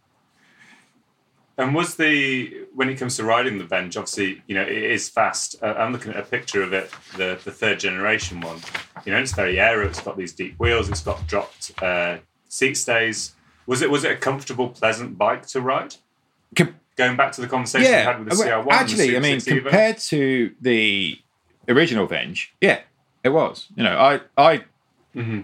And 1.60 1.76
was 1.76 1.96
the 1.96 2.66
when 2.74 2.90
it 2.90 2.96
comes 2.96 3.18
to 3.18 3.26
riding 3.26 3.58
the 3.58 3.66
Venge, 3.66 3.98
obviously 3.98 4.42
you 4.48 4.56
know 4.56 4.62
it 4.64 4.72
is 4.72 5.10
fast. 5.10 5.62
Uh, 5.62 5.76
I'm 5.78 5.92
looking 5.92 6.12
at 6.14 6.18
a 6.18 6.24
picture 6.24 6.64
of 6.64 6.72
it, 6.74 6.90
the 7.18 7.38
the 7.44 7.52
third 7.52 7.80
generation 7.82 8.40
one. 8.42 8.60
You 9.06 9.12
know, 9.12 9.20
it's 9.20 9.34
very 9.34 9.60
aero. 9.60 9.86
It's 9.88 10.00
got 10.02 10.18
these 10.18 10.32
deep 10.34 10.58
wheels. 10.58 10.90
It's 10.90 11.02
got 11.04 11.28
dropped 11.28 11.72
uh, 11.84 12.20
seat 12.48 12.76
stays. 12.76 13.34
Was 13.68 13.82
it 13.82 13.92
was 13.92 14.04
it 14.06 14.12
a 14.12 14.16
comfortable, 14.16 14.70
pleasant 14.70 15.18
bike 15.18 15.46
to 15.48 15.62
ride? 15.62 15.96
Com- 16.56 16.76
Going 16.96 17.16
back 17.18 17.32
to 17.34 17.42
the 17.42 17.48
conversation 17.48 17.92
we 17.92 17.98
had 17.98 18.20
with 18.20 18.30
the 18.30 18.36
well, 18.46 18.48
CR1, 18.48 18.60
and 18.62 18.68
the 18.70 18.74
actually, 18.74 19.16
I 19.16 19.20
mean, 19.22 19.40
6 19.40 19.56
Evo. 19.58 19.62
compared 19.64 19.98
to 20.00 20.54
the 20.60 21.18
original 21.70 22.08
Venge, 22.08 22.54
yeah, 22.60 22.80
it 23.24 23.30
was. 23.30 23.68
You 23.76 23.84
know, 23.84 23.98
I, 23.98 24.22
I, 24.38 24.64
Mm-hmm. 25.16 25.42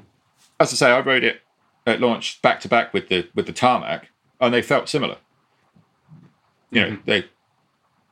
as 0.59 0.71
I 0.73 0.75
say, 0.75 0.91
I 0.91 0.99
rode 0.99 1.23
it 1.23 1.41
at 1.87 1.99
launch 2.01 2.41
back 2.41 2.59
to 2.61 2.67
back 2.69 2.93
with 2.93 3.07
the 3.09 3.27
with 3.35 3.45
the 3.47 3.53
tarmac, 3.53 4.09
and 4.41 4.53
they 4.53 4.61
felt 4.61 4.87
similar. 4.89 5.17
You 6.71 6.81
know, 6.81 6.87
Mm-hmm. 6.87 7.01
they, 7.09 7.25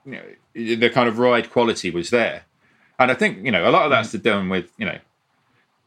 you 0.05 0.11
know, 0.11 0.75
the 0.77 0.89
kind 0.89 1.07
of 1.09 1.17
ride 1.19 1.49
quality 1.49 1.89
was 1.89 2.09
there, 2.09 2.43
and 2.99 3.09
I 3.11 3.13
think 3.13 3.43
you 3.45 3.51
know 3.51 3.67
a 3.67 3.71
lot 3.71 3.85
of 3.85 3.91
that's 3.91 4.11
to 4.11 4.17
do 4.17 4.47
with 4.49 4.71
you 4.77 4.85
know, 4.85 4.97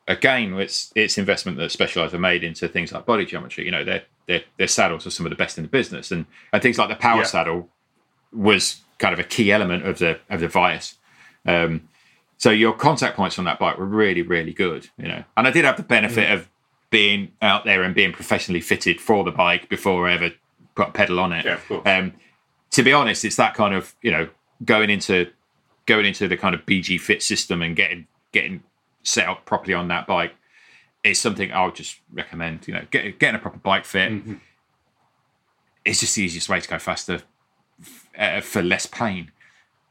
again, 0.09 0.55
it's 0.55 0.93
it's 0.95 1.19
investment 1.19 1.59
that 1.59 1.71
Specialized 1.71 2.13
have 2.13 2.21
made 2.21 2.45
into 2.45 2.69
things 2.69 2.93
like 2.93 3.07
body 3.07 3.25
geometry. 3.27 3.65
You 3.65 3.71
know, 3.71 3.85
their 3.85 4.03
their 4.27 4.43
their 4.59 4.69
saddles 4.69 5.07
are 5.07 5.11
some 5.11 5.27
of 5.27 5.31
the 5.31 5.37
best 5.37 5.59
in 5.59 5.65
the 5.65 5.69
business, 5.71 6.11
and 6.11 6.27
and 6.53 6.63
things 6.63 6.79
like 6.79 6.89
the 6.89 6.97
power 6.97 7.19
Yeah. 7.19 7.25
saddle 7.25 7.69
was 8.33 8.81
kind 8.99 9.13
of 9.13 9.19
a 9.21 9.25
key 9.25 9.53
element 9.53 9.87
of 9.87 9.99
the 9.99 10.19
of 10.31 10.41
the 10.41 10.49
Vias. 10.49 10.95
Um, 11.47 11.89
so 12.39 12.51
your 12.51 12.73
contact 12.75 13.17
points 13.17 13.39
on 13.39 13.45
that 13.47 13.59
bike 13.59 13.79
were 13.79 13.87
really, 13.87 14.23
really 14.23 14.53
good, 14.53 14.89
you 14.99 15.09
know. 15.09 15.25
And 15.37 15.47
I 15.47 15.51
did 15.51 15.65
have 15.65 15.77
the 15.77 15.83
benefit 15.83 16.31
of 16.31 16.49
being 16.91 17.33
out 17.41 17.65
there 17.65 17.83
and 17.83 17.95
being 17.95 18.13
professionally 18.13 18.61
fitted 18.61 19.01
for 19.01 19.25
the 19.25 19.31
bike 19.31 19.69
before 19.69 20.09
I 20.09 20.15
ever 20.15 20.31
put 20.75 20.89
a 20.89 20.93
pedal 20.93 21.19
on 21.21 21.33
it. 21.33 21.45
Yeah, 21.47 21.55
of 21.55 21.67
course. 21.69 21.83
Um, 21.87 22.13
to 22.71 22.83
be 22.83 22.93
honest, 22.93 23.25
it's 23.25 23.37
that 23.37 23.55
kind 23.55 23.75
of 23.75 23.95
you 24.03 24.11
know 24.11 24.29
going 24.65 24.91
into 24.91 25.31
going 25.87 26.07
into 26.07 26.29
the 26.29 26.37
kind 26.37 26.55
of 26.55 26.67
BG 26.67 27.01
Fit 27.01 27.23
system 27.23 27.63
and 27.63 27.77
getting 27.77 28.07
getting 28.33 28.63
set 29.03 29.29
up 29.29 29.45
properly 29.45 29.73
on 29.73 29.89
that 29.89 30.07
bike 30.07 30.35
is 31.05 31.21
something 31.21 31.53
I 31.53 31.65
would 31.65 31.75
just 31.75 31.99
recommend. 32.13 32.67
You 32.67 32.75
know, 32.75 32.85
get, 32.91 33.19
getting 33.19 33.37
a 33.37 33.39
proper 33.39 33.59
bike 33.59 33.85
fit. 33.85 34.13
It's 35.85 36.01
just 36.01 36.17
the 36.17 36.23
easiest 36.23 36.49
way 36.49 36.61
to 36.61 36.69
go 36.69 36.79
faster 36.79 37.23
uh, 38.19 38.41
for 38.41 38.63
less 38.63 38.87
pain. 38.87 39.31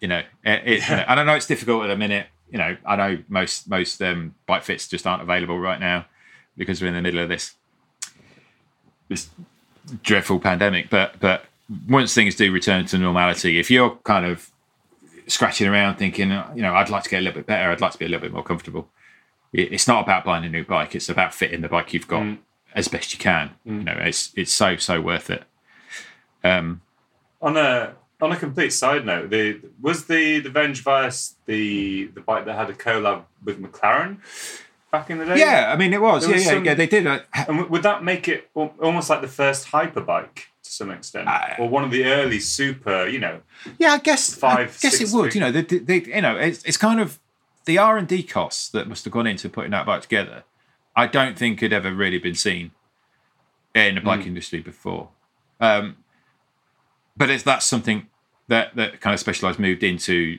You 0.01 0.09
know, 0.09 0.23
it, 0.43 0.61
it, 0.65 0.89
you 0.89 0.95
know, 0.95 1.05
and 1.07 1.19
I 1.19 1.23
know 1.23 1.35
it's 1.35 1.47
difficult 1.47 1.83
at 1.83 1.87
the 1.87 1.95
minute. 1.95 2.27
You 2.51 2.57
know, 2.57 2.77
I 2.85 2.95
know 2.95 3.23
most 3.29 3.69
most 3.69 4.01
um, 4.01 4.35
bike 4.45 4.63
fits 4.63 4.87
just 4.87 5.07
aren't 5.07 5.21
available 5.21 5.57
right 5.59 5.79
now 5.79 6.05
because 6.57 6.81
we're 6.81 6.89
in 6.89 6.93
the 6.93 7.01
middle 7.01 7.21
of 7.21 7.29
this 7.29 7.55
this 9.07 9.29
dreadful 10.03 10.39
pandemic. 10.39 10.89
But 10.89 11.19
but 11.19 11.45
once 11.89 12.13
things 12.13 12.35
do 12.35 12.51
return 12.51 12.85
to 12.87 12.97
normality, 12.97 13.59
if 13.59 13.69
you're 13.71 13.91
kind 14.03 14.25
of 14.25 14.49
scratching 15.27 15.67
around 15.67 15.95
thinking, 15.97 16.31
uh, 16.31 16.51
you 16.55 16.61
know, 16.61 16.73
I'd 16.75 16.89
like 16.89 17.03
to 17.03 17.09
get 17.09 17.19
a 17.19 17.21
little 17.21 17.39
bit 17.39 17.47
better, 17.47 17.71
I'd 17.71 17.81
like 17.81 17.91
to 17.93 17.97
be 17.97 18.05
a 18.05 18.07
little 18.09 18.21
bit 18.21 18.33
more 18.33 18.43
comfortable. 18.43 18.87
It's 19.53 19.87
not 19.87 20.03
about 20.03 20.25
buying 20.25 20.43
a 20.45 20.49
new 20.49 20.65
bike; 20.65 20.95
it's 20.95 21.07
about 21.09 21.33
fitting 21.33 21.61
the 21.61 21.69
bike 21.69 21.93
you've 21.93 22.07
got 22.07 22.37
as 22.73 22.87
best 22.89 23.13
you 23.13 23.19
can. 23.19 23.51
You 23.63 23.83
know, 23.83 23.97
it's 23.99 24.31
it's 24.35 24.51
so 24.51 24.75
so 24.77 24.99
worth 25.01 25.29
it. 25.29 25.43
Um, 26.43 26.81
On 27.41 27.55
a 27.57 27.93
on 28.21 28.31
a 28.31 28.35
complete 28.35 28.71
side 28.71 29.05
note, 29.05 29.29
the 29.29 29.61
was 29.81 30.05
the 30.05 30.39
the 30.39 30.49
Venge 30.49 30.83
Vias 30.83 31.35
the 31.45 32.05
the 32.13 32.21
bike 32.21 32.45
that 32.45 32.55
had 32.55 32.69
a 32.69 32.73
collab 32.73 33.23
with 33.43 33.61
McLaren 33.61 34.17
back 34.91 35.09
in 35.09 35.17
the 35.19 35.25
day. 35.25 35.39
yeah, 35.39 35.71
I 35.73 35.77
mean, 35.77 35.93
it 35.93 36.01
was. 36.01 36.23
There 36.23 36.31
Yeah, 36.31 36.35
was 36.37 36.45
yeah, 36.45 36.51
some- 36.51 36.65
yeah. 36.65 36.73
They 36.73 36.87
did. 36.87 37.07
A, 37.07 37.23
And 37.47 37.69
would 37.69 37.83
that 37.83 38.03
make 38.03 38.27
it 38.27 38.49
almost 38.53 39.09
like 39.09 39.21
the 39.21 39.27
first 39.27 39.67
hyperbike 39.69 40.35
to 40.35 40.45
some 40.75 40.91
extent, 40.91 41.27
Uh, 41.27 41.55
or 41.59 41.69
one 41.69 41.83
of 41.83 41.91
the 41.91 42.05
early 42.05 42.39
super? 42.39 43.07
You 43.07 43.19
know, 43.19 43.41
Yeah, 43.77 43.91
I 43.93 43.97
guess. 43.99 44.33
Five, 44.35 44.59
I 44.59 44.79
guess 44.81 45.01
it 45.01 45.09
would. 45.13 45.25
fig- 45.31 45.35
You 45.35 45.41
know, 45.41 45.51
they, 45.51 45.61
they, 45.61 46.01
you 46.15 46.21
know, 46.21 46.35
it's, 46.37 46.63
it's 46.63 46.77
kind 46.77 46.99
of 46.99 47.19
the 47.65 47.77
R 47.77 47.97
and 47.97 48.07
D 48.07 48.21
costs 48.23 48.69
that 48.69 48.87
must 48.87 49.03
have 49.05 49.13
gone 49.13 49.27
into 49.27 49.49
putting 49.49 49.71
that 49.71 49.85
bike 49.85 50.01
together. 50.01 50.43
I 50.95 51.07
don't 51.07 51.37
think 51.37 51.59
had 51.61 51.73
ever 51.73 51.93
really 51.93 52.19
been 52.19 52.35
seen 52.35 52.71
in 53.73 53.95
the 53.95 54.01
bike 54.01 54.21
Hmm. 54.21 54.27
industry 54.29 54.59
before. 54.61 55.09
Um, 55.59 55.97
but 57.17 57.29
it's 57.29 57.43
that's 57.43 57.65
something 57.65 58.07
that 58.47 58.75
that 58.75 59.01
kind 59.01 59.13
of 59.13 59.19
specialized 59.19 59.59
moved 59.59 59.83
into 59.83 60.37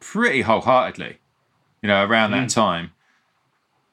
pretty 0.00 0.42
wholeheartedly. 0.42 1.18
You 1.82 1.88
know, 1.88 2.04
around 2.04 2.30
Hmm. 2.32 2.38
that 2.40 2.48
time, 2.50 2.92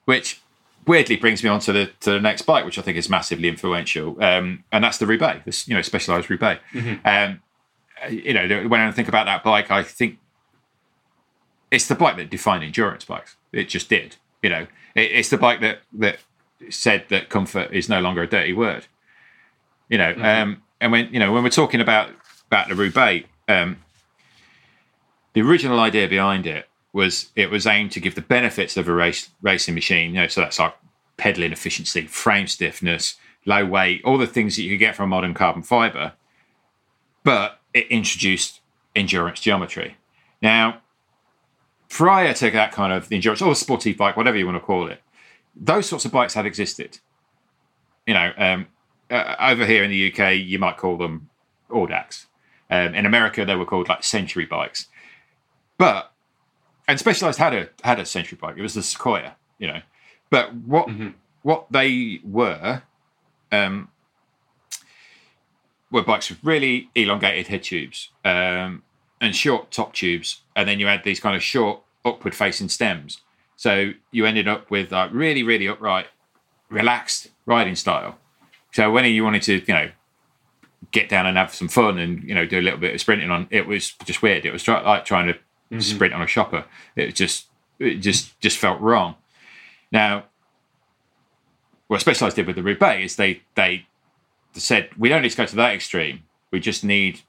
which 0.05 0.41
weirdly 0.89 1.15
brings 1.15 1.43
me 1.43 1.49
on 1.49 1.59
to 1.59 1.71
the 1.71 1.85
to 1.99 2.11
the 2.13 2.19
next 2.19 2.41
bike, 2.41 2.65
which 2.65 2.79
I 2.79 2.81
think 2.81 2.97
is 2.97 3.09
massively 3.09 3.47
influential, 3.47 4.21
um, 4.21 4.63
and 4.71 4.83
that's 4.83 4.97
the 4.97 5.05
Roubaix. 5.05 5.45
This 5.45 5.67
you 5.67 5.75
know 5.75 5.83
specialized 5.83 6.29
Roubaix. 6.29 6.61
Mm-hmm. 6.73 7.07
Um, 7.07 7.41
you 8.09 8.33
know, 8.33 8.67
when 8.67 8.81
I 8.81 8.91
think 8.91 9.07
about 9.07 9.25
that 9.27 9.43
bike, 9.43 9.69
I 9.71 9.83
think 9.83 10.17
it's 11.69 11.87
the 11.87 11.95
bike 11.95 12.17
that 12.17 12.29
defined 12.29 12.63
endurance 12.63 13.05
bikes. 13.05 13.37
It 13.53 13.69
just 13.69 13.87
did. 13.87 14.15
You 14.41 14.49
know, 14.49 14.67
it, 14.95 15.11
it's 15.11 15.29
the 15.29 15.37
bike 15.37 15.61
that 15.61 15.81
that 15.93 16.19
said 16.69 17.05
that 17.09 17.29
comfort 17.29 17.71
is 17.71 17.87
no 17.87 18.01
longer 18.01 18.23
a 18.23 18.27
dirty 18.27 18.53
word. 18.53 18.87
You 19.89 19.99
know, 19.99 20.13
um, 20.17 20.63
and 20.81 20.91
when 20.91 21.13
you 21.13 21.19
know 21.19 21.31
when 21.31 21.43
we're 21.43 21.49
talking 21.49 21.81
about 21.81 22.09
about 22.47 22.67
the 22.67 22.75
Roubaix, 22.75 23.27
um, 23.47 23.77
the 25.33 25.41
original 25.41 25.79
idea 25.79 26.07
behind 26.07 26.47
it 26.47 26.68
was 26.93 27.29
it 27.35 27.51
was 27.51 27.67
aimed 27.67 27.91
to 27.91 27.99
give 27.99 28.15
the 28.15 28.21
benefits 28.21 28.77
of 28.77 28.87
a 28.87 28.93
race 28.93 29.29
racing 29.41 29.75
machine. 29.75 30.15
You 30.15 30.21
know, 30.21 30.27
so 30.27 30.41
that's 30.41 30.59
like 30.59 30.75
pedaling 31.17 31.51
efficiency, 31.51 32.07
frame 32.07 32.47
stiffness, 32.47 33.15
low 33.45 33.65
weight, 33.65 34.01
all 34.03 34.17
the 34.17 34.27
things 34.27 34.55
that 34.55 34.63
you 34.63 34.71
could 34.71 34.79
get 34.79 34.95
from 34.95 35.09
modern 35.09 35.33
carbon 35.33 35.61
fiber, 35.61 36.13
but 37.23 37.59
it 37.73 37.87
introduced 37.87 38.61
endurance 38.95 39.39
geometry. 39.39 39.97
Now, 40.41 40.81
prior 41.89 42.33
to 42.33 42.49
that 42.51 42.71
kind 42.71 42.93
of 42.93 43.11
endurance 43.11 43.41
or 43.41 43.53
sporty 43.55 43.93
bike, 43.93 44.17
whatever 44.17 44.37
you 44.37 44.45
want 44.45 44.55
to 44.55 44.65
call 44.65 44.87
it, 44.87 45.01
those 45.55 45.87
sorts 45.87 46.05
of 46.05 46.11
bikes 46.11 46.33
had 46.33 46.45
existed. 46.45 46.99
You 48.07 48.13
know, 48.13 48.31
um, 48.37 48.67
uh, 49.11 49.35
over 49.39 49.65
here 49.65 49.83
in 49.83 49.91
the 49.91 50.11
UK, 50.11 50.37
you 50.37 50.57
might 50.57 50.77
call 50.77 50.97
them 50.97 51.29
Audax. 51.69 52.25
Um, 52.69 52.93
in 52.95 53.05
America, 53.05 53.45
they 53.45 53.55
were 53.55 53.65
called 53.65 53.89
like 53.89 54.03
Century 54.03 54.45
bikes. 54.45 54.87
But 55.77 56.11
and 56.89 56.99
Specialized 56.99 57.37
had 57.37 57.53
a 57.53 57.69
had 57.83 57.99
a 57.99 58.05
Century 58.05 58.37
bike. 58.41 58.57
It 58.57 58.63
was 58.63 58.73
the 58.73 58.81
Sequoia, 58.81 59.35
you 59.59 59.67
know. 59.67 59.81
But 60.31 60.55
what 60.55 60.87
mm-hmm. 60.87 61.09
what 61.43 61.67
they 61.69 62.19
were 62.23 62.81
um, 63.51 63.89
were 65.91 66.01
bikes 66.01 66.29
with 66.29 66.43
really 66.43 66.89
elongated 66.95 67.47
head 67.47 67.61
tubes 67.61 68.09
um, 68.25 68.81
and 69.21 69.35
short 69.35 69.69
top 69.69 69.93
tubes, 69.93 70.41
and 70.55 70.67
then 70.67 70.79
you 70.79 70.87
had 70.87 71.03
these 71.03 71.19
kind 71.19 71.35
of 71.35 71.43
short 71.43 71.79
upward 72.03 72.33
facing 72.33 72.69
stems. 72.69 73.21
So 73.55 73.91
you 74.09 74.25
ended 74.25 74.47
up 74.47 74.71
with 74.71 74.91
like 74.91 75.11
really 75.13 75.43
really 75.43 75.67
upright, 75.67 76.07
relaxed 76.69 77.29
riding 77.45 77.75
style. 77.75 78.17
So 78.71 78.89
when 78.91 79.05
you 79.05 79.23
wanted 79.23 79.43
to, 79.43 79.59
you 79.59 79.73
know, 79.73 79.91
get 80.89 81.07
down 81.07 81.27
and 81.27 81.37
have 81.37 81.53
some 81.53 81.67
fun 81.67 81.99
and 81.99 82.23
you 82.23 82.33
know 82.33 82.47
do 82.47 82.59
a 82.59 82.63
little 82.63 82.79
bit 82.79 82.95
of 82.95 82.99
sprinting 82.99 83.29
on, 83.29 83.45
it 83.51 83.67
was 83.67 83.91
just 84.05 84.23
weird. 84.23 84.43
It 84.43 84.51
was 84.51 84.63
try, 84.63 84.81
like 84.81 85.05
trying 85.05 85.27
to 85.27 85.37
mm-hmm. 85.71 85.79
sprint 85.79 86.13
on 86.13 86.21
a 86.21 86.27
shopper. 86.27 86.65
It 86.95 87.15
just 87.15 87.47
it 87.79 87.95
just 87.95 88.39
just 88.39 88.57
felt 88.57 88.79
wrong. 88.81 89.15
Now, 89.91 90.25
what 91.87 92.01
Specialized 92.01 92.35
did 92.35 92.47
with 92.47 92.55
the 92.55 92.63
Roubaix 92.63 93.03
is 93.03 93.15
they 93.15 93.41
they 93.55 93.87
said 94.53 94.89
we 94.97 95.09
don't 95.09 95.21
need 95.21 95.31
to 95.31 95.37
go 95.37 95.45
to 95.45 95.55
that 95.55 95.73
extreme. 95.73 96.23
We 96.51 96.59
just 96.59 96.83
need 96.83 97.21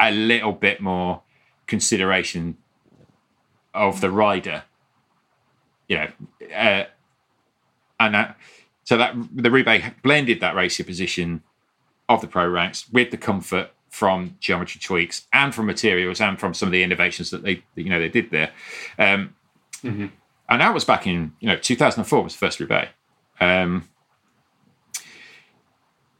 a 0.00 0.10
little 0.10 0.52
bit 0.52 0.80
more 0.80 1.22
consideration 1.66 2.56
of 3.74 4.00
the 4.00 4.10
rider. 4.10 4.64
You 5.88 5.96
know, 5.96 6.08
uh, 6.54 6.84
and 7.98 8.14
that, 8.14 8.36
so 8.84 8.96
that 8.96 9.14
the 9.34 9.50
Roubaix 9.50 9.86
blended 10.02 10.40
that 10.40 10.54
racer 10.54 10.84
position 10.84 11.42
of 12.08 12.20
the 12.20 12.26
pro 12.26 12.46
ranks 12.48 12.88
with 12.90 13.10
the 13.10 13.16
comfort 13.16 13.70
from 13.98 14.36
geometry 14.38 14.80
tweaks 14.80 15.26
and 15.32 15.52
from 15.52 15.66
materials 15.66 16.20
and 16.20 16.38
from 16.38 16.54
some 16.54 16.68
of 16.68 16.72
the 16.72 16.84
innovations 16.84 17.30
that 17.30 17.42
they 17.42 17.60
you 17.74 17.90
know 17.90 17.98
they 17.98 18.08
did 18.08 18.30
there. 18.30 18.52
Um, 18.96 19.34
mm-hmm. 19.82 20.06
And 20.48 20.60
that 20.60 20.72
was 20.72 20.84
back 20.84 21.08
in 21.08 21.32
you 21.40 21.48
know 21.48 21.56
2004 21.56 22.22
was 22.22 22.32
the 22.32 22.38
first 22.38 22.60
Roubaix. 22.60 22.92
Um, 23.40 23.88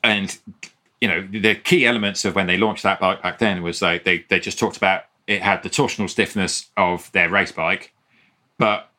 and 0.02 0.36
you 1.00 1.06
know 1.06 1.28
the 1.30 1.54
key 1.54 1.86
elements 1.86 2.24
of 2.24 2.34
when 2.34 2.48
they 2.48 2.56
launched 2.56 2.82
that 2.82 2.98
bike 2.98 3.22
back 3.22 3.38
then 3.38 3.62
was 3.62 3.80
like 3.80 4.02
they 4.02 4.24
they 4.28 4.40
just 4.40 4.58
talked 4.58 4.76
about 4.76 5.04
it 5.28 5.40
had 5.40 5.62
the 5.62 5.70
torsional 5.70 6.10
stiffness 6.10 6.66
of 6.76 7.12
their 7.12 7.28
race 7.28 7.52
bike, 7.52 7.92
but 8.58 8.90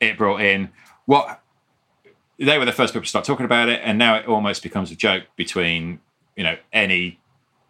it 0.00 0.18
brought 0.18 0.40
in 0.40 0.70
what 1.06 1.40
they 2.40 2.58
were 2.58 2.64
the 2.64 2.72
first 2.72 2.94
people 2.94 3.04
to 3.04 3.08
start 3.08 3.24
talking 3.24 3.46
about 3.46 3.68
it, 3.68 3.80
and 3.84 3.96
now 3.96 4.16
it 4.16 4.26
almost 4.26 4.64
becomes 4.64 4.90
a 4.90 4.96
joke 4.96 5.22
between 5.36 6.00
you 6.34 6.42
know 6.42 6.56
any 6.72 7.20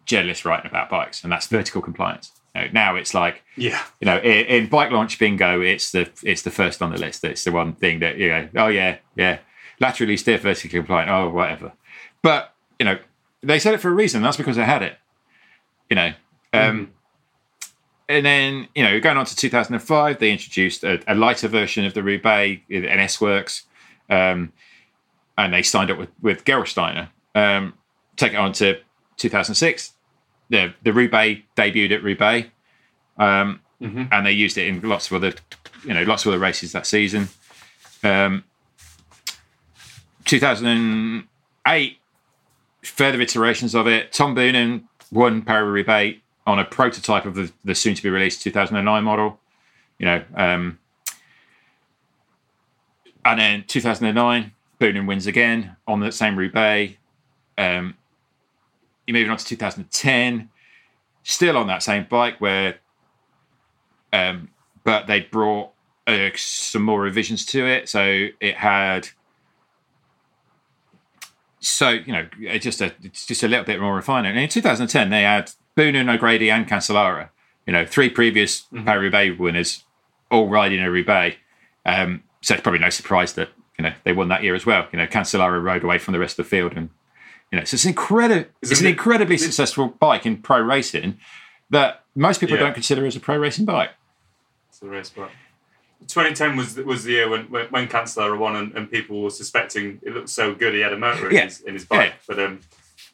journalist 0.05 0.45
writing 0.45 0.69
about 0.69 0.89
bikes, 0.89 1.23
and 1.23 1.31
that's 1.31 1.47
vertical 1.47 1.81
compliance. 1.81 2.31
You 2.55 2.61
know, 2.61 2.67
now 2.71 2.95
it's 2.95 3.13
like 3.13 3.43
yeah, 3.57 3.83
you 3.99 4.05
know, 4.05 4.17
in, 4.17 4.45
in, 4.45 4.69
bike 4.69 4.91
launch 4.91 5.19
bingo, 5.19 5.61
it's 5.61 5.91
the 5.91 6.09
it's 6.23 6.43
the 6.43 6.51
first 6.51 6.81
on 6.81 6.91
the 6.91 6.97
list. 6.97 7.23
It's 7.23 7.43
the 7.43 7.51
one 7.51 7.73
thing 7.73 7.99
that 7.99 8.17
you 8.17 8.29
know, 8.29 8.49
oh 8.55 8.67
yeah, 8.67 8.97
yeah, 9.15 9.39
laterally 9.79 10.17
stiff, 10.17 10.41
vertically 10.41 10.69
compliant, 10.79 11.09
oh 11.09 11.29
whatever. 11.29 11.73
But 12.21 12.53
you 12.79 12.85
know, 12.85 12.97
they 13.41 13.59
said 13.59 13.73
it 13.73 13.79
for 13.79 13.89
a 13.89 13.93
reason. 13.93 14.21
That's 14.21 14.37
because 14.37 14.55
they 14.55 14.63
had 14.63 14.83
it. 14.83 14.97
You 15.89 15.95
know, 15.95 16.13
um, 16.53 16.87
mm. 16.87 17.69
and 18.07 18.25
then 18.25 18.67
you 18.73 18.83
know, 18.83 18.99
going 18.99 19.17
on 19.17 19.25
to 19.25 19.35
2005, 19.35 20.19
they 20.19 20.31
introduced 20.31 20.83
a, 20.83 21.01
a 21.07 21.15
lighter 21.15 21.47
version 21.47 21.85
of 21.85 21.93
the 21.93 22.03
Roubaix, 22.03 22.61
an 22.69 22.85
S 22.85 23.19
Works, 23.19 23.63
um, 24.09 24.53
and 25.37 25.53
they 25.53 25.61
signed 25.61 25.91
up 25.91 25.97
with 25.97 26.09
with 26.21 26.45
Gerolsteiner. 26.45 27.09
Um, 27.35 27.73
take 28.15 28.33
it 28.33 28.37
on 28.37 28.53
to 28.53 28.79
2006. 29.17 29.94
The 30.49 30.73
the 30.83 30.93
Roubaix 30.93 31.41
debuted 31.55 31.91
at 31.91 32.03
Roubaix, 32.03 32.49
um, 33.17 33.61
mm-hmm. 33.81 34.03
and 34.11 34.25
they 34.25 34.31
used 34.31 34.57
it 34.57 34.67
in 34.67 34.81
lots 34.81 35.07
of 35.09 35.15
other, 35.15 35.33
you 35.83 35.93
know, 35.93 36.03
lots 36.03 36.25
of 36.25 36.29
other 36.29 36.39
races 36.39 36.71
that 36.73 36.85
season. 36.85 37.29
Um, 38.03 38.43
2008, 40.25 41.97
further 42.83 43.21
iterations 43.21 43.75
of 43.75 43.87
it. 43.87 44.11
Tom 44.11 44.35
Boonen 44.35 44.83
won 45.11 45.41
Paris 45.41 45.67
Roubaix 45.67 46.19
on 46.45 46.59
a 46.59 46.65
prototype 46.65 47.25
of 47.25 47.35
the, 47.35 47.51
the 47.63 47.73
soon 47.73 47.95
to 47.95 48.03
be 48.03 48.09
released 48.09 48.41
2009 48.41 49.03
model. 49.03 49.39
You 49.97 50.05
know, 50.05 50.23
um, 50.35 50.79
and 53.23 53.39
then 53.39 53.63
2009, 53.67 54.51
Boonen 54.79 55.07
wins 55.07 55.25
again 55.25 55.75
on 55.87 55.99
the 55.99 56.11
same 56.11 56.37
Roubaix. 56.37 56.97
Um, 57.57 57.95
you're 59.07 59.13
moving 59.13 59.31
on 59.31 59.37
to 59.37 59.45
2010, 59.45 60.49
still 61.23 61.57
on 61.57 61.67
that 61.67 61.83
same 61.83 62.05
bike 62.09 62.39
where, 62.39 62.75
um, 64.13 64.49
but 64.83 65.07
they 65.07 65.21
brought 65.21 65.71
uh, 66.07 66.29
some 66.35 66.83
more 66.83 67.01
revisions 67.01 67.45
to 67.47 67.65
it. 67.65 67.89
So 67.89 68.27
it 68.39 68.55
had, 68.55 69.09
so 71.59 71.89
you 71.89 72.13
know, 72.13 72.27
it's 72.39 72.63
just 72.63 72.81
a 72.81 72.93
it's 73.03 73.25
just 73.25 73.43
a 73.43 73.47
little 73.47 73.65
bit 73.65 73.79
more 73.79 73.95
refined. 73.95 74.27
And 74.27 74.37
in 74.37 74.49
2010, 74.49 75.09
they 75.09 75.23
had 75.23 75.51
Boonen, 75.75 76.13
O'Grady, 76.13 76.49
and 76.51 76.67
Cancellara. 76.67 77.29
You 77.65 77.73
know, 77.73 77.85
three 77.85 78.09
previous 78.09 78.61
mm-hmm. 78.61 78.85
Paris 78.85 79.01
Roubaix 79.01 79.39
winners, 79.39 79.83
all 80.29 80.47
riding 80.47 80.79
a 80.79 80.91
Roubaix. 80.91 81.37
Um, 81.85 82.23
so 82.41 82.53
it's 82.53 82.61
probably 82.61 82.79
no 82.79 82.91
surprise 82.91 83.33
that 83.33 83.49
you 83.77 83.83
know 83.83 83.93
they 84.03 84.13
won 84.13 84.27
that 84.29 84.43
year 84.43 84.53
as 84.53 84.65
well. 84.65 84.87
You 84.91 84.99
know, 84.99 85.07
Cancellara 85.07 85.61
rode 85.61 85.83
away 85.83 85.97
from 85.97 86.13
the 86.13 86.19
rest 86.19 86.37
of 86.37 86.45
the 86.45 86.49
field 86.49 86.73
and 86.75 86.89
you 87.55 87.61
know, 87.61 87.65
so 87.65 87.75
it's 87.75 87.85
incredible. 87.85 88.49
It's 88.61 88.81
an 88.81 88.87
incredibly 88.87 89.37
successful 89.37 89.87
bike 89.87 90.25
in 90.25 90.41
pro 90.41 90.59
racing 90.59 91.17
that 91.69 92.03
most 92.13 92.41
people 92.41 92.57
yeah. 92.57 92.63
don't 92.63 92.73
consider 92.73 93.05
as 93.05 93.15
a 93.15 93.21
pro 93.21 93.37
racing 93.37 93.63
bike. 93.63 93.91
It's 94.67 94.81
a 94.81 94.87
race 94.87 95.09
bike. 95.09 95.31
2010 96.07 96.57
was 96.57 96.75
was 96.75 97.05
the 97.05 97.13
year 97.13 97.29
when 97.29 97.43
when, 97.45 97.67
when 97.67 97.87
Cancellara 97.87 98.37
won 98.37 98.57
and, 98.57 98.73
and, 98.73 98.91
people 98.91 99.21
were 99.21 99.29
suspecting 99.29 100.01
it 100.03 100.13
looked 100.13 100.27
so 100.27 100.53
good 100.53 100.73
he 100.73 100.81
had 100.81 100.91
a 100.91 100.97
motor 100.97 101.29
in, 101.29 101.35
yeah. 101.35 101.43
his, 101.45 101.61
in 101.61 101.75
his 101.75 101.85
bike. 101.85 102.09
Yeah. 102.09 102.13
But 102.27 102.39
um, 102.39 102.59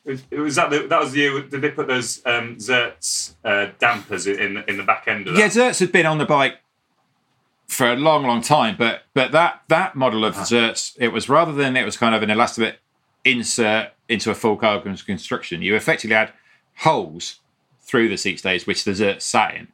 it, 0.06 0.40
was 0.40 0.56
that 0.56 0.72
the, 0.72 0.88
that 0.88 1.00
was 1.00 1.12
the 1.12 1.20
year 1.20 1.42
did 1.44 1.62
they 1.62 1.70
put 1.70 1.86
those 1.88 2.26
um, 2.26 2.56
Zertz 2.56 3.36
uh, 3.46 3.68
dampers 3.78 4.26
in 4.26 4.64
in 4.68 4.78
the 4.78 4.84
back 4.84 5.08
end 5.08 5.28
of 5.28 5.36
that? 5.36 5.40
Yeah, 5.40 5.50
Zertz 5.50 5.80
had 5.80 5.92
been 5.92 6.08
on 6.08 6.18
the 6.18 6.26
bike 6.26 6.56
for 7.68 7.92
a 7.92 7.96
long, 7.96 8.24
long 8.24 8.42
time, 8.42 8.76
but 8.76 9.04
but 9.14 9.32
that 9.34 9.62
that 9.68 9.96
model 9.96 10.26
of 10.26 10.36
ah. 10.36 10.42
Zertz 10.42 10.98
it 11.00 11.10
was 11.10 11.30
rather 11.30 11.54
than 11.54 11.78
it 11.78 11.86
was 11.86 11.96
kind 11.96 12.16
of 12.16 12.24
an 12.24 12.30
elastomeric 12.30 12.78
insert 13.24 13.92
into 14.12 14.30
a 14.30 14.36
full 14.36 14.58
carbon 14.58 14.96
construction, 14.98 15.62
you 15.62 15.76
effectively 15.76 16.16
had 16.16 16.34
holes 16.78 17.40
through 17.80 18.10
the 18.10 18.18
seat 18.18 18.40
stays, 18.40 18.68
which 18.68 18.84
the 18.84 18.92
Zertz 18.92 19.22
sat 19.22 19.56
in. 19.56 19.68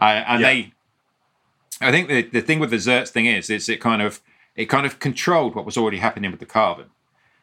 Uh, 0.00 0.24
and 0.26 0.40
yeah. 0.40 0.46
they, 0.48 0.72
I 1.80 1.90
think 1.90 2.08
the, 2.08 2.22
the 2.22 2.40
thing 2.40 2.58
with 2.58 2.70
the 2.70 2.76
Zertz 2.76 3.10
thing 3.10 3.26
is, 3.26 3.50
is 3.50 3.68
it 3.68 3.80
kind 3.80 4.02
of 4.02 4.20
it 4.56 4.66
kind 4.66 4.86
of 4.86 4.98
controlled 4.98 5.54
what 5.54 5.64
was 5.64 5.76
already 5.76 5.98
happening 5.98 6.30
with 6.30 6.40
the 6.40 6.46
carbon, 6.46 6.86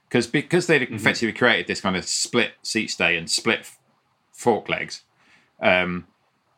because 0.07 0.27
because 0.27 0.67
they'd 0.67 0.81
mm-hmm. 0.81 0.95
effectively 0.95 1.33
created 1.33 1.67
this 1.67 1.81
kind 1.81 1.95
of 1.95 2.05
split 2.05 2.53
seat 2.61 2.89
stay 2.89 3.17
and 3.17 3.29
split 3.29 3.71
fork 4.31 4.69
legs. 4.69 5.03
Um, 5.61 6.07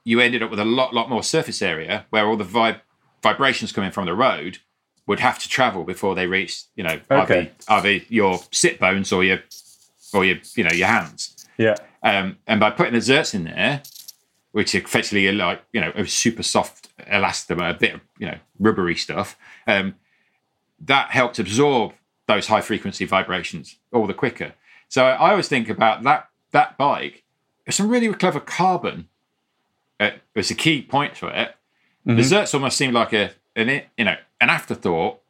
you 0.04 0.20
ended 0.20 0.44
up 0.44 0.50
with 0.50 0.60
a 0.60 0.66
lot 0.66 0.94
lot 0.94 1.10
more 1.10 1.24
surface 1.24 1.62
area 1.62 2.06
where 2.10 2.26
all 2.26 2.38
the 2.38 2.44
vib- 2.44 2.82
vibrations 3.22 3.72
coming 3.72 3.92
from 3.92 4.06
the 4.06 4.14
road 4.14 4.60
would 5.08 5.20
have 5.20 5.40
to 5.40 5.50
travel 5.50 5.84
before 5.84 6.16
they 6.16 6.28
reach, 6.28 6.64
you 6.76 6.84
know, 6.84 7.00
okay. 7.10 7.52
either, 7.68 7.90
either 7.90 8.06
your 8.10 8.40
sit 8.52 8.80
bones 8.80 9.12
or 9.12 9.24
your 9.24 9.40
or 10.14 10.26
your 10.26 10.38
you 10.56 10.64
know 10.64 10.72
your 10.72 10.88
hands. 10.88 11.48
Yeah. 11.58 11.76
Um, 12.04 12.38
and 12.48 12.60
by 12.60 12.72
putting 12.72 12.94
the 12.94 13.00
Zertz 13.00 13.34
in 13.34 13.46
there, 13.46 13.84
which 14.52 14.76
effectively 14.76 15.28
are 15.28 15.34
like 15.34 15.64
you 15.74 15.82
know 15.82 15.92
a 15.96 16.06
super 16.06 16.44
soft 16.44 16.90
elastomer, 17.00 17.70
a 17.70 17.74
bit 17.74 17.96
of 17.96 18.02
you 18.20 18.28
know 18.28 18.38
rubbery 18.60 18.96
stuff, 18.96 19.38
um, 19.68 19.96
that 20.80 21.12
helped 21.12 21.40
absorb 21.40 21.94
those 22.28 22.48
high 22.48 22.62
frequency 22.62 23.06
vibrations 23.06 23.78
all 23.92 24.08
the 24.08 24.14
quicker. 24.14 24.54
So 24.88 25.06
I 25.06 25.32
always 25.32 25.48
think 25.48 25.70
about 25.70 26.04
that 26.04 26.30
that 26.52 26.78
bike. 26.78 27.24
There's 27.66 27.76
some 27.76 27.90
really 27.90 28.12
clever 28.14 28.40
carbon. 28.40 29.08
Uh, 30.00 30.12
it's 30.36 30.50
a 30.50 30.56
key 30.56 30.82
point 30.82 31.16
to 31.16 31.28
it. 31.28 31.56
Mm-hmm. 32.08 32.16
The 32.16 32.24
Zertz 32.24 32.54
almost 32.54 32.78
seemed 32.78 32.94
like 32.94 33.14
a 33.14 33.32
an 33.56 33.84
you 33.98 34.06
know 34.06 34.16
an 34.42 34.50
afterthought 34.50 35.22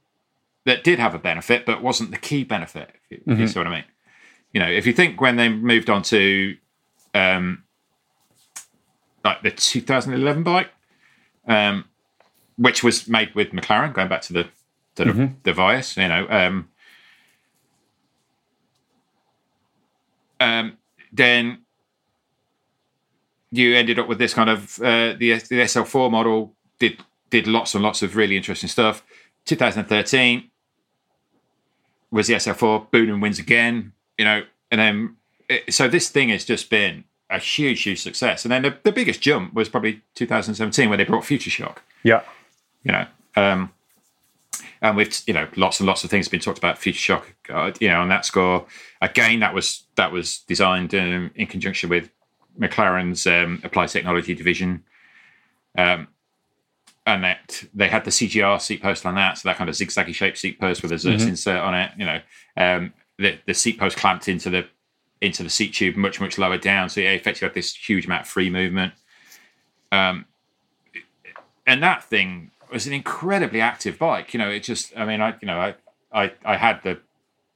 that 0.66 0.84
did 0.84 0.97
have 0.97 1.14
a 1.14 1.20
benefit, 1.20 1.66
but 1.66 1.84
wasn't 1.84 2.12
the 2.12 2.18
key 2.18 2.43
benefit. 2.43 2.89
If 3.09 3.12
you, 3.12 3.18
mm-hmm. 3.26 3.41
you 3.41 3.47
see 3.47 3.59
what 3.59 3.68
I 3.68 3.72
mean? 3.72 3.84
You 4.53 4.62
know, 4.62 4.70
if 4.70 4.88
you 4.88 4.93
think 4.93 5.22
when 5.22 5.36
they 5.36 5.49
moved 5.49 5.89
on 5.89 6.01
to 6.03 6.55
um, 7.14 7.64
like 9.24 9.43
the 9.43 9.51
2011 9.51 10.43
bike, 10.43 10.70
um, 11.47 11.86
which 12.57 12.84
was 12.84 13.07
made 13.07 13.36
with 13.36 13.51
McLaren, 13.51 13.93
going 13.93 14.07
back 14.07 14.22
to 14.24 14.34
the 14.34 14.47
sort 14.95 15.09
of 15.09 15.43
the 15.43 15.53
Vias, 15.53 15.97
you 15.97 16.07
know. 16.07 16.28
Um, 16.30 16.70
um, 20.39 20.78
then 21.12 21.59
you 23.51 23.76
ended 23.76 23.99
up 23.99 24.07
with 24.07 24.18
this 24.18 24.34
kind 24.34 24.49
of 24.49 24.80
uh, 24.80 25.14
the, 25.14 25.34
the 25.34 25.62
SL4 25.62 26.12
model 26.12 26.53
did 26.80 27.03
did 27.32 27.48
lots 27.48 27.74
and 27.74 27.84
lots 27.84 28.04
of 28.04 28.16
really 28.16 28.38
interesting 28.38 28.70
stuff. 28.70 29.04
2013 29.46 30.50
was 32.12 32.28
the 32.28 32.36
SL4. 32.36 32.92
Boonen 32.92 33.22
wins 33.22 33.40
again, 33.40 33.94
you 34.18 34.26
know, 34.26 34.44
and 34.70 34.80
then 34.80 35.16
it, 35.50 35.74
so 35.74 35.88
this 35.88 36.10
thing 36.10 36.30
has 36.30 36.46
just 36.46 36.70
been 36.70 37.04
a 37.30 37.40
huge, 37.40 37.82
huge 37.82 38.02
success. 38.02 38.46
And 38.46 38.52
then 38.52 38.62
the, 38.62 38.78
the 38.84 38.92
biggest 38.92 39.22
jump 39.22 39.54
was 39.54 39.70
probably 39.70 40.02
2017 40.16 40.90
when 40.90 40.98
they 41.00 41.06
brought 41.06 41.26
Future 41.26 41.50
Shock. 41.50 41.82
Yeah. 42.04 42.22
You 42.84 42.92
know, 42.92 43.06
um, 43.36 43.72
and 44.82 44.98
with 44.98 45.28
you 45.28 45.34
know 45.34 45.48
lots 45.56 45.80
and 45.80 45.88
lots 45.88 46.04
of 46.04 46.10
things 46.10 46.26
have 46.26 46.32
been 46.32 46.40
talked 46.40 46.58
about 46.58 46.78
Future 46.78 47.00
Shock. 47.00 47.34
Uh, 47.50 47.72
you 47.80 47.88
know, 47.88 48.02
on 48.02 48.10
that 48.10 48.26
score, 48.26 48.66
again 49.02 49.40
that 49.40 49.54
was 49.54 49.84
that 49.96 50.12
was 50.12 50.40
designed 50.40 50.94
um, 50.96 51.32
in 51.36 51.48
conjunction 51.48 51.90
with 51.90 52.10
McLaren's 52.60 53.26
um, 53.28 53.62
Applied 53.64 53.90
Technology 53.90 54.34
division. 54.34 54.84
Um, 55.78 56.08
and 57.06 57.24
that 57.24 57.64
they 57.74 57.88
had 57.88 58.06
the 58.06 58.12
CGR 58.12 58.62
seat 58.62 58.82
post 58.82 59.06
on 59.06 59.16
that, 59.16 59.38
so 59.38 59.49
that 59.49 59.58
kind 59.58 59.70
of 59.70 59.76
zigzaggy 59.76 60.14
shaped 60.14 60.38
seat 60.38 60.60
post 60.60 60.84
with 60.84 60.91
a 60.91 60.95
Zertz 60.95 61.28
insert 61.28 61.60
on 61.62 61.74
it. 61.74 61.91
You 61.97 62.06
know, 62.06 62.22
um, 62.58 62.93
the 63.18 63.39
the 63.45 63.54
seat 63.54 63.80
post 63.80 63.97
clamped 63.97 64.28
into 64.28 64.49
the 64.49 64.68
into 65.20 65.43
the 65.43 65.49
seat 65.49 65.74
tube 65.74 65.95
much 65.95 66.20
much 66.20 66.38
lower 66.38 66.58
down, 66.58 66.89
so 66.89 67.02
it 67.02 67.06
effectively 67.06 67.47
had 67.47 67.56
this 67.56 67.76
huge 67.76 68.06
amount 68.06 68.24
of 68.24 68.28
free 68.28 68.49
movement. 68.49 68.93
Um, 69.91 70.26
and 71.66 71.82
that 71.84 72.04
thing 72.04 72.52
was 72.72 72.88
an 72.88 72.93
incredibly 72.93 73.62
active 73.62 73.97
bike. 73.97 74.34
You 74.34 74.39
know, 74.39 74.49
it 74.49 74.62
just 74.62 74.95
I 74.95 75.06
mean 75.06 75.22
I 75.22 75.36
you 75.41 75.47
know 75.47 75.60
I 75.60 75.76
I, 76.12 76.34
I 76.45 76.58
had 76.58 76.82
the 76.84 76.99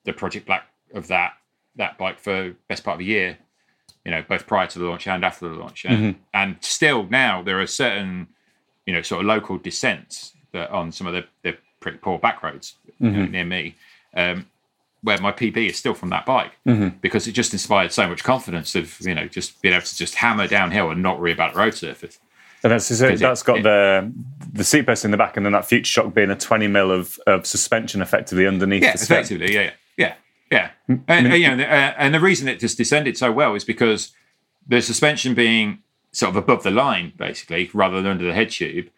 the 0.06 0.14
Project 0.14 0.46
Black 0.48 0.64
of 0.94 1.08
that 1.08 1.34
that 1.76 1.98
bike 1.98 2.20
for 2.20 2.56
best 2.68 2.84
part 2.84 2.96
of 2.96 3.02
a 3.02 3.06
year. 3.06 3.38
You 4.04 4.12
know, 4.12 4.24
both 4.28 4.46
prior 4.46 4.68
to 4.68 4.80
the 4.80 4.86
launch 4.86 5.08
and 5.08 5.26
after 5.26 5.50
the 5.50 5.56
launch, 5.56 5.84
and, 5.84 6.16
and 6.32 6.58
still 6.62 7.08
now 7.08 7.42
there 7.42 7.60
are 7.60 7.66
certain 7.66 8.28
you 8.86 8.94
know, 8.94 9.02
sort 9.02 9.22
of 9.22 9.28
local 9.28 9.58
descents 9.58 10.34
that 10.52 10.70
on 10.70 10.92
some 10.92 11.08
of 11.08 11.14
the, 11.14 11.26
the 11.44 11.58
pretty 11.80 11.98
poor 11.98 12.18
back 12.20 12.42
roads 12.44 12.76
you 13.00 13.10
know, 13.12 13.26
near 13.26 13.46
me, 13.46 13.76
um, 14.16 14.48
where 15.02 15.20
my 15.20 15.32
PB 15.32 15.58
is 15.70 15.78
still 15.78 15.94
from 15.94 16.10
that 16.10 16.26
bike 16.26 16.52
because 17.02 17.28
it 17.28 17.34
just 17.34 17.54
inspired 17.54 17.92
so 17.92 18.08
much 18.08 18.24
confidence 18.24 18.74
of 18.76 19.00
you 19.02 19.14
know 19.14 19.28
just 19.28 19.62
being 19.62 19.74
able 19.76 19.86
to 19.86 19.96
just 19.98 20.16
hammer 20.16 20.48
downhill 20.48 20.90
and 20.92 21.04
not 21.04 21.20
worry 21.20 21.32
about 21.32 21.56
road 21.56 21.74
surface. 21.76 22.18
And 22.64 22.72
that's 22.72 22.86
so 22.86 23.08
it- 23.10 23.20
that's 23.20 23.44
got 23.44 23.58
it- 23.60 23.64
the 23.64 24.12
the 24.54 24.64
seat 24.64 24.86
post 24.88 25.06
in 25.06 25.12
the 25.12 25.18
back, 25.18 25.38
and 25.38 25.46
then 25.46 25.54
that 25.54 25.66
future 25.68 25.86
shock 25.90 26.14
being 26.14 26.32
a 26.32 26.36
twenty 26.36 26.68
mil 26.68 26.92
of, 26.92 27.20
of 27.28 27.46
suspension 27.46 28.02
effectively 28.02 28.48
underneath. 28.48 28.82
Yeah, 28.84 28.94
the 28.96 29.04
effectively, 29.04 29.54
yeah, 29.54 29.62
yeah, 29.62 29.74
yeah. 29.98 30.16
yeah. 30.52 30.70
And, 30.88 31.04
and, 31.28 31.34
you 31.42 31.56
know, 31.56 31.64
uh, 31.64 31.94
and 31.98 32.14
the 32.16 32.20
reason 32.20 32.48
it 32.48 32.60
just 32.60 32.78
descended 32.78 33.18
so 33.18 33.32
well 33.32 33.54
is 33.56 33.64
because 33.64 34.12
the 34.68 34.82
suspension 34.82 35.36
being 35.36 35.80
sort 36.16 36.30
of 36.30 36.36
above 36.36 36.64
the 36.64 36.72
line, 36.72 37.14
basically, 37.18 37.70
rather 37.74 38.02
than 38.02 38.12
under 38.12 38.26
the 38.26 38.34
head 38.34 38.50
tube, 38.50 38.90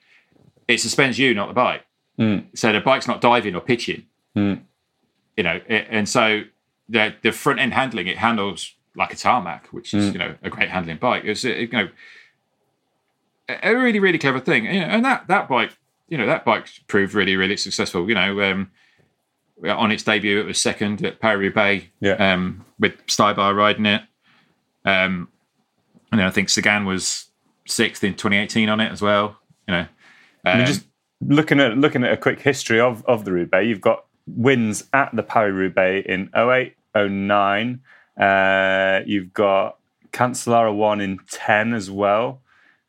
it 0.68 0.80
suspends 0.80 1.18
you, 1.18 1.34
not 1.34 1.48
the 1.48 1.54
bike. 1.54 1.84
So 2.56 2.74
the 2.74 2.82
bike's 2.82 3.08
not 3.08 3.22
diving 3.22 3.56
or 3.56 3.62
pitching. 3.62 4.06
You 4.36 5.44
know, 5.44 5.62
it, 5.68 5.88
and 5.90 6.08
so 6.10 6.44
the 6.90 7.14
the 7.22 7.32
front 7.32 7.60
end 7.60 7.74
handling 7.74 8.08
it 8.08 8.18
handles 8.18 8.74
like 8.96 9.14
a 9.14 9.16
tarmac, 9.16 9.68
which 9.72 9.94
is 9.94 10.12
you 10.14 10.20
know 10.20 10.36
a 10.42 10.50
great 10.50 10.70
handling 10.70 10.98
bike. 10.98 11.24
It's 11.26 11.46
uh, 11.46 11.50
you 11.50 11.68
know 11.70 11.90
a 13.50 13.70
a 13.72 13.76
really 13.76 14.00
really 14.00 14.18
clever 14.18 14.40
thing, 14.40 14.66
you 14.66 14.80
know, 14.82 14.88
and 14.88 15.06
that 15.06 15.28
that 15.28 15.48
bike, 15.48 15.78
you 16.10 16.18
know, 16.18 16.26
that 16.26 16.44
bike 16.46 16.68
proved 16.88 17.14
really 17.14 17.36
really 17.36 17.58
successful. 17.58 18.08
You 18.08 18.16
know. 18.16 18.42
Um, 18.42 18.72
on 19.68 19.92
its 19.92 20.04
debut, 20.04 20.40
it 20.40 20.46
was 20.46 20.60
second 20.62 21.04
at 21.04 21.20
Paris 21.20 21.52
Bay 21.52 21.90
Yeah. 22.00 22.12
um, 22.34 22.64
with 22.80 22.94
Stybar 23.08 23.56
riding 23.56 23.88
it. 23.88 24.04
Um, 24.86 25.30
I 26.12 26.30
think 26.32 26.50
Sagan 26.50 26.86
was 26.86 27.30
sixth 27.68 28.04
in 28.04 28.14
2018 28.14 28.70
on 28.70 28.80
it 28.80 28.92
as 28.92 29.02
well. 29.02 29.38
You 29.68 29.74
know, 29.74 29.86
I 30.46 30.54
mean, 30.54 30.62
Um, 30.62 30.66
just 30.66 30.86
looking 31.22 31.60
at 31.60 31.78
looking 31.78 32.04
at 32.04 32.12
a 32.12 32.18
quick 32.18 32.40
history 32.40 32.80
of, 32.80 33.06
of 33.06 33.26
the 33.26 33.32
Roubaix, 33.32 33.68
you've 33.68 33.82
got 33.82 34.06
wins 34.28 34.86
at 34.94 35.16
the 35.16 35.24
Paris 35.24 35.54
Roubaix 35.54 36.08
in 36.08 36.30
08, 36.36 36.76
09. 36.96 37.82
Uh, 38.20 39.02
you've 39.06 39.34
got 39.34 39.78
Cancellara 40.12 40.76
one 40.76 41.02
in 41.02 41.20
10 41.30 41.74
as 41.74 41.92
well. 41.92 42.42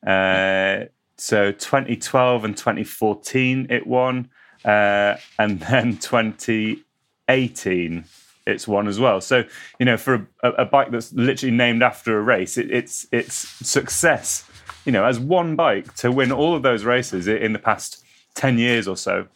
Uh, 0.07 0.85
so 1.17 1.53
2012 1.53 2.45
and 2.45 2.57
2014 2.57 3.67
it 3.71 3.87
won. 3.87 4.29
Uh, 4.65 5.17
and 5.39 5.61
then 5.61 5.97
2018 5.99 8.05
it's 8.49 8.67
won 8.67 8.89
as 8.89 8.99
well. 8.99 9.21
So, 9.21 9.45
you 9.79 9.87
know, 9.87 9.97
for 9.97 10.27
a, 10.43 10.51
a 10.51 10.65
bike 10.65 10.91
that's 10.91 11.13
literally 11.13 11.55
named 11.55 11.83
after 11.83 12.19
a 12.19 12.23
race, 12.23 12.59
it, 12.59 12.71
it's 12.71 13.07
it's 13.13 13.35
success 13.35 14.45
you 14.89 14.93
know, 14.93 15.05
as 15.05 15.21
one 15.21 15.55
bike 15.55 15.95
to 15.97 16.11
win 16.11 16.33
all 16.33 16.55
of 16.55 16.63
those 16.63 16.83
races 16.83 17.29
in 17.29 17.53
the 17.53 17.59
past 17.59 18.03
ten 18.35 18.57
years 18.57 18.89
or 18.89 18.97
so 18.97 19.27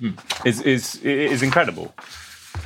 hmm. 0.00 0.10
is 0.44 0.60
is 0.62 0.96
is 1.02 1.44
incredible. 1.44 1.94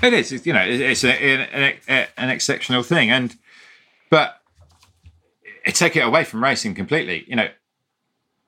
It 0.03 0.15
is, 0.15 0.33
it's, 0.33 0.47
you 0.47 0.55
know, 0.55 0.65
it's 0.67 1.05
a, 1.05 1.13
an, 1.13 1.75
an, 1.87 2.07
an 2.17 2.31
exceptional 2.31 2.83
thing, 2.83 3.11
and 3.11 3.37
but 4.09 4.41
take 5.67 5.97
it 5.97 6.01
away 6.01 6.25
from 6.25 6.43
racing 6.43 6.75
completely. 6.75 7.27
You 7.29 7.37
know, 7.37 7.49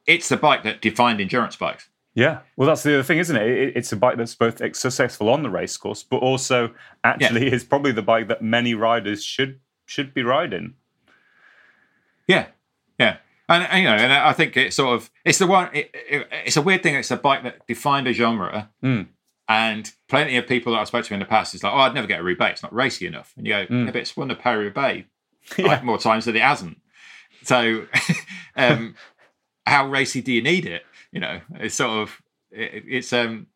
it's 0.06 0.30
the 0.30 0.38
bike 0.38 0.62
that 0.62 0.80
defined 0.80 1.20
endurance 1.20 1.56
bikes. 1.56 1.86
Yeah, 2.14 2.40
well, 2.56 2.68
that's 2.68 2.82
the 2.82 2.94
other 2.94 3.02
thing, 3.02 3.18
isn't 3.18 3.36
it? 3.36 3.46
It- 3.48 3.76
It's 3.76 3.92
a 3.92 3.96
bike 3.96 4.18
that's 4.18 4.34
both 4.34 4.58
successful 4.76 5.30
on 5.30 5.42
the 5.42 5.48
race 5.50 5.76
course, 5.78 6.02
but 6.02 6.18
also 6.18 6.74
actually 7.02 7.50
is 7.52 7.64
probably 7.64 7.92
the 7.92 8.02
bike 8.02 8.28
that 8.28 8.42
many 8.42 8.74
riders 8.74 9.24
should 9.24 9.60
should 9.86 10.12
be 10.14 10.22
riding. 10.22 10.74
Yeah, 12.26 12.46
yeah, 12.98 13.16
and, 13.48 13.64
and, 13.64 13.82
you 13.82 13.88
know, 13.88 13.96
and 13.96 14.12
I 14.12 14.32
think 14.32 14.56
it's 14.56 14.76
sort 14.76 14.94
of 14.94 15.10
it's 15.24 15.38
the 15.38 15.46
one. 15.46 15.70
It, 15.74 15.90
it, 15.94 16.28
it's 16.46 16.56
a 16.56 16.62
weird 16.62 16.82
thing. 16.82 16.94
It's 16.94 17.10
a 17.10 17.16
bike 17.16 17.42
that 17.44 17.66
defined 17.66 18.06
a 18.06 18.12
genre, 18.12 18.70
and 19.48 19.90
plenty 20.08 20.36
of 20.36 20.46
people 20.46 20.72
that 20.72 20.80
I 20.80 20.84
spoke 20.84 21.04
to 21.06 21.14
in 21.14 21.20
the 21.20 21.26
past 21.26 21.54
is 21.54 21.62
like, 21.62 21.72
"Oh, 21.72 21.78
I'd 21.78 21.94
never 21.94 22.06
get 22.06 22.20
a 22.20 22.22
Roubaix. 22.22 22.52
It's 22.54 22.62
not 22.62 22.72
racy 22.74 23.06
enough." 23.06 23.32
And 23.36 23.46
you 23.46 23.52
go, 23.54 23.66
"Yeah, 23.70 23.86
but 23.86 23.96
it's 23.96 24.16
won 24.16 24.28
the 24.28 24.34
Paris 24.36 24.64
Roubaix 24.66 25.06
like, 25.58 25.82
more 25.82 25.98
times 25.98 26.26
than 26.26 26.36
it 26.36 26.42
hasn't." 26.42 26.78
So, 27.42 27.86
um, 28.56 28.94
how 29.66 29.88
racy 29.88 30.20
do 30.22 30.32
you 30.32 30.42
need 30.42 30.64
it? 30.66 30.84
You 31.12 31.20
know, 31.20 31.40
it's 31.60 31.74
sort 31.74 31.90
of 32.02 32.22
it, 32.50 32.84
it's 32.88 33.12
um. 33.12 33.46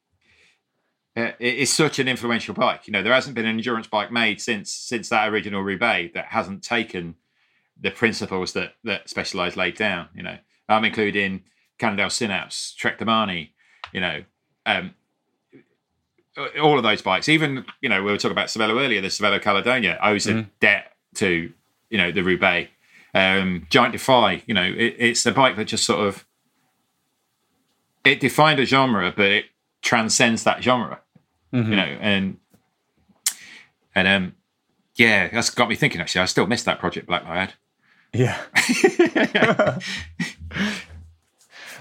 uh, 1.17 1.33
it- 1.39 1.61
It's 1.61 1.73
such 1.73 1.99
an 1.99 2.07
influential 2.09 2.55
bike. 2.55 2.87
You 2.87 2.93
know, 2.93 3.03
there 3.03 3.13
hasn't 3.15 3.35
been 3.35 3.47
an 3.47 3.57
endurance 3.57 3.87
bike 3.87 4.13
made 4.13 4.41
since 4.41 4.71
since 4.73 5.09
that 5.09 5.29
original 5.29 5.63
Roubaix 5.63 6.13
that 6.15 6.27
hasn't 6.27 6.63
taken 6.63 7.15
the 7.81 7.91
principles 7.91 8.53
that 8.53 8.75
that 8.85 9.09
Specialized 9.09 9.57
laid 9.57 9.77
down. 9.77 10.09
You 10.15 10.23
know, 10.23 10.39
I'm 10.69 10.85
including 10.85 11.45
Cannondale 11.79 12.11
Synapse, 12.11 12.75
Trek 12.75 12.99
Domane, 12.99 13.51
you 13.93 14.01
know, 14.01 14.25
um, 14.67 14.95
all 16.61 16.77
of 16.77 16.83
those 16.83 17.03
bikes. 17.03 17.29
Even 17.29 17.65
you 17.81 17.89
know, 17.89 18.03
we 18.03 18.11
were 18.11 18.19
talking 18.19 18.33
about 18.33 18.49
Cervelo 18.49 18.83
earlier. 18.85 19.01
The 19.01 19.09
Cervelo 19.09 19.41
Caledonia 19.41 19.99
owes 20.03 20.27
a 20.27 20.33
debt 20.61 20.93
to 21.15 21.53
you 21.91 21.99
know 21.99 22.13
the 22.13 22.23
Roubaix. 22.23 22.71
Um, 23.15 23.67
Giant 23.71 23.93
Defy, 23.93 24.43
you 24.47 24.53
know, 24.53 24.63
it, 24.65 24.97
it's 24.99 25.25
a 25.25 25.33
bike 25.33 25.57
that 25.57 25.65
just 25.67 25.85
sort 25.87 26.07
of 26.07 26.27
it 28.07 28.21
defined 28.21 28.61
a 28.61 28.65
genre, 28.67 29.13
but 29.17 29.27
it 29.27 29.45
transcends 29.83 30.45
that 30.45 30.63
genre. 30.63 31.01
You 31.53 31.63
know, 31.63 31.97
and 32.01 32.37
and 33.95 34.07
um, 34.09 34.35
yeah, 34.97 35.29
that's 35.29 35.49
got 35.51 35.69
me 35.69 35.75
thinking. 35.75 36.01
Actually, 36.01 36.23
I 36.23 36.27
still 36.27 36.47
miss 36.47 36.63
that 36.65 36.79
Project 36.79 37.07
Black 37.07 37.25
I. 37.25 37.51
Yeah. 38.13 38.37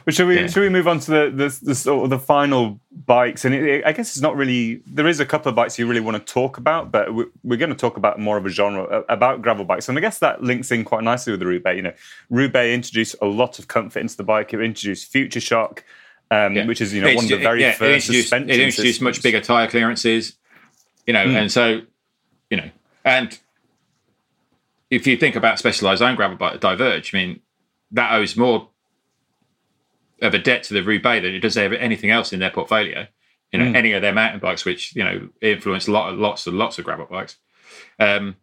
But 0.05 0.13
should 0.13 0.27
we 0.27 0.39
Yeah. 0.39 0.47
should 0.47 0.61
we 0.61 0.69
move 0.69 0.87
on 0.87 0.99
to 0.99 1.11
the 1.11 1.31
the, 1.33 1.59
the 1.63 1.73
sort 1.75 2.03
of 2.03 2.09
the 2.11 2.19
final 2.19 2.79
bikes? 3.07 3.43
And 3.43 3.55
it, 3.55 3.83
I 3.87 3.91
guess 3.91 4.09
it's 4.11 4.21
not 4.21 4.35
really. 4.35 4.83
There 4.85 5.07
is 5.07 5.19
a 5.19 5.25
couple 5.25 5.49
of 5.49 5.55
bikes 5.55 5.79
you 5.79 5.87
really 5.87 5.99
want 5.99 6.15
to 6.15 6.33
talk 6.33 6.57
about, 6.59 6.91
but 6.91 7.11
we, 7.13 7.25
we're 7.43 7.57
going 7.57 7.71
to 7.71 7.75
talk 7.75 7.97
about 7.97 8.19
more 8.19 8.37
of 8.37 8.45
a 8.45 8.49
genre 8.49 9.03
about 9.09 9.41
gravel 9.41 9.65
bikes. 9.65 9.89
And 9.89 9.97
I 9.97 10.01
guess 10.01 10.19
that 10.19 10.43
links 10.43 10.69
in 10.71 10.83
quite 10.83 11.03
nicely 11.03 11.31
with 11.31 11.39
the 11.39 11.47
Roubaix. 11.47 11.75
You 11.75 11.81
know, 11.81 11.93
Roubaix 12.29 12.71
introduced 12.71 13.15
a 13.19 13.25
lot 13.25 13.57
of 13.57 13.67
comfort 13.67 13.99
into 13.99 14.15
the 14.15 14.23
bike. 14.23 14.53
It 14.53 14.61
introduced 14.61 15.11
Future 15.11 15.39
Shock, 15.39 15.83
um, 16.31 16.55
Yeah. 16.55 16.65
which 16.65 16.81
is 16.81 16.93
you 16.93 17.01
know 17.01 17.07
It 17.07 17.15
one 17.15 17.25
of 17.25 17.29
the 17.29 17.37
very 17.37 17.61
yeah, 17.61 17.69
it 17.69 17.75
first 17.77 18.05
introduced, 18.07 18.29
suspension. 18.29 18.49
it 18.49 18.59
introduced 18.59 19.01
much 19.01 19.21
bigger 19.23 19.41
tire 19.41 19.67
clearances, 19.67 20.35
you 21.07 21.13
know, 21.13 21.23
and 21.23 21.51
so 21.51 21.81
you 22.49 22.57
know, 22.57 22.69
and 23.03 23.37
if 24.89 25.07
you 25.07 25.17
think 25.17 25.35
about 25.35 25.57
Specialized 25.59 26.01
own 26.01 26.15
gravel 26.15 26.37
bike 26.37 26.59
Diverge, 26.59 27.13
I 27.13 27.17
mean, 27.17 27.39
that 27.91 28.13
owes 28.13 28.37
more 28.37 28.69
of 30.21 30.33
a 30.33 30.39
debt 30.39 30.63
to 30.63 30.73
the 30.73 30.81
Roubaix 30.83 31.23
than 31.23 31.33
it 31.35 31.39
does 31.39 31.57
ever 31.57 31.75
anything 31.75 32.09
else 32.11 32.31
in 32.33 32.39
their 32.39 32.51
portfolio. 32.51 33.07
You 33.51 33.59
know, 33.59 33.77
any 33.77 33.93
of 33.93 34.01
their 34.01 34.13
mountain 34.13 34.39
bikes, 34.41 34.65
which 34.65 34.93
you 34.95 35.03
know 35.03 35.29
influence 35.41 35.87
a 35.87 35.91
lot, 35.91 36.13
lots 36.17 36.45
and 36.45 36.57
lots 36.57 36.77
of 36.77 36.83
gravel 36.85 37.05
bikes. 37.09 37.37
Um, 37.99 38.35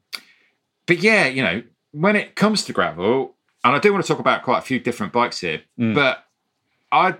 but 0.86 1.02
yeah, 1.02 1.26
you 1.26 1.42
know, 1.42 1.62
when 1.90 2.16
it 2.16 2.34
comes 2.34 2.64
to 2.64 2.72
gravel, 2.72 3.34
and 3.62 3.76
I 3.76 3.78
do 3.78 3.92
want 3.92 4.04
to 4.04 4.08
talk 4.08 4.20
about 4.20 4.42
quite 4.42 4.58
a 4.58 4.62
few 4.62 4.78
different 4.80 5.12
bikes 5.12 5.40
here, 5.40 5.62
but 5.76 6.24
I'd 6.90 7.18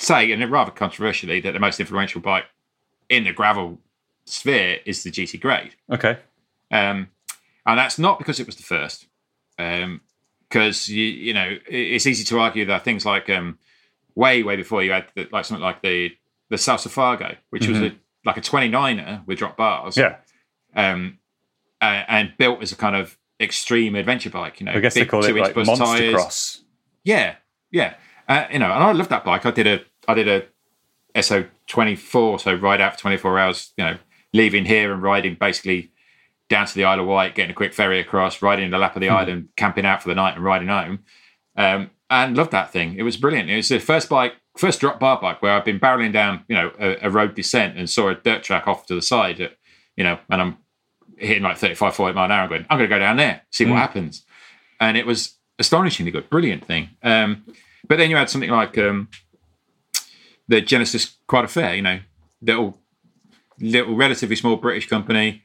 say, 0.00 0.32
and 0.32 0.50
rather 0.50 0.70
controversially, 0.70 1.40
that 1.40 1.52
the 1.52 1.58
most 1.60 1.80
influential 1.80 2.20
bike 2.20 2.44
in 3.08 3.24
the 3.24 3.32
gravel 3.32 3.78
sphere 4.24 4.78
is 4.86 5.02
the 5.02 5.10
GT 5.10 5.40
Grade. 5.40 5.74
Okay. 5.90 6.18
Um, 6.70 7.08
and 7.66 7.78
that's 7.78 7.98
not 7.98 8.18
because 8.18 8.40
it 8.40 8.46
was 8.46 8.56
the 8.56 8.62
first, 8.62 9.06
because 9.56 10.88
you, 10.88 11.04
you 11.04 11.34
know 11.34 11.56
it's 11.68 12.06
easy 12.06 12.24
to 12.24 12.38
argue 12.38 12.64
that 12.66 12.84
things 12.84 13.04
like 13.04 13.28
um, 13.28 13.58
way 14.14 14.42
way 14.42 14.56
before 14.56 14.82
you 14.82 14.92
had 14.92 15.06
the, 15.14 15.28
like 15.30 15.44
something 15.44 15.62
like 15.62 15.82
the 15.82 16.10
the 16.48 16.56
Salsa 16.56 16.88
Fargo, 16.88 17.36
which 17.50 17.68
was 17.68 17.80
a 17.80 17.92
like 18.24 18.36
a 18.36 18.40
29er 18.40 19.26
with 19.26 19.38
drop 19.38 19.56
bars, 19.56 19.96
Yeah. 19.96 20.16
um, 20.74 21.18
uh, 21.80 22.04
and 22.08 22.32
built 22.38 22.62
as 22.62 22.72
a 22.72 22.76
kind 22.76 22.96
of 22.96 23.16
extreme 23.40 23.94
adventure 23.94 24.30
bike. 24.30 24.60
You 24.60 24.66
know, 24.66 24.72
I 24.72 24.80
guess 24.80 24.94
they 24.94 25.06
call 25.06 25.24
it 25.24 25.34
like 25.36 25.56
Monster 25.56 25.84
tyres. 25.84 26.14
Cross. 26.14 26.62
Yeah, 27.04 27.36
yeah. 27.70 27.94
Uh, 28.28 28.46
you 28.52 28.58
know, 28.58 28.70
and 28.72 28.84
I 28.84 28.92
love 28.92 29.08
that 29.08 29.24
bike. 29.24 29.44
I 29.46 29.50
did 29.50 29.66
a 29.66 29.80
I 30.10 30.14
did 30.14 30.46
a 31.14 31.22
SO 31.22 31.46
twenty 31.66 31.96
four, 31.96 32.38
so 32.38 32.54
ride 32.54 32.80
out 32.80 32.94
for 32.94 33.00
twenty 33.00 33.16
four 33.16 33.38
hours. 33.38 33.72
You 33.76 33.84
know, 33.84 33.98
leaving 34.32 34.64
here 34.64 34.92
and 34.92 35.02
riding 35.02 35.36
basically 35.38 35.90
down 36.48 36.66
to 36.66 36.74
the 36.74 36.84
Isle 36.84 37.00
of 37.00 37.06
Wight, 37.06 37.34
getting 37.34 37.52
a 37.52 37.54
quick 37.54 37.72
ferry 37.72 38.00
across, 38.00 38.42
riding 38.42 38.70
the 38.70 38.78
lap 38.78 38.96
of 38.96 39.00
the 39.00 39.08
island, 39.08 39.48
camping 39.56 39.86
out 39.86 40.02
for 40.02 40.08
the 40.08 40.14
night, 40.14 40.34
and 40.34 40.44
riding 40.44 40.68
home. 40.68 41.00
Um, 41.56 41.90
and 42.10 42.36
loved 42.36 42.50
that 42.50 42.72
thing. 42.72 42.96
It 42.96 43.04
was 43.04 43.16
brilliant. 43.16 43.48
It 43.48 43.56
was 43.56 43.68
the 43.68 43.78
first 43.78 44.08
bike, 44.08 44.34
first 44.56 44.80
drop 44.80 44.98
bar 44.98 45.20
bike 45.20 45.40
where 45.40 45.52
I've 45.52 45.64
been 45.64 45.78
barreling 45.78 46.12
down, 46.12 46.44
you 46.48 46.56
know, 46.56 46.72
a, 46.78 47.06
a 47.06 47.10
road 47.10 47.36
descent 47.36 47.78
and 47.78 47.88
saw 47.88 48.08
a 48.08 48.16
dirt 48.16 48.42
track 48.42 48.66
off 48.66 48.86
to 48.86 48.96
the 48.96 49.02
side, 49.02 49.40
at, 49.40 49.56
you 49.96 50.02
know, 50.02 50.18
and 50.28 50.42
I'm 50.42 50.58
hitting 51.16 51.44
like 51.44 51.56
35, 51.56 51.94
40 51.94 52.14
mile 52.14 52.24
an 52.24 52.32
hour, 52.32 52.48
going, 52.48 52.66
I'm 52.68 52.78
going 52.78 52.90
to 52.90 52.94
go 52.94 52.98
down 52.98 53.16
there, 53.16 53.42
see 53.50 53.64
what 53.64 53.76
happens. 53.76 54.24
And 54.80 54.96
it 54.96 55.06
was 55.06 55.36
astonishingly 55.60 56.10
good, 56.10 56.28
brilliant 56.28 56.64
thing. 56.64 56.90
Um, 57.02 57.44
but 57.86 57.98
then 57.98 58.10
you 58.10 58.16
had 58.16 58.28
something 58.28 58.50
like 58.50 58.76
um, 58.76 59.08
the 60.50 60.60
Genesis 60.60 61.16
Croix 61.28 61.42
de 61.42 61.48
Fer, 61.48 61.74
you 61.74 61.82
know, 61.82 62.00
little, 62.42 62.76
little, 63.60 63.94
relatively 63.94 64.34
small 64.34 64.56
British 64.56 64.88
company 64.88 65.44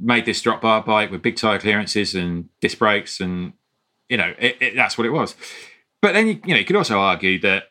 made 0.00 0.24
this 0.24 0.40
drop 0.40 0.62
bar 0.62 0.82
bike 0.82 1.10
with 1.10 1.20
big 1.20 1.36
tire 1.36 1.58
clearances 1.58 2.14
and 2.14 2.48
disc 2.60 2.78
brakes, 2.78 3.20
and 3.20 3.52
you 4.08 4.16
know, 4.16 4.34
it, 4.38 4.56
it, 4.60 4.76
that's 4.76 4.96
what 4.96 5.06
it 5.06 5.10
was. 5.10 5.34
But 6.00 6.12
then 6.12 6.26
you, 6.26 6.40
you 6.46 6.54
know, 6.54 6.58
you 6.58 6.64
could 6.64 6.76
also 6.76 6.98
argue 6.98 7.38
that 7.40 7.64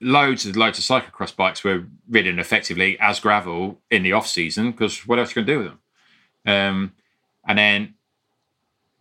loads 0.00 0.46
and 0.46 0.54
loads 0.54 0.78
of 0.78 0.84
cyclocross 0.84 1.34
bikes 1.34 1.64
were 1.64 1.86
ridden 2.08 2.38
effectively 2.38 2.96
as 3.00 3.18
gravel 3.18 3.80
in 3.90 4.04
the 4.04 4.12
off 4.12 4.28
season 4.28 4.70
because 4.70 5.08
what 5.08 5.18
else 5.18 5.36
are 5.36 5.40
you 5.40 5.44
going 5.44 5.46
to 5.46 5.52
do 5.52 5.58
with 5.58 5.66
them? 5.66 5.80
Um, 6.46 6.92
and 7.48 7.58
then 7.58 7.94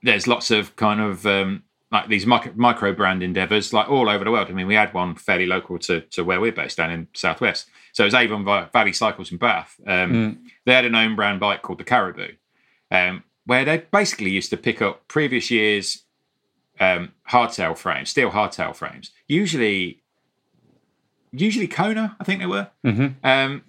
there's 0.02 0.26
lots 0.26 0.50
of 0.50 0.76
kind 0.76 1.02
of 1.02 1.28
um, 1.28 1.64
like 1.92 2.08
these 2.08 2.26
micro, 2.26 2.54
micro 2.56 2.94
brand 2.94 3.24
endeavors 3.24 3.74
like 3.74 3.90
all 3.90 4.10
over 4.10 4.24
the 4.24 4.32
world. 4.32 4.48
I 4.50 4.54
mean, 4.54 4.68
we 4.68 4.76
had 4.76 4.94
one 4.94 5.16
fairly 5.16 5.48
local 5.48 5.80
to, 5.80 6.02
to 6.02 6.24
where 6.24 6.40
we're 6.40 6.52
based 6.52 6.78
down 6.78 6.92
in 6.92 7.08
Southwest. 7.14 7.68
So 7.94 8.04
it 8.04 8.08
was 8.08 8.14
Avon 8.14 8.46
Valley 8.46 8.94
Cycles 8.94 9.32
in 9.32 9.38
Bath. 9.38 9.80
Um, 9.88 10.12
They 10.66 10.74
had 10.74 10.86
an 10.86 10.96
own 10.96 11.16
brand 11.16 11.40
bike 11.40 11.64
called 11.64 11.80
the 11.80 11.84
Caribou, 11.84 12.34
um, 12.92 13.24
where 13.46 13.66
they 13.66 13.78
basically 13.78 14.30
used 14.30 14.52
to 14.52 14.58
pick 14.58 14.82
up 14.82 15.08
previous 15.08 15.50
years' 15.50 16.04
um, 16.80 17.14
hardtail 17.30 17.76
frames, 17.76 18.10
steel 18.12 18.30
hardtail 18.32 18.76
frames, 18.76 19.12
usually 19.28 20.02
usually 21.32 21.68
Kona, 21.68 22.16
I 22.20 22.24
think 22.24 22.40
they 22.40 22.48
were. 22.48 22.70
Mm-hmm. 22.86 23.26
Um, 23.26 23.64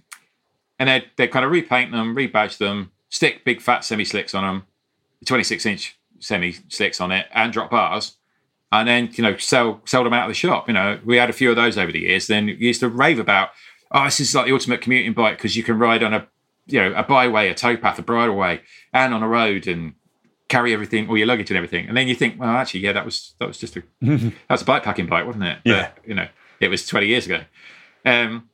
and 0.78 0.88
they'd, 0.88 1.04
they'd 1.16 1.28
kind 1.30 1.44
of 1.44 1.50
repaint 1.50 1.92
them, 1.92 2.16
rebadge 2.16 2.58
them, 2.58 2.90
stick 3.10 3.44
big 3.44 3.60
fat 3.60 3.84
semi 3.84 4.04
slicks 4.04 4.34
on 4.34 4.44
them, 4.44 4.66
26 5.26 5.66
inch 5.66 5.98
semi 6.20 6.52
slicks 6.68 7.00
on 7.00 7.12
it, 7.12 7.26
and 7.32 7.52
drop 7.52 7.70
bars. 7.70 8.16
And 8.72 8.86
then, 8.86 9.10
you 9.14 9.22
know, 9.22 9.36
sell 9.36 9.80
sell 9.84 10.04
them 10.04 10.12
out 10.12 10.24
of 10.24 10.30
the 10.30 10.34
shop. 10.34 10.68
You 10.68 10.74
know, 10.74 11.00
we 11.04 11.16
had 11.16 11.30
a 11.30 11.32
few 11.32 11.50
of 11.50 11.56
those 11.56 11.76
over 11.76 11.90
the 11.90 12.00
years. 12.00 12.28
Then 12.28 12.48
you 12.48 12.54
used 12.54 12.80
to 12.80 12.88
rave 12.88 13.18
about, 13.18 13.50
oh, 13.90 14.04
this 14.04 14.20
is 14.20 14.34
like 14.34 14.46
the 14.46 14.52
ultimate 14.52 14.80
commuting 14.80 15.12
bike 15.12 15.36
because 15.36 15.56
you 15.56 15.64
can 15.64 15.78
ride 15.78 16.02
on 16.02 16.14
a, 16.14 16.28
you 16.66 16.78
know, 16.78 16.92
a 16.94 17.02
byway, 17.02 17.48
a 17.48 17.54
towpath, 17.54 17.98
a 17.98 18.02
bridleway, 18.02 18.60
and 18.92 19.12
on 19.12 19.24
a 19.24 19.28
road 19.28 19.66
and 19.66 19.94
carry 20.48 20.72
everything, 20.72 21.08
all 21.08 21.16
your 21.16 21.26
luggage 21.26 21.50
and 21.50 21.56
everything. 21.56 21.88
And 21.88 21.96
then 21.96 22.06
you 22.06 22.14
think, 22.14 22.38
well, 22.38 22.50
actually, 22.50 22.80
yeah, 22.80 22.92
that 22.92 23.04
was 23.04 23.34
that 23.38 23.48
was 23.48 23.58
just 23.58 23.76
a 23.76 23.82
that 24.02 24.32
was 24.48 24.62
a 24.62 24.64
bike 24.64 24.84
packing 24.84 25.06
bike, 25.06 25.26
wasn't 25.26 25.44
it? 25.44 25.58
Yeah. 25.64 25.90
But, 25.94 26.08
you 26.08 26.14
know, 26.14 26.28
it 26.60 26.68
was 26.68 26.86
20 26.86 27.06
years 27.06 27.26
ago. 27.26 27.40
Um, 28.04 28.48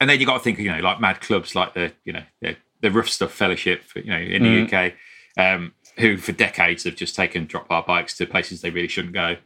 and 0.00 0.10
then 0.10 0.20
you 0.20 0.26
got 0.26 0.34
to 0.34 0.40
think, 0.40 0.58
you 0.58 0.70
know, 0.70 0.80
like 0.80 1.00
mad 1.00 1.20
clubs 1.20 1.54
like 1.54 1.74
the, 1.74 1.92
you 2.04 2.12
know, 2.12 2.22
the, 2.40 2.56
the 2.80 2.90
Rough 2.90 3.08
Stuff 3.08 3.32
Fellowship, 3.32 3.84
you 3.94 4.10
know, 4.10 4.18
in 4.18 4.42
the 4.42 4.76
UK, 4.76 4.92
um, 5.38 5.72
who 5.98 6.16
for 6.16 6.32
decades 6.32 6.84
have 6.84 6.96
just 6.96 7.14
taken 7.14 7.46
drop 7.46 7.68
bar 7.68 7.84
bikes 7.86 8.16
to 8.18 8.26
places 8.26 8.60
they 8.60 8.70
really 8.70 8.88
shouldn't 8.88 9.14
go. 9.14 9.36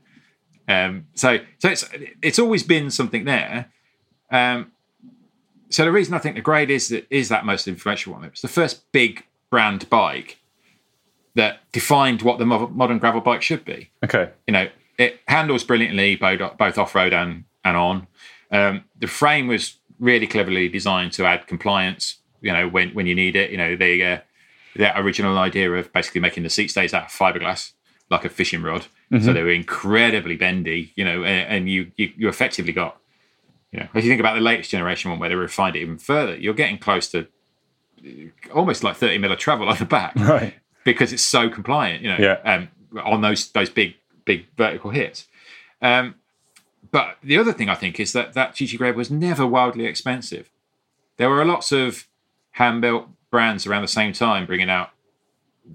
Um, 0.69 1.07
so, 1.15 1.39
so 1.59 1.69
it's 1.71 1.89
it's 2.23 2.39
always 2.39 2.63
been 2.63 2.91
something 2.91 3.25
there. 3.25 3.71
Um, 4.31 4.73
so 5.71 5.85
the 5.85 5.93
reason 5.93 6.15
I 6.15 6.19
think 6.19 6.35
the 6.35 6.43
Grade 6.43 6.71
is 6.71 6.89
that 6.89 7.07
is 7.11 7.29
that 7.29 7.45
most 7.45 7.69
influential 7.69 8.13
one. 8.13 8.25
It 8.25 8.33
was 8.33 8.41
the 8.43 8.49
first 8.49 8.91
big 8.93 9.25
brand 9.51 9.89
bike 9.89 10.39
that 11.35 11.61
defined 11.73 12.23
what 12.23 12.39
the 12.39 12.47
modern 12.47 12.99
gravel 12.99 13.21
bike 13.21 13.43
should 13.43 13.65
be 13.65 13.91
Okay. 14.05 14.31
you 14.47 14.53
know, 14.53 14.69
it 14.99 15.21
handles 15.29 15.63
brilliantly 15.65 16.17
both 16.17 16.59
both 16.59 16.79
off 16.79 16.95
road 16.95 17.13
and 17.13 17.45
and 17.65 17.77
on. 17.77 18.07
Um, 18.51 18.85
the 18.99 19.07
frame 19.07 19.47
was 19.47 19.77
really 20.01 20.27
cleverly 20.27 20.69
designed 20.69 21.13
to 21.13 21.25
add 21.27 21.47
compliance. 21.47 22.19
You 22.41 22.53
know, 22.53 22.69
when 22.69 22.91
when 22.91 23.07
you 23.07 23.15
need 23.15 23.37
it. 23.37 23.51
You 23.51 23.57
know, 23.57 23.77
the 23.77 24.05
uh, 24.05 24.19
that 24.79 24.99
original 24.99 25.37
idea 25.39 25.70
of 25.72 25.93
basically 25.93 26.20
making 26.20 26.43
the 26.45 26.51
seat 26.51 26.68
stays 26.70 26.95
out 26.95 27.05
of 27.05 27.11
fiberglass 27.11 27.72
like 28.11 28.24
a 28.24 28.29
fishing 28.31 28.62
rod, 28.62 28.87
so 29.20 29.33
they 29.35 29.43
were 29.43 29.51
incredibly 29.51 30.37
bendy. 30.37 30.93
You 30.97 31.05
know, 31.05 31.24
and, 31.24 31.49
and 31.49 31.68
you, 31.68 31.93
you 31.97 32.12
you 32.16 32.29
effectively 32.29 32.72
got. 32.72 32.97
You 33.70 33.81
know, 33.81 33.89
if 33.95 34.03
you 34.03 34.11
think 34.11 34.20
about 34.20 34.35
the 34.35 34.41
latest 34.41 34.70
generation 34.70 35.11
one 35.11 35.20
where 35.20 35.29
they 35.29 35.35
refined 35.35 35.76
it 35.76 35.81
even 35.81 35.99
further, 35.99 36.35
you're 36.37 36.55
getting 36.55 36.79
close 36.79 37.09
to 37.11 37.26
uh, 38.03 38.55
almost 38.55 38.83
like 38.83 38.97
30 38.97 39.18
mil 39.18 39.31
of 39.33 39.39
travel 39.39 39.68
on 39.68 39.76
the 39.76 39.85
back 39.85 40.14
Right. 40.16 40.55
because 40.85 41.12
it's 41.12 41.22
so 41.22 41.51
compliant, 41.51 42.03
you 42.03 42.09
know, 42.09 42.16
Yeah. 42.18 42.39
um, 42.45 42.68
on 43.05 43.20
those 43.20 43.51
those 43.53 43.68
big 43.68 43.97
big 44.24 44.47
vertical 44.57 44.91
hits. 44.91 45.26
Um, 45.83 46.14
but 46.91 47.18
the 47.22 47.37
other 47.37 47.53
thing 47.53 47.68
I 47.68 47.74
think 47.74 48.01
is 48.01 48.12
that 48.14 48.33
that 48.33 48.55
GT 48.55 48.79
Grade 48.79 48.97
was 48.97 49.11
never 49.11 49.47
wildly 49.47 49.85
expensive. 49.85 50.51
There 51.18 51.29
were 51.29 51.45
lots 51.45 51.70
of 51.70 52.07
hand 52.53 52.81
built 52.81 53.09
brands 53.31 53.66
around 53.66 53.83
the 53.83 53.89
same 53.89 54.12
time 54.12 54.47
bringing 54.47 54.70
out 54.70 54.91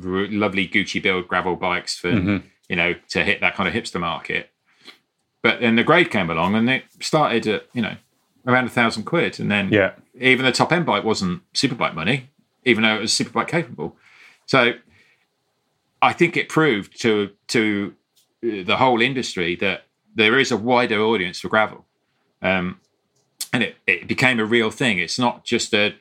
r- 0.04 0.28
lovely 0.30 0.68
Gucci 0.68 1.02
build 1.02 1.28
gravel 1.28 1.56
bikes 1.56 1.98
for 1.98 2.10
you 2.70 2.76
know 2.76 2.94
to 3.10 3.24
hit 3.24 3.42
that 3.42 3.56
kind 3.56 3.68
of 3.68 3.76
hipster 3.76 4.00
market. 4.00 4.50
But 5.42 5.60
then 5.60 5.76
the 5.76 5.84
Grade 5.84 6.10
came 6.10 6.30
along 6.30 6.56
and 6.56 6.70
it 6.70 6.86
started 7.00 7.46
at 7.48 7.68
you 7.74 7.82
know 7.82 7.96
around 8.48 8.66
a 8.66 8.70
thousand 8.70 9.04
quid, 9.04 9.40
and 9.40 9.50
then 9.52 9.72
Yeah. 9.72 9.94
even 10.20 10.46
the 10.46 10.52
top 10.52 10.72
end 10.72 10.86
bike 10.86 11.04
wasn't 11.04 11.42
superbike 11.54 11.94
money, 11.96 12.30
even 12.66 12.84
though 12.84 12.96
it 12.96 13.02
was 13.02 13.12
superbike 13.14 13.48
capable. 13.48 13.96
So 14.46 14.74
I 16.02 16.14
think 16.14 16.36
it 16.38 16.50
proved 16.50 17.00
to 17.02 17.30
to 17.48 17.94
uh, 18.44 18.64
the 18.66 18.78
whole 18.78 19.02
industry 19.02 19.56
that 19.58 19.86
there 20.16 20.38
is 20.40 20.52
a 20.52 20.58
wider 20.58 21.00
audience 21.02 21.40
for 21.40 21.48
gravel, 21.50 21.86
um, 22.42 22.80
and 23.54 23.64
it, 23.64 23.76
it 23.88 24.08
became 24.08 24.40
a 24.40 24.46
real 24.46 24.70
thing. 24.72 25.00
It's 25.00 25.18
not 25.20 25.44
just 25.46 25.74
a 25.74 25.96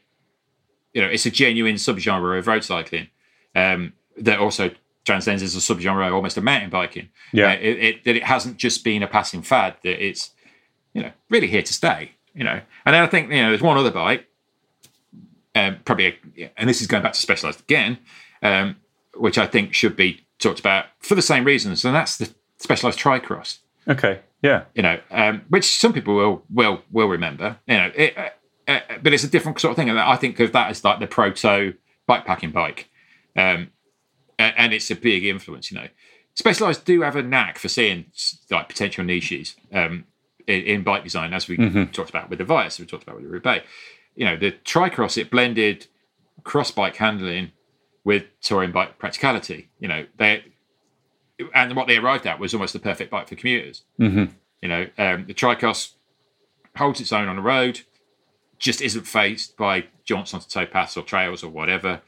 you 0.93 1.03
know 1.03 1.09
it's 1.09 1.27
a 1.27 1.31
genuine 1.31 1.77
subgenre 1.77 2.39
of 2.39 2.47
road 2.47 2.65
cycling 2.65 3.09
um, 3.55 3.93
that 4.17 4.39
also 4.39 4.71
transcends 5.05 5.43
as 5.43 5.57
a 5.57 5.59
subgenre 5.59 6.13
almost 6.13 6.37
of 6.37 6.45
mountain 6.45 6.71
biking. 6.71 7.09
Yeah. 7.33 7.53
Uh, 7.53 7.55
it, 7.55 7.79
it, 7.79 8.05
that 8.05 8.17
it 8.17 8.25
hasn't 8.25 8.57
just 8.57 8.85
been 8.85 9.03
a 9.03 9.09
passing 9.09 9.43
fad. 9.43 9.77
That 9.83 10.05
it's 10.05 10.31
you 10.95 11.03
know 11.03 11.13
really 11.31 11.49
here 11.49 11.63
to 11.63 11.73
stay. 11.73 12.13
You 12.35 12.45
know, 12.45 12.61
and 12.87 12.95
then 12.95 13.03
I 13.03 13.07
think 13.09 13.31
you 13.31 13.43
know 13.43 13.51
there's 13.51 13.63
one 13.63 13.77
other 13.77 13.91
bike 13.91 14.27
um, 15.55 15.79
probably, 15.85 16.07
a, 16.07 16.53
and 16.57 16.69
this 16.69 16.81
is 16.81 16.87
going 16.87 17.03
back 17.03 17.13
to 17.13 17.21
specialized 17.21 17.61
again, 17.61 17.99
um, 18.43 18.77
which 19.15 19.39
I 19.39 19.47
think 19.47 19.75
should 19.75 19.97
be 19.97 20.27
talked 20.39 20.61
about 20.61 20.87
for 21.01 21.15
the 21.15 21.23
same 21.23 21.45
reasons, 21.45 21.85
and 21.85 21.95
that's 21.95 22.17
the 22.17 22.33
specialized 22.59 22.99
tricross. 22.99 23.59
Okay. 23.87 24.21
Yeah. 24.43 24.65
You 24.75 24.83
know, 24.83 25.01
um, 25.11 25.43
which 25.49 25.79
some 25.79 25.93
people 25.93 26.15
will 26.15 26.43
will 26.53 26.83
will 26.91 27.09
remember. 27.09 27.59
You 27.67 27.77
know, 27.77 27.93
it, 27.95 28.35
uh, 28.69 28.81
but 29.03 29.13
it's 29.13 29.25
a 29.25 29.29
different 29.29 29.61
sort 29.61 29.73
of 29.73 29.77
thing, 29.77 29.91
and 29.91 29.99
I 29.99 30.17
think 30.17 30.39
of 30.41 30.53
that 30.53 30.71
as 30.71 30.85
like 30.85 31.01
the 31.01 31.07
proto 31.07 31.75
bikepacking 32.09 32.53
bike, 32.53 32.89
um, 33.37 33.71
a- 34.39 34.61
and 34.61 34.73
it's 34.73 34.91
a 34.91 34.97
big 34.97 35.25
influence. 35.25 35.71
You 35.71 35.79
know, 35.79 35.89
specialized 36.35 36.85
do 36.85 37.03
have 37.03 37.17
a 37.17 37.23
knack 37.23 37.59
for 37.59 37.69
seeing 37.69 38.07
like 38.51 38.69
potential 38.69 39.05
niches 39.05 39.57
um, 39.73 40.05
in, 40.47 40.63
in 40.63 40.83
bike 40.83 41.05
design, 41.05 41.33
as 41.33 41.49
we 41.49 41.57
talked 41.87 42.11
about 42.11 42.31
with 42.31 42.39
the 42.39 42.45
Vias, 42.45 42.79
we 42.79 42.87
talked 42.87 43.03
about 43.03 43.17
with 43.17 43.25
the 43.25 43.31
Roubaix 43.31 43.67
you 44.15 44.25
know, 44.25 44.37
the 44.37 44.53
Tricross, 44.53 45.17
it 45.17 45.31
blended 45.31 45.87
cross 46.45 46.71
bike 46.71 46.97
handling 46.97 47.53
with 48.05 48.25
touring 48.41 48.73
bike 48.73 48.99
practicality. 48.99 49.69
You 49.79 49.89
know, 49.89 50.07
they 50.17 50.45
and 51.55 51.75
what 51.75 51.87
they 51.89 51.97
arrived 51.97 52.27
at 52.27 52.39
was 52.39 52.55
almost 52.55 52.73
the 52.73 52.79
perfect 52.79 53.11
bike 53.11 53.29
for 53.29 53.35
commuters. 53.35 53.83
Mm-hmm. 53.99 54.33
You 54.61 54.69
know, 54.69 54.87
um, 54.99 55.25
the 55.27 55.35
Tricross 55.35 55.93
holds 56.77 57.01
its 57.01 57.13
own 57.13 57.29
on 57.29 57.37
the 57.37 57.43
road, 57.43 57.81
just 58.63 58.81
isn't 58.81 59.09
faced 59.09 59.57
by 59.57 59.85
jaunts 60.05 60.33
onto 60.33 60.47
towpaths 60.47 60.97
or 60.97 61.03
trails 61.03 61.43
or 61.43 61.51
whatever. 61.51 62.01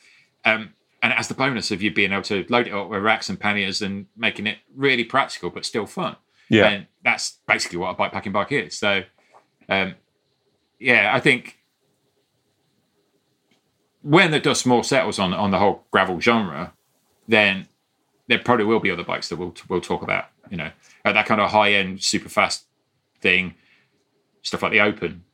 Um, 0.44 0.72
and 1.02 1.12
it 1.12 1.16
has 1.16 1.26
the 1.26 1.34
bonus 1.34 1.72
of 1.72 1.82
you 1.82 1.92
being 1.92 2.12
able 2.12 2.22
to 2.22 2.46
load 2.48 2.68
it 2.68 2.72
up 2.72 2.88
with 2.88 3.02
racks 3.02 3.28
and 3.28 3.38
panniers 3.38 3.82
and 3.82 4.06
making 4.16 4.46
it 4.46 4.58
really 4.74 5.02
practical 5.02 5.50
but 5.50 5.66
still 5.66 5.84
fun. 5.84 6.14
Yeah. 6.48 6.68
And 6.68 6.86
that's 7.02 7.38
basically 7.48 7.78
what 7.78 7.90
a 7.90 7.94
bike 7.94 8.12
packing 8.12 8.30
bike 8.30 8.52
is. 8.52 8.78
So, 8.78 9.02
um, 9.68 9.96
yeah, 10.78 11.10
I 11.12 11.18
think 11.18 11.58
when 14.02 14.30
the 14.30 14.38
dust 14.38 14.64
more 14.64 14.84
settles 14.84 15.18
on 15.18 15.34
on 15.34 15.50
the 15.50 15.58
whole 15.58 15.84
gravel 15.90 16.20
genre, 16.20 16.72
then 17.26 17.66
there 18.28 18.38
probably 18.38 18.64
will 18.64 18.80
be 18.80 18.92
other 18.92 19.02
bikes 19.02 19.28
that 19.30 19.36
we'll 19.36 19.54
we'll 19.68 19.80
talk 19.80 20.02
about. 20.02 20.26
You 20.50 20.58
know, 20.58 20.70
at 21.04 21.14
that 21.14 21.26
kind 21.26 21.40
of 21.40 21.50
high 21.50 21.72
end, 21.72 22.02
super 22.02 22.28
fast 22.28 22.66
thing, 23.20 23.54
stuff 24.42 24.62
like 24.62 24.72
the 24.72 24.80
Open, 24.80 25.24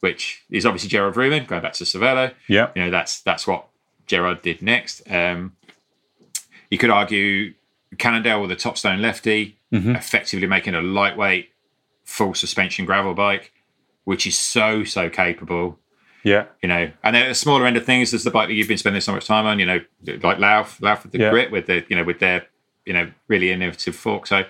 which 0.00 0.42
is 0.50 0.66
obviously 0.66 0.88
Gerard 0.88 1.14
Vroomen 1.14 1.46
going 1.46 1.62
back 1.62 1.74
to 1.74 1.84
Cervelo. 1.84 2.32
Yeah. 2.48 2.70
you 2.74 2.82
know 2.84 2.90
that's 2.90 3.20
that's 3.20 3.46
what 3.46 3.66
Gerard 4.06 4.42
did 4.42 4.60
next. 4.62 5.02
Um, 5.10 5.56
you 6.70 6.78
could 6.78 6.90
argue 6.90 7.54
Cannondale 7.98 8.42
with 8.42 8.50
a 8.50 8.56
Topstone 8.56 9.00
Lefty, 9.00 9.58
effectively 9.70 10.46
making 10.46 10.74
a 10.74 10.80
lightweight, 10.82 11.50
full 12.04 12.34
suspension 12.34 12.84
gravel 12.84 13.14
bike, 13.14 13.52
which 14.04 14.26
is 14.26 14.36
so 14.36 14.82
so 14.84 15.08
capable. 15.08 15.78
Yeah. 16.24 16.46
You 16.62 16.68
know, 16.68 16.90
and 17.02 17.14
then 17.14 17.24
at 17.24 17.28
the 17.28 17.34
smaller 17.34 17.66
end 17.66 17.76
of 17.76 17.84
things, 17.84 18.10
there's 18.10 18.24
the 18.24 18.30
bike 18.30 18.48
that 18.48 18.54
you've 18.54 18.66
been 18.68 18.78
spending 18.78 19.00
so 19.02 19.12
much 19.12 19.26
time 19.26 19.46
on. 19.46 19.58
You 19.58 19.66
know, 19.66 19.80
like 20.22 20.38
Lauf, 20.38 20.80
Lauf 20.80 21.02
with 21.04 21.12
the 21.12 21.18
Yeah. 21.18 21.30
grit, 21.30 21.50
with 21.52 21.66
the 21.66 21.84
you 21.88 21.96
know 21.96 22.02
with 22.04 22.18
their 22.18 22.46
you 22.86 22.92
know 22.92 23.10
really 23.28 23.50
innovative 23.52 23.94
fork. 23.94 24.26
So, 24.26 24.44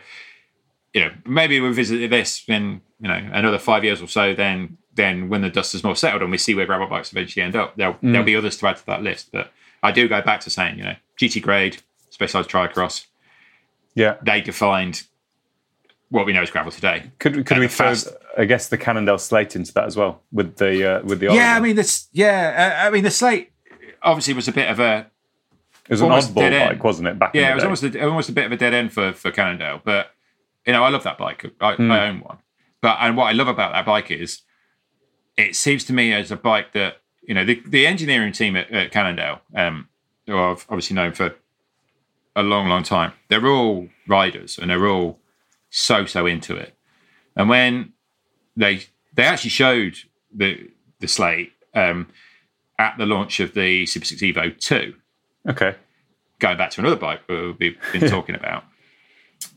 you 0.95 1.01
know, 1.03 1.11
maybe 1.27 1.61
we 1.61 1.73
visit 1.73 2.09
this 2.11 2.45
in 2.49 2.81
you 3.01 3.09
know 3.09 3.29
another 3.33 3.59
five 3.59 3.83
years 3.85 4.01
or 4.01 4.07
so. 4.09 4.35
Then 4.35 4.79
then 4.97 5.29
when 5.29 5.41
the 5.43 5.51
dust 5.51 5.75
is 5.75 5.83
more 5.85 5.97
settled 5.97 6.23
and 6.23 6.31
we 6.31 6.39
see 6.39 6.55
where 6.55 6.67
gravel 6.67 6.87
bikes 6.87 7.11
eventually 7.13 7.43
end 7.43 7.57
up, 7.57 7.77
there'll 7.77 7.95
Mm. 7.95 8.13
there'll 8.13 8.25
be 8.25 8.37
others 8.37 8.57
to 8.59 8.67
add 8.69 8.77
to 8.77 8.87
that 8.87 9.03
list. 9.03 9.31
But 9.33 9.53
I 9.83 9.91
do 9.93 10.09
go 10.09 10.21
back 10.23 10.41
to 10.41 10.51
saying, 10.51 10.79
you 10.79 10.85
know, 10.85 10.97
GT 11.19 11.41
grade, 11.43 11.79
Specialized 12.11 12.49
Tricross, 12.51 13.07
Yeah. 13.95 14.17
they 14.23 14.41
defined 14.41 15.03
what 16.11 16.27
we 16.27 16.33
know 16.33 16.43
as 16.43 16.51
gravel 16.51 16.71
today. 16.71 17.11
Could 17.19 17.45
could 17.47 17.59
we 17.59 17.67
throw, 17.69 17.89
fast- 17.89 18.09
I 18.39 18.45
guess, 18.45 18.69
the 18.69 18.79
Cannondale 18.79 19.19
slate 19.19 19.57
into 19.57 19.73
that 19.75 19.85
as 19.85 19.97
well 19.97 20.23
with 20.33 20.57
the 20.57 20.99
uh, 20.99 21.03
with 21.03 21.21
the 21.21 21.27
Yeah? 21.33 21.57
I 21.57 21.61
mean 21.61 21.77
this. 21.77 22.09
Yeah, 22.13 22.79
uh, 22.83 22.87
I 22.87 22.91
mean 22.91 23.03
the 23.05 23.11
slate 23.11 23.51
obviously 24.03 24.35
was 24.35 24.47
a 24.49 24.53
bit 24.53 24.69
of 24.71 24.79
a 24.81 25.07
it 25.89 25.91
was 25.91 26.01
an 26.03 26.09
oddball 26.09 26.69
bike, 26.69 26.85
wasn't 26.85 27.09
it? 27.09 27.19
Back 27.19 27.35
yeah, 27.35 27.51
it 27.51 27.55
was 27.57 27.65
almost 27.65 27.83
a, 27.83 28.05
almost 28.05 28.29
a 28.29 28.33
bit 28.33 28.47
of 28.47 28.53
a 28.53 28.57
dead 28.57 28.75
end 28.75 28.93
for 28.93 29.13
for 29.13 29.31
Cannondale. 29.33 29.81
But 29.85 30.13
you 30.67 30.73
know, 30.73 30.85
I 30.85 30.89
love 30.89 31.03
that 31.03 31.19
bike. 31.19 31.45
I, 31.61 31.75
Hmm. 31.75 31.91
I 31.91 32.09
own 32.09 32.21
one. 32.21 32.39
But 32.81 32.99
and 33.01 33.17
what 33.17 33.25
I 33.25 33.33
love 33.33 33.49
about 33.49 33.73
that 33.73 33.85
bike 33.85 34.11
is, 34.11 34.43
it 35.37 35.57
seems 35.57 35.85
to 35.85 35.93
me 35.93 36.13
as 36.13 36.31
a 36.31 36.37
bike 36.37 36.73
that 36.73 36.99
you 37.23 37.35
know 37.35 37.45
the, 37.45 37.63
the 37.67 37.87
engineering 37.87 38.33
team 38.33 38.57
at, 38.57 38.71
at 38.71 38.91
Cannondale, 38.91 39.41
um, 39.55 39.89
who 40.27 40.39
I've 40.39 40.67
obviously 40.69 40.95
known 40.95 41.13
for 41.13 41.35
a 42.37 42.43
long, 42.43 42.69
long 42.69 42.83
time. 42.83 43.13
They're 43.29 43.47
all 43.47 43.89
riders 44.07 44.59
and 44.59 44.71
they're 44.71 44.87
all 44.87 45.19
so 45.71 46.07
so 46.07 46.27
into 46.27 46.57
it. 46.57 46.75
And 47.37 47.49
when 47.49 47.93
they 48.57 48.87
they 49.15 49.25
actually 49.25 49.51
showed 49.51 49.97
the 50.35 50.71
the 51.01 51.09
slate 51.09 51.53
um, 51.75 52.09
at 52.79 52.97
the 52.99 53.07
launch 53.07 53.41
of 53.41 53.55
the 53.55 53.87
Super 53.87 54.07
Six 54.07 54.23
Evo 54.23 54.57
two 54.59 54.95
okay. 55.49 55.75
going 56.39 56.57
back 56.57 56.71
to 56.71 56.81
another 56.81 56.97
bike 56.97 57.21
we've 57.29 57.79
been 57.93 58.09
talking 58.09 58.35
about. 58.35 58.65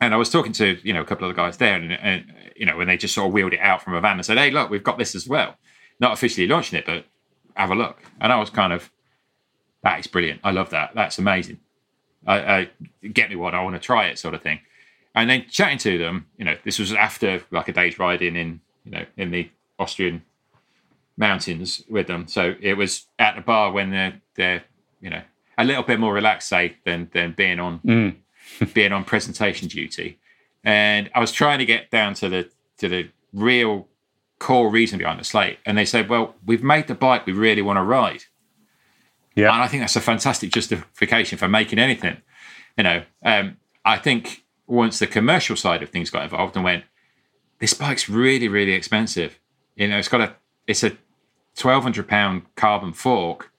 And 0.02 0.14
I 0.14 0.18
was 0.18 0.30
talking 0.30 0.52
to 0.54 0.78
you 0.84 0.94
know 0.94 1.02
a 1.02 1.06
couple 1.06 1.30
of 1.30 1.36
the 1.36 1.42
guys 1.42 1.58
there, 1.58 1.76
and, 1.76 1.92
and 1.94 2.34
you 2.56 2.66
know 2.66 2.78
when 2.78 2.88
they 2.88 2.98
just 2.98 3.14
sort 3.14 3.28
of 3.28 3.34
wheeled 3.34 3.54
it 3.54 3.60
out 3.60 3.82
from 3.82 3.94
a 3.94 4.02
van 4.02 4.18
and 4.18 4.26
said, 4.26 4.38
"Hey, 4.38 4.52
look, 4.52 4.70
we've 4.70 4.84
got 4.84 4.98
this 4.98 5.16
as 5.16 5.28
well." 5.28 5.56
Not 6.00 6.14
officially 6.14 6.48
launching 6.48 6.80
it, 6.80 6.86
but 6.86 7.06
have 7.56 7.72
a 7.72 7.76
look. 7.76 8.02
And 8.20 8.32
I 8.32 8.38
was 8.38 8.50
kind 8.50 8.74
of, 8.74 8.92
that 9.84 10.00
is 10.00 10.08
brilliant. 10.08 10.42
I 10.44 10.52
love 10.52 10.70
that. 10.72 10.92
That's 10.94 11.18
amazing. 11.18 11.60
I, 12.26 12.38
I 12.38 12.70
get 13.08 13.30
me 13.30 13.36
one. 13.36 13.56
I 13.56 13.64
want 13.64 13.76
to 13.76 13.80
try 13.80 14.08
it, 14.08 14.20
sort 14.20 14.34
of 14.34 14.42
thing. 14.42 14.60
And 15.16 15.30
then 15.30 15.46
chatting 15.50 15.80
to 15.80 15.98
them, 15.98 16.28
you 16.38 16.46
know, 16.46 16.56
this 16.64 16.78
was 16.78 16.94
after 16.94 17.42
like 17.50 17.68
a 17.68 17.74
day's 17.74 17.98
riding 17.98 18.36
in 18.36 18.62
you 18.86 18.92
know 18.92 19.06
in 19.18 19.32
the 19.32 19.50
Austrian 19.80 20.24
mountains 21.18 21.84
with 21.90 22.08
them. 22.08 22.28
So 22.28 22.56
it 22.62 22.76
was 22.76 23.08
at 23.18 23.36
the 23.36 23.42
bar 23.42 23.72
when 23.72 23.92
they're 23.92 24.22
they're 24.36 24.64
you 25.02 25.10
know 25.10 25.22
a 25.58 25.66
little 25.66 25.84
bit 25.84 26.00
more 26.00 26.14
relaxed, 26.14 26.50
say, 26.50 26.78
than 26.86 27.10
than 27.14 27.34
being 27.34 27.60
on 27.60 27.80
mm. 27.80 28.16
being 28.74 28.92
on 28.92 29.04
presentation 29.04 29.68
duty. 29.68 30.20
And 30.64 31.10
I 31.16 31.20
was 31.20 31.32
trying 31.32 31.60
to 31.60 31.66
get 31.66 31.90
down 31.90 32.14
to 32.16 32.30
the 32.30 32.50
to 32.78 32.88
the 32.88 33.10
real 33.34 33.88
core 34.40 34.70
reason 34.70 35.00
behind 35.00 35.20
the 35.20 35.24
slate. 35.24 35.60
And 35.66 35.78
they 35.78 35.86
said, 35.86 36.10
Well, 36.10 36.36
we've 36.46 36.64
made 36.64 36.88
the 36.88 36.96
bike 36.96 37.26
we 37.26 37.34
really 37.34 37.62
want 37.62 37.78
to 37.78 37.84
ride. 37.84 38.24
Yeah. 39.36 39.54
And 39.54 39.62
I 39.62 39.68
think 39.68 39.82
that's 39.84 39.96
a 39.96 40.02
fantastic 40.02 40.52
justification 40.52 41.38
for 41.38 41.48
making 41.48 41.80
anything. 41.80 42.22
You 42.78 42.84
know, 42.84 43.04
um, 43.24 43.58
I 43.86 43.98
think 43.98 44.46
once 44.66 45.00
the 45.00 45.08
commercial 45.08 45.56
side 45.56 45.84
of 45.84 45.90
things 45.90 46.10
got 46.10 46.24
involved 46.24 46.56
and 46.56 46.66
went, 46.66 46.84
this 47.60 47.74
bike's 47.74 48.10
really, 48.10 48.48
really 48.48 48.74
expensive. 48.74 49.40
You 49.76 49.88
know, 49.88 49.98
it's 49.98 50.08
got 50.08 50.22
a 50.22 50.36
it's 50.66 50.84
a 50.84 50.98
twelve 51.56 51.84
hundred 51.84 52.08
pound 52.08 52.44
carbon 52.56 52.94
fork 52.94 53.52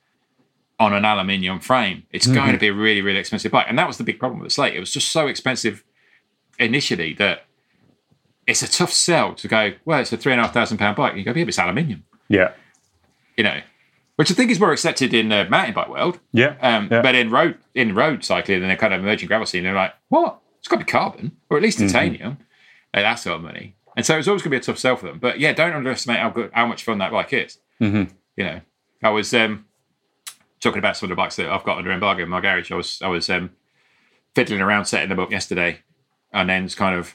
on 0.81 0.93
an 0.93 1.05
aluminium 1.05 1.59
frame. 1.59 2.05
It's 2.13 2.27
going 2.27 2.53
to 2.53 2.59
be 2.59 2.69
a 2.69 2.73
really, 2.73 3.03
really 3.03 3.19
expensive 3.19 3.51
bike. 3.51 3.67
And 3.69 3.77
that 3.79 3.89
was 3.89 3.99
the 3.99 4.05
big 4.05 4.21
problem 4.21 4.41
with 4.41 4.47
the 4.47 4.55
slate. 4.55 4.75
It 4.75 4.81
was 4.81 4.93
just 4.93 5.11
so 5.11 5.27
expensive 5.27 5.83
initially 6.59 7.15
that 7.15 7.48
it's 8.49 8.63
a 8.63 8.69
tough 8.69 8.93
sell 8.93 9.35
to 9.35 9.47
go, 9.47 9.75
well, 9.85 10.01
it's 10.01 10.13
a 10.13 10.17
three 10.17 10.33
and 10.33 10.41
a 10.41 10.45
half 10.45 10.55
thousand 10.55 10.79
pound 10.79 10.97
bike. 10.97 11.15
You 11.15 11.23
go, 11.23 11.33
yeah, 11.33 11.45
but 11.45 11.49
it's 11.49 11.59
aluminium. 11.59 12.05
Yeah. 12.29 12.53
You 13.37 13.45
know. 13.45 13.61
Which 14.17 14.33
I 14.33 14.35
think 14.35 14.51
is 14.51 14.59
more 14.59 14.73
accepted 14.73 15.15
in 15.15 15.29
the 15.29 15.45
mountain 15.49 15.75
bike 15.75 15.89
world. 15.89 16.19
Yeah. 16.33 16.57
Um, 16.61 16.89
yeah. 16.91 17.03
But 17.03 17.15
in 17.15 17.31
road 17.31 17.59
in 17.75 17.95
road 17.95 18.25
cycling 18.25 18.63
and 18.63 18.71
the 18.71 18.77
kind 18.77 18.93
of 18.95 19.01
emerging 19.01 19.29
gravel 19.29 19.47
scene, 19.47 19.63
they're 19.63 19.75
like, 19.75 19.95
what? 20.09 20.41
It's 20.59 20.67
got 20.67 20.81
to 20.81 20.85
be 20.85 20.91
carbon 20.91 21.37
or 21.49 21.59
at 21.59 21.63
least 21.63 21.79
titanium 21.79 22.39
at 22.93 23.03
that 23.03 23.17
sort 23.17 23.37
of 23.37 23.43
money. 23.43 23.77
And 23.97 24.05
so 24.05 24.19
it's 24.19 24.27
always 24.27 24.43
going 24.43 24.51
to 24.51 24.57
be 24.57 24.57
a 24.57 24.61
tough 24.61 24.79
sell 24.79 24.97
for 24.97 25.07
them. 25.07 25.19
But 25.19 25.39
yeah, 25.39 25.53
don't 25.53 25.73
underestimate 25.73 26.19
how 26.19 26.31
good, 26.31 26.51
how 26.53 26.67
much 26.67 26.83
fun 26.85 26.99
that 26.99 27.13
bike 27.13 27.33
is. 27.33 27.59
You 28.37 28.45
know, 28.45 28.61
I 29.03 29.11
was 29.11 29.33
um, 29.35 29.67
talking 30.61 30.79
about 30.79 30.97
some 30.97 31.07
of 31.07 31.11
the 31.11 31.21
bikes 31.21 31.37
that 31.37 31.49
I've 31.49 31.65
got 31.65 31.79
under 31.79 31.93
embargo 31.93 32.23
in 32.23 32.29
my 32.29 32.41
garage. 32.41 32.73
I 32.73 32.77
was 32.77 33.01
I 33.03 33.09
was 33.09 33.29
um, 33.31 33.51
fiddling 34.35 34.61
around 34.61 34.87
setting 34.87 35.11
them 35.11 35.21
up 35.21 35.31
yesterday, 35.31 35.81
and 36.33 36.49
then 36.49 36.67
just 36.67 36.77
kind 36.77 36.97
of 36.97 37.15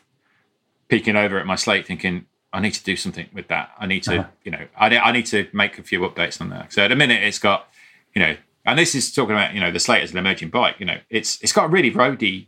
peeking 0.94 1.16
over 1.16 1.40
at 1.40 1.46
my 1.48 1.56
slate, 1.56 1.88
thinking 1.88 2.26
I 2.52 2.60
need 2.60 2.74
to 2.74 2.84
do 2.84 2.96
something 2.96 3.28
with 3.34 3.48
that. 3.48 3.72
I 3.80 3.88
need 3.88 4.04
to, 4.04 4.20
uh-huh. 4.20 4.30
you 4.44 4.52
know, 4.52 4.68
I, 4.78 4.96
I 4.96 5.12
need 5.12 5.26
to 5.28 5.48
make 5.54 5.80
a 5.80 5.84
few 5.84 6.02
updates 6.02 6.40
on 6.40 6.50
that. 6.50 6.72
So 6.72 6.84
at 6.84 6.90
the 6.90 6.96
minute, 6.96 7.24
it's 7.24 7.40
got, 7.40 7.68
you 8.14 8.22
know, 8.22 8.36
and 8.64 8.78
this 8.78 8.94
is 8.94 9.12
talking 9.12 9.36
about, 9.36 9.56
you 9.56 9.60
know, 9.60 9.72
the 9.72 9.80
slate 9.80 10.04
as 10.04 10.12
an 10.12 10.20
emerging 10.20 10.50
bike. 10.50 10.76
You 10.80 10.86
know, 10.86 11.00
it's 11.10 11.42
it's 11.42 11.52
got 11.52 11.66
a 11.66 11.68
really 11.68 11.90
roady 11.90 12.48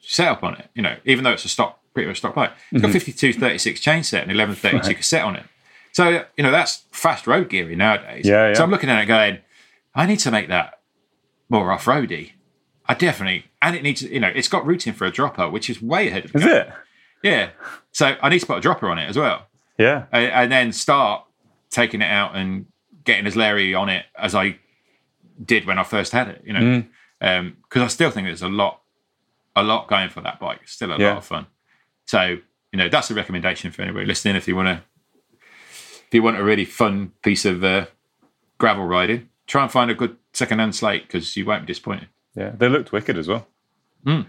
setup 0.00 0.42
on 0.42 0.56
it. 0.56 0.68
You 0.74 0.82
know, 0.82 0.96
even 1.04 1.22
though 1.22 1.30
it's 1.30 1.44
a 1.44 1.48
stock, 1.48 1.78
pretty 1.94 2.08
much 2.08 2.18
stock 2.18 2.34
bike, 2.34 2.50
it's 2.72 2.82
got 2.82 2.88
mm-hmm. 2.88 2.98
52 2.98 3.32
36 3.34 3.80
chain 3.80 4.02
set 4.02 4.24
and 4.24 4.32
11 4.32 4.56
32 4.56 4.94
cassette 4.94 5.24
on 5.24 5.36
it. 5.36 5.44
So 5.92 6.24
you 6.36 6.42
know 6.42 6.50
that's 6.50 6.84
fast 6.90 7.28
road 7.28 7.48
gearing 7.48 7.78
nowadays. 7.78 8.26
Yeah, 8.26 8.48
yeah. 8.48 8.54
So 8.54 8.64
I'm 8.64 8.70
looking 8.70 8.90
at 8.90 9.02
it 9.02 9.06
going, 9.06 9.38
I 9.94 10.06
need 10.06 10.18
to 10.18 10.32
make 10.32 10.48
that 10.48 10.80
more 11.48 11.70
off 11.70 11.86
roady. 11.86 12.32
I 12.86 12.94
definitely, 12.94 13.46
and 13.62 13.74
it 13.74 13.82
needs, 13.82 14.02
you 14.02 14.20
know, 14.20 14.30
it's 14.34 14.48
got 14.48 14.66
routing 14.66 14.92
for 14.92 15.06
a 15.06 15.10
dropper, 15.10 15.48
which 15.48 15.70
is 15.70 15.80
way 15.80 16.08
ahead 16.08 16.26
of 16.26 16.32
the 16.32 16.38
Is 16.40 16.44
game. 16.44 16.54
it? 16.54 16.72
Yeah. 17.24 17.50
So 17.90 18.16
I 18.22 18.28
need 18.28 18.38
to 18.40 18.46
put 18.46 18.58
a 18.58 18.60
dropper 18.60 18.88
on 18.88 18.98
it 18.98 19.08
as 19.08 19.16
well, 19.16 19.46
Yeah. 19.78 20.04
and, 20.12 20.30
and 20.30 20.52
then 20.52 20.72
start 20.72 21.24
taking 21.70 22.00
it 22.02 22.10
out 22.10 22.36
and 22.36 22.66
getting 23.04 23.26
as 23.26 23.34
Larry 23.34 23.74
on 23.74 23.88
it 23.88 24.06
as 24.16 24.34
I 24.34 24.58
did 25.44 25.66
when 25.66 25.78
I 25.78 25.82
first 25.84 26.12
had 26.12 26.28
it. 26.28 26.42
You 26.44 26.52
know, 26.52 26.84
because 27.20 27.82
I 27.82 27.86
still 27.88 28.10
think 28.10 28.26
there's 28.28 28.42
a 28.42 28.48
lot, 28.48 28.80
a 29.56 29.62
lot 29.62 29.88
going 29.88 30.10
for 30.10 30.20
that 30.20 30.38
bike. 30.38 30.60
It's 30.62 30.72
still 30.72 30.92
a 30.92 30.98
Yeah. 30.98 31.08
lot 31.10 31.18
of 31.18 31.24
fun. 31.24 31.46
So 32.06 32.20
you 32.72 32.78
know, 32.78 32.88
that's 32.88 33.10
a 33.10 33.14
recommendation 33.14 33.70
for 33.70 33.82
anybody 33.82 34.04
listening. 34.06 34.34
If 34.36 34.46
you 34.48 34.56
want 34.56 34.66
to, 34.68 34.82
if 35.32 36.08
you 36.12 36.22
want 36.22 36.36
a 36.36 36.42
really 36.44 36.64
fun 36.64 37.12
piece 37.22 37.44
of 37.44 37.62
uh, 37.64 37.86
gravel 38.58 38.84
riding, 38.84 39.28
try 39.46 39.62
and 39.62 39.70
find 39.70 39.90
a 39.92 39.94
good 39.94 40.16
second-hand 40.32 40.74
slate 40.74 41.06
because 41.06 41.36
you 41.36 41.44
won't 41.46 41.62
be 41.62 41.66
disappointed. 41.68 42.08
Yeah. 42.34 42.50
They 42.50 42.68
looked 42.68 42.90
wicked 42.90 43.16
as 43.16 43.28
well. 43.28 43.46
Hmm. 44.04 44.22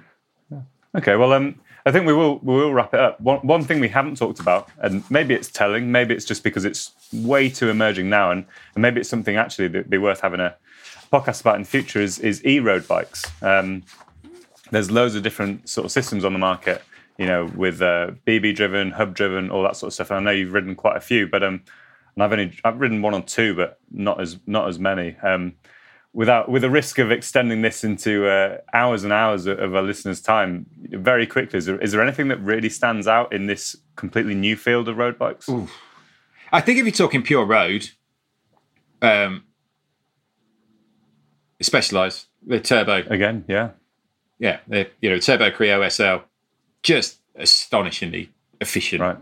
Yeah. 0.52 0.62
Okay. 0.96 1.16
Well, 1.16 1.34
um, 1.34 1.60
I 1.88 1.92
think 1.92 2.08
we 2.08 2.14
will 2.14 2.40
we 2.40 2.56
will 2.56 2.74
wrap 2.74 2.94
it 2.94 3.00
up. 3.00 3.22
One 3.22 3.40
one 3.46 3.64
thing 3.64 3.80
we 3.80 3.90
haven't 3.90 4.18
talked 4.18 4.40
about, 4.40 4.70
and 4.80 5.04
maybe 5.12 5.36
it's 5.36 5.50
telling, 5.50 5.92
maybe 5.92 6.16
it's 6.16 6.26
just 6.26 6.44
because 6.44 6.66
it's 6.66 6.92
way 7.14 7.48
too 7.50 7.70
emerging 7.70 8.10
now, 8.10 8.32
and, 8.32 8.46
and 8.74 8.82
maybe 8.82 9.00
it's 9.00 9.10
something 9.10 9.36
actually 9.36 9.68
that'd 9.68 9.90
be 9.90 10.00
worth 10.00 10.22
having 10.22 10.40
a 10.40 10.56
podcast 11.14 11.42
about 11.42 11.56
in 11.56 11.62
the 11.62 11.68
future 11.68 12.02
is 12.02 12.18
is 12.20 12.44
e-road 12.44 12.88
bikes. 12.88 13.24
Um, 13.44 13.84
there's 14.72 14.90
loads 14.90 15.14
of 15.14 15.22
different 15.22 15.70
sort 15.70 15.86
of 15.86 15.92
systems 15.92 16.26
on 16.26 16.34
the 16.34 16.40
market, 16.40 16.82
you 17.20 17.28
know, 17.28 17.52
with 17.56 17.82
uh, 17.84 18.12
BB 18.26 18.56
driven, 18.56 18.90
hub 18.92 19.14
driven, 19.14 19.52
all 19.52 19.62
that 19.62 19.76
sort 19.76 19.90
of 19.90 19.94
stuff. 19.94 20.10
And 20.10 20.20
I 20.20 20.24
know 20.24 20.32
you've 20.32 20.54
ridden 20.54 20.76
quite 20.76 20.98
a 20.98 21.02
few, 21.02 21.28
but 21.28 21.44
um, 21.44 21.62
and 22.16 22.24
I've 22.24 22.32
only 22.32 22.58
I've 22.64 22.80
ridden 22.80 23.04
one 23.04 23.14
or 23.14 23.22
two, 23.22 23.54
but 23.54 23.80
not 23.92 24.20
as 24.20 24.40
not 24.48 24.68
as 24.70 24.80
many. 24.80 25.16
Um, 25.22 25.54
without 26.16 26.50
with 26.50 26.62
the 26.62 26.70
risk 26.70 26.98
of 26.98 27.12
extending 27.12 27.62
this 27.62 27.84
into 27.84 28.26
uh, 28.26 28.58
hours 28.74 29.04
and 29.04 29.12
hours 29.12 29.46
of, 29.46 29.76
our 29.76 29.84
listeners' 29.84 30.22
time, 30.22 30.66
very 30.78 31.28
quickly, 31.28 31.58
is 31.58 31.66
there, 31.66 31.80
is 31.82 31.92
there 31.92 32.02
anything 32.02 32.30
that 32.30 32.40
really 32.42 32.70
stands 32.70 33.06
out 33.06 33.34
in 33.34 33.48
this 33.48 33.76
completely 33.98 34.34
new 34.34 34.56
field 34.56 34.88
of 34.88 34.98
road 34.98 35.20
bikes? 35.20 35.50
I 36.54 36.62
think 36.62 36.80
if 36.80 36.86
you're 36.86 36.94
talking 36.94 37.22
pure 37.22 37.46
road, 37.46 37.90
um, 39.02 39.44
Specialized, 41.62 42.28
the 42.46 42.60
turbo, 42.60 43.04
Again, 43.10 43.44
yeah, 43.48 43.72
yeah, 44.40 44.60
the 44.68 44.88
you 45.02 45.10
know 45.10 45.20
turbo 45.20 45.50
Creo 45.50 45.90
SL, 45.90 46.26
just 46.84 47.20
astonishingly 47.36 48.30
efficient 48.62 49.02
right, 49.02 49.18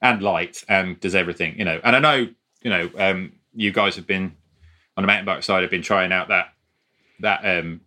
and 0.00 0.22
light 0.22 0.64
and 0.68 0.98
does 1.00 1.14
everything, 1.14 1.58
you 1.58 1.64
know. 1.64 1.80
And 1.84 1.96
I 1.96 1.98
know, 1.98 2.28
you 2.62 2.70
know, 2.70 2.90
um, 2.98 3.32
you 3.52 3.72
guys 3.72 3.96
have 3.96 4.06
been 4.06 4.36
on 4.96 5.02
the 5.02 5.06
mountain 5.06 5.24
bike 5.26 5.42
side, 5.42 5.64
I've 5.64 5.70
been 5.70 5.82
trying 5.82 6.12
out 6.12 6.28
that 6.28 6.52
that 7.20 7.40
um 7.44 7.80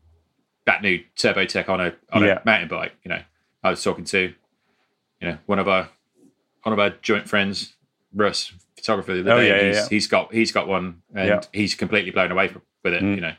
that 0.66 0.82
new 0.82 1.04
Turbo 1.16 1.46
Tech 1.46 1.70
on 1.70 1.80
a 1.82 1.94
on 2.12 2.24
Yeah. 2.24 2.40
a 2.42 2.46
mountain 2.46 2.68
bike. 2.70 2.94
You 3.04 3.10
know, 3.10 3.22
I 3.64 3.70
was 3.70 3.84
talking 3.84 4.06
to 4.06 4.34
you 5.22 5.28
know 5.28 5.38
one 5.46 5.60
of 5.60 5.68
our 5.68 5.90
one 6.64 6.74
of 6.74 6.80
our 6.80 6.90
joint 7.02 7.30
friends, 7.30 7.74
Russ, 8.14 8.52
photographer. 8.76 9.14
The 9.14 9.22
other 9.22 9.32
Oh, 9.34 9.40
day, 9.40 9.48
yeah, 9.50 9.68
he's, 9.68 9.76
yeah. 9.78 9.88
he's 9.90 10.08
got 10.08 10.34
he's 10.34 10.52
got 10.52 10.68
one, 10.68 11.02
and 11.14 11.28
Yeah. 11.28 11.42
he's 11.54 11.76
completely 11.76 12.12
blown 12.12 12.32
away 12.32 12.52
with 12.84 12.94
it. 12.94 13.02
You 13.04 13.22
know, 13.22 13.34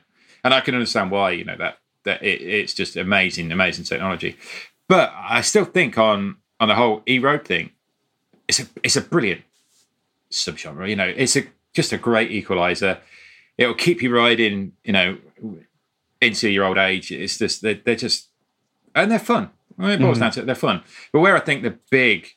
and 0.45 0.55
I 0.55 0.61
can 0.61 0.75
understand 0.75 1.11
why. 1.11 1.33
You 1.33 1.45
know 1.45 1.57
that 1.57 1.79
that 2.05 2.23
it, 2.23 2.41
it's 2.43 2.73
just 2.75 2.97
amazing, 2.97 3.51
amazing 3.51 3.85
technology. 3.85 4.37
But 4.89 5.13
I 5.17 5.41
still 5.41 5.65
think 5.65 5.99
on 5.99 6.37
on 6.61 6.69
the 6.69 6.77
whole 6.77 7.03
e 7.09 7.19
road 7.19 7.45
thing, 7.45 7.71
it's 8.47 8.61
a 8.61 8.67
it's 8.85 8.95
a 8.97 9.01
brilliant 9.01 9.43
subgenre. 10.31 10.89
You 10.89 10.97
know, 10.97 11.09
it's 11.17 11.37
a 11.37 11.45
just 11.73 11.93
a 11.93 11.99
great 11.99 12.31
equalizer. 12.31 12.99
It'll 13.59 13.75
keep 13.75 14.03
you 14.03 14.15
riding. 14.15 14.73
You 14.85 14.93
know, 14.93 15.19
into 16.21 16.49
your 16.49 16.65
old 16.65 16.79
age. 16.79 17.11
It's 17.13 17.39
just 17.39 17.63
they're, 17.63 17.81
they're 17.85 17.97
just 17.97 18.29
and 18.95 19.11
they're 19.11 19.19
fun. 19.19 19.51
When 19.77 19.91
it 19.91 20.01
boils 20.01 20.19
down 20.19 20.31
to 20.33 20.41
it, 20.41 20.47
they're 20.47 20.55
fun. 20.55 20.83
But 21.13 21.21
where 21.21 21.37
I 21.37 21.41
think 21.41 21.63
the 21.63 21.79
big 21.91 22.29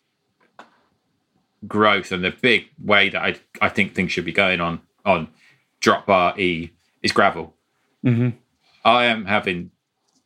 growth 1.67 2.11
and 2.11 2.23
the 2.23 2.31
big 2.31 2.67
way 2.83 3.09
that 3.09 3.21
I 3.21 3.35
I 3.61 3.69
think 3.69 3.95
things 3.95 4.11
should 4.11 4.25
be 4.25 4.31
going 4.31 4.59
on 4.59 4.81
on 5.05 5.29
drop 5.79 6.05
bar 6.05 6.37
e 6.37 6.71
is 7.01 7.11
gravel. 7.11 7.53
Mm-hmm. 8.05 8.29
I 8.83 9.05
am 9.05 9.25
having 9.25 9.71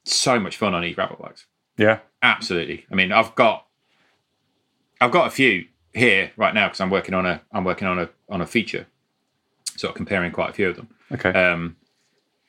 so 0.03 0.39
much 0.39 0.57
fun 0.57 0.73
on 0.73 0.83
e 0.83 0.93
gravel 0.93 1.17
bikes. 1.21 1.45
Yeah. 1.77 1.99
Absolutely. 2.21 2.85
I 2.91 2.95
mean, 2.95 3.11
I've 3.11 3.35
got 3.35 3.67
I've 4.99 5.11
got 5.11 5.27
a 5.27 5.31
few 5.31 5.65
here 5.93 6.31
right 6.37 6.53
now 6.53 6.67
because 6.67 6.81
I'm 6.81 6.89
working 6.89 7.13
on 7.13 7.25
a 7.25 7.41
I'm 7.51 7.63
working 7.63 7.87
on 7.87 7.99
a 7.99 8.09
on 8.29 8.41
a 8.41 8.47
feature, 8.47 8.87
sort 9.78 9.91
of 9.91 9.95
comparing 9.95 10.32
quite 10.32 10.49
a 10.49 10.53
few 10.53 10.69
of 10.69 10.76
them. 10.76 10.88
Okay. 11.11 11.30
Um, 11.32 11.76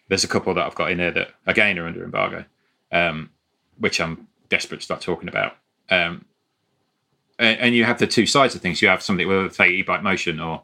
there's 0.08 0.24
a 0.24 0.28
couple 0.28 0.52
that 0.54 0.64
I've 0.66 0.74
got 0.74 0.90
in 0.90 0.98
there 0.98 1.10
that 1.12 1.30
again 1.46 1.78
are 1.78 1.86
under 1.86 2.04
embargo, 2.04 2.44
um, 2.92 3.30
which 3.78 4.00
I'm 4.00 4.28
desperate 4.48 4.78
to 4.80 4.84
start 4.84 5.00
talking 5.00 5.28
about. 5.28 5.56
Um, 5.90 6.24
and, 7.38 7.58
and 7.58 7.74
you 7.74 7.84
have 7.84 7.98
the 7.98 8.06
two 8.06 8.26
sides 8.26 8.54
of 8.54 8.60
things. 8.60 8.80
You 8.82 8.88
have 8.88 9.02
something 9.02 9.26
with 9.26 9.54
say 9.54 9.82
ebikemotion 9.82 10.44
or 10.44 10.62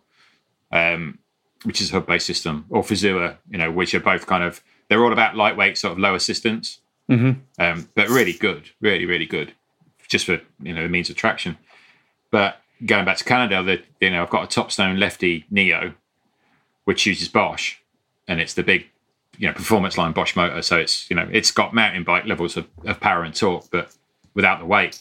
um, 0.72 1.18
which 1.64 1.80
is 1.80 1.90
a 1.90 1.94
hub-based 1.94 2.24
system, 2.26 2.64
or 2.70 2.82
Fazua, 2.82 3.36
you 3.50 3.58
know, 3.58 3.70
which 3.70 3.94
are 3.94 4.00
both 4.00 4.26
kind 4.26 4.44
of 4.44 4.62
they're 4.88 5.02
all 5.04 5.12
about 5.12 5.36
lightweight, 5.36 5.76
sort 5.78 5.92
of 5.92 5.98
low 5.98 6.14
assistance, 6.14 6.80
Mhm. 7.08 7.40
um, 7.58 7.88
but 7.94 8.08
really 8.08 8.32
good, 8.32 8.70
really 8.80 9.04
really 9.06 9.26
good, 9.26 9.52
just 10.08 10.26
for 10.26 10.40
you 10.62 10.72
know 10.72 10.82
the 10.82 10.88
means 10.88 11.10
of 11.10 11.16
traction. 11.16 11.56
But 12.30 12.60
going 12.86 13.04
back 13.04 13.16
to 13.18 13.24
Cannondale, 13.24 13.64
the, 13.64 13.82
you 14.00 14.10
know 14.10 14.22
I've 14.22 14.30
got 14.30 14.44
a 14.56 14.60
Topstone 14.60 14.98
Lefty 14.98 15.44
Neo, 15.50 15.94
which 16.90 17.06
uses 17.06 17.28
Bosch, 17.28 17.76
and 18.26 18.40
it's 18.40 18.54
the 18.54 18.64
big 18.64 18.88
you 19.38 19.46
know 19.46 19.52
performance 19.52 19.96
line 19.96 20.10
Bosch 20.10 20.34
motor. 20.34 20.60
So 20.60 20.76
it's 20.76 21.08
you 21.08 21.14
know 21.14 21.28
it's 21.30 21.52
got 21.52 21.72
mountain 21.72 22.02
bike 22.02 22.26
levels 22.26 22.56
of, 22.56 22.66
of 22.84 22.98
power 22.98 23.22
and 23.22 23.32
torque, 23.32 23.70
but 23.70 23.94
without 24.34 24.58
the 24.58 24.66
weight. 24.66 25.00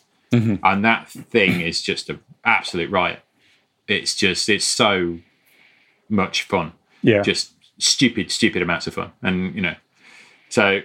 And 0.64 0.86
that 0.86 1.10
thing 1.10 1.62
is 1.62 1.82
just 1.82 2.12
an 2.12 2.20
absolute 2.46 2.92
riot. 2.92 3.22
It's 3.88 4.16
just 4.16 4.48
it's 4.50 4.66
so 4.66 5.18
much 6.10 6.44
fun. 6.44 6.74
Yeah. 7.02 7.24
Just 7.24 7.54
stupid, 7.80 8.30
stupid 8.30 8.62
amounts 8.62 8.86
of 8.86 8.94
fun. 8.94 9.12
And 9.24 9.56
you 9.56 9.62
know, 9.62 9.76
so 10.50 10.82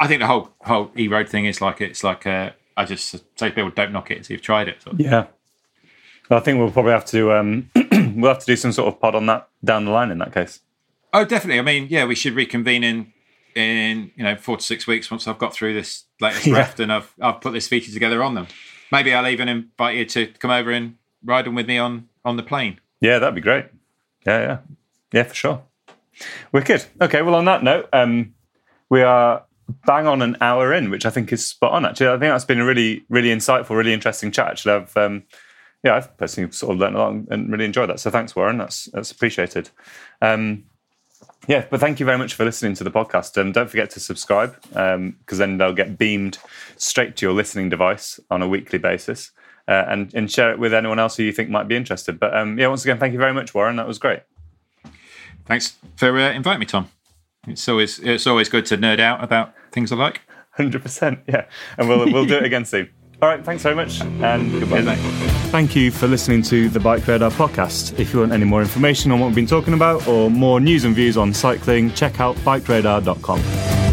I 0.00 0.08
think 0.08 0.22
the 0.22 0.26
whole 0.26 0.50
whole 0.62 0.90
e 0.98 1.06
road 1.06 1.28
thing 1.28 1.44
is 1.44 1.60
like 1.60 1.80
it's 1.80 2.02
like 2.02 2.26
uh, 2.26 2.50
I 2.76 2.84
just 2.84 3.10
say 3.10 3.20
to 3.36 3.50
people 3.50 3.70
don't 3.70 3.92
knock 3.92 4.10
it 4.10 4.16
until 4.16 4.34
you've 4.34 4.42
tried 4.42 4.66
it. 4.66 4.82
Sort 4.82 4.94
of. 4.94 5.00
Yeah. 5.00 5.26
I 6.30 6.40
think 6.40 6.58
we'll 6.58 6.72
probably 6.72 6.90
have 6.90 7.04
to 7.06 7.32
um, 7.34 7.70
we'll 8.20 8.32
have 8.32 8.40
to 8.40 8.46
do 8.46 8.56
some 8.56 8.72
sort 8.72 8.88
of 8.92 9.00
pod 9.00 9.14
on 9.14 9.26
that 9.26 9.48
down 9.64 9.84
the 9.84 9.90
line 9.90 10.10
in 10.10 10.18
that 10.18 10.32
case. 10.32 10.60
Oh, 11.12 11.24
definitely. 11.24 11.58
I 11.58 11.62
mean, 11.62 11.86
yeah, 11.90 12.04
we 12.04 12.14
should 12.14 12.34
reconvene 12.34 12.84
in 12.84 13.12
in 13.54 14.10
you 14.16 14.22
know 14.22 14.36
four 14.36 14.56
to 14.58 14.62
six 14.62 14.86
weeks 14.86 15.10
once 15.10 15.26
I've 15.26 15.38
got 15.38 15.54
through 15.54 15.74
this 15.74 16.04
latest 16.20 16.46
Yeah. 16.46 16.54
draft 16.54 16.80
and 16.80 16.92
I've 16.92 17.12
I've 17.20 17.40
put 17.40 17.52
this 17.52 17.68
feature 17.68 17.92
together 17.92 18.22
on 18.22 18.34
them. 18.34 18.46
Maybe 18.92 19.14
I'll 19.14 19.26
even 19.28 19.48
invite 19.48 19.96
you 19.96 20.04
to 20.04 20.26
come 20.38 20.50
over 20.50 20.70
and 20.70 20.96
ride 21.24 21.46
them 21.46 21.54
with 21.54 21.66
me 21.66 21.78
on 21.78 22.08
on 22.24 22.36
the 22.36 22.42
plane. 22.42 22.80
Yeah, 23.00 23.18
that'd 23.18 23.34
be 23.34 23.40
great. 23.40 23.66
Yeah, 24.26 24.40
yeah, 24.40 24.58
yeah, 25.12 25.22
for 25.24 25.34
sure. 25.34 25.62
Wicked. 26.52 26.86
Okay, 27.00 27.22
well, 27.22 27.34
on 27.34 27.44
that 27.44 27.62
note, 27.62 27.88
um, 27.92 28.34
we 28.88 29.02
are 29.02 29.44
bang 29.84 30.06
on 30.06 30.22
an 30.22 30.36
hour 30.40 30.72
in, 30.72 30.90
which 30.90 31.04
I 31.04 31.10
think 31.10 31.32
is 31.32 31.44
spot 31.46 31.72
on. 31.72 31.84
Actually, 31.84 32.08
I 32.08 32.12
think 32.12 32.32
that's 32.32 32.44
been 32.44 32.60
a 32.60 32.64
really, 32.64 33.04
really 33.08 33.28
insightful, 33.28 33.70
really 33.76 33.92
interesting 33.92 34.30
chat. 34.30 34.48
Actually, 34.48 34.74
I've 34.74 34.96
um, 34.96 35.24
yeah, 35.82 35.94
I've 35.94 36.16
personally 36.16 36.50
sort 36.52 36.74
of 36.74 36.80
learned 36.80 36.96
a 36.96 36.98
lot 36.98 37.12
and 37.30 37.50
really 37.50 37.64
enjoyed 37.64 37.88
that. 37.90 38.00
So 38.00 38.10
thanks, 38.10 38.34
Warren. 38.34 38.58
That's 38.58 38.86
that's 38.86 39.10
appreciated. 39.10 39.70
Um, 40.20 40.64
yeah, 41.46 41.64
but 41.70 41.80
thank 41.80 42.00
you 42.00 42.06
very 42.06 42.18
much 42.18 42.34
for 42.34 42.44
listening 42.44 42.74
to 42.74 42.84
the 42.84 42.90
podcast. 42.90 43.36
And 43.36 43.54
don't 43.54 43.70
forget 43.70 43.90
to 43.90 44.00
subscribe 44.00 44.60
because 44.70 45.38
then 45.38 45.58
they'll 45.58 45.72
get 45.72 45.96
beamed 45.96 46.38
straight 46.76 47.16
to 47.16 47.26
your 47.26 47.34
listening 47.34 47.68
device 47.68 48.18
on 48.30 48.42
a 48.42 48.48
weekly 48.48 48.78
basis. 48.78 49.30
Uh, 49.68 49.84
and, 49.88 50.14
and 50.14 50.30
share 50.30 50.52
it 50.52 50.60
with 50.60 50.72
anyone 50.72 51.00
else 51.00 51.16
who 51.16 51.24
you 51.24 51.32
think 51.32 51.50
might 51.50 51.66
be 51.66 51.74
interested. 51.74 52.20
But 52.20 52.36
um, 52.36 52.56
yeah, 52.56 52.68
once 52.68 52.84
again, 52.84 53.00
thank 53.00 53.12
you 53.12 53.18
very 53.18 53.34
much, 53.34 53.52
Warren. 53.52 53.74
That 53.76 53.88
was 53.88 53.98
great. 53.98 54.20
Thanks 55.44 55.76
for 55.96 56.16
uh, 56.16 56.32
inviting 56.32 56.60
me, 56.60 56.66
Tom. 56.66 56.88
It's 57.48 57.68
always 57.68 57.98
it's 57.98 58.28
always 58.28 58.48
good 58.48 58.64
to 58.66 58.78
nerd 58.78 59.00
out 59.00 59.24
about 59.24 59.54
things 59.72 59.90
I 59.90 59.96
like. 59.96 60.20
Hundred 60.52 60.82
percent, 60.82 61.20
yeah. 61.26 61.46
And 61.76 61.88
we'll 61.88 62.12
we'll 62.12 62.26
do 62.26 62.36
it 62.36 62.44
again 62.44 62.64
soon. 62.64 62.90
All 63.22 63.30
right, 63.30 63.42
thanks 63.42 63.62
very 63.62 63.74
much, 63.74 64.02
and 64.02 64.52
goodbye. 64.52 64.82
Cheers, 64.82 64.86
mate. 64.86 65.30
Thank 65.50 65.74
you 65.74 65.90
for 65.90 66.06
listening 66.06 66.42
to 66.42 66.68
the 66.68 66.78
BikeRadar 66.78 67.30
podcast. 67.30 67.98
If 67.98 68.12
you 68.12 68.20
want 68.20 68.32
any 68.32 68.44
more 68.44 68.60
information 68.60 69.10
on 69.10 69.20
what 69.20 69.26
we've 69.28 69.34
been 69.34 69.46
talking 69.46 69.72
about 69.72 70.06
or 70.06 70.30
more 70.30 70.60
news 70.60 70.84
and 70.84 70.94
views 70.94 71.16
on 71.16 71.32
cycling, 71.32 71.92
check 71.94 72.20
out 72.20 72.36
bikeradar.com. 72.36 73.85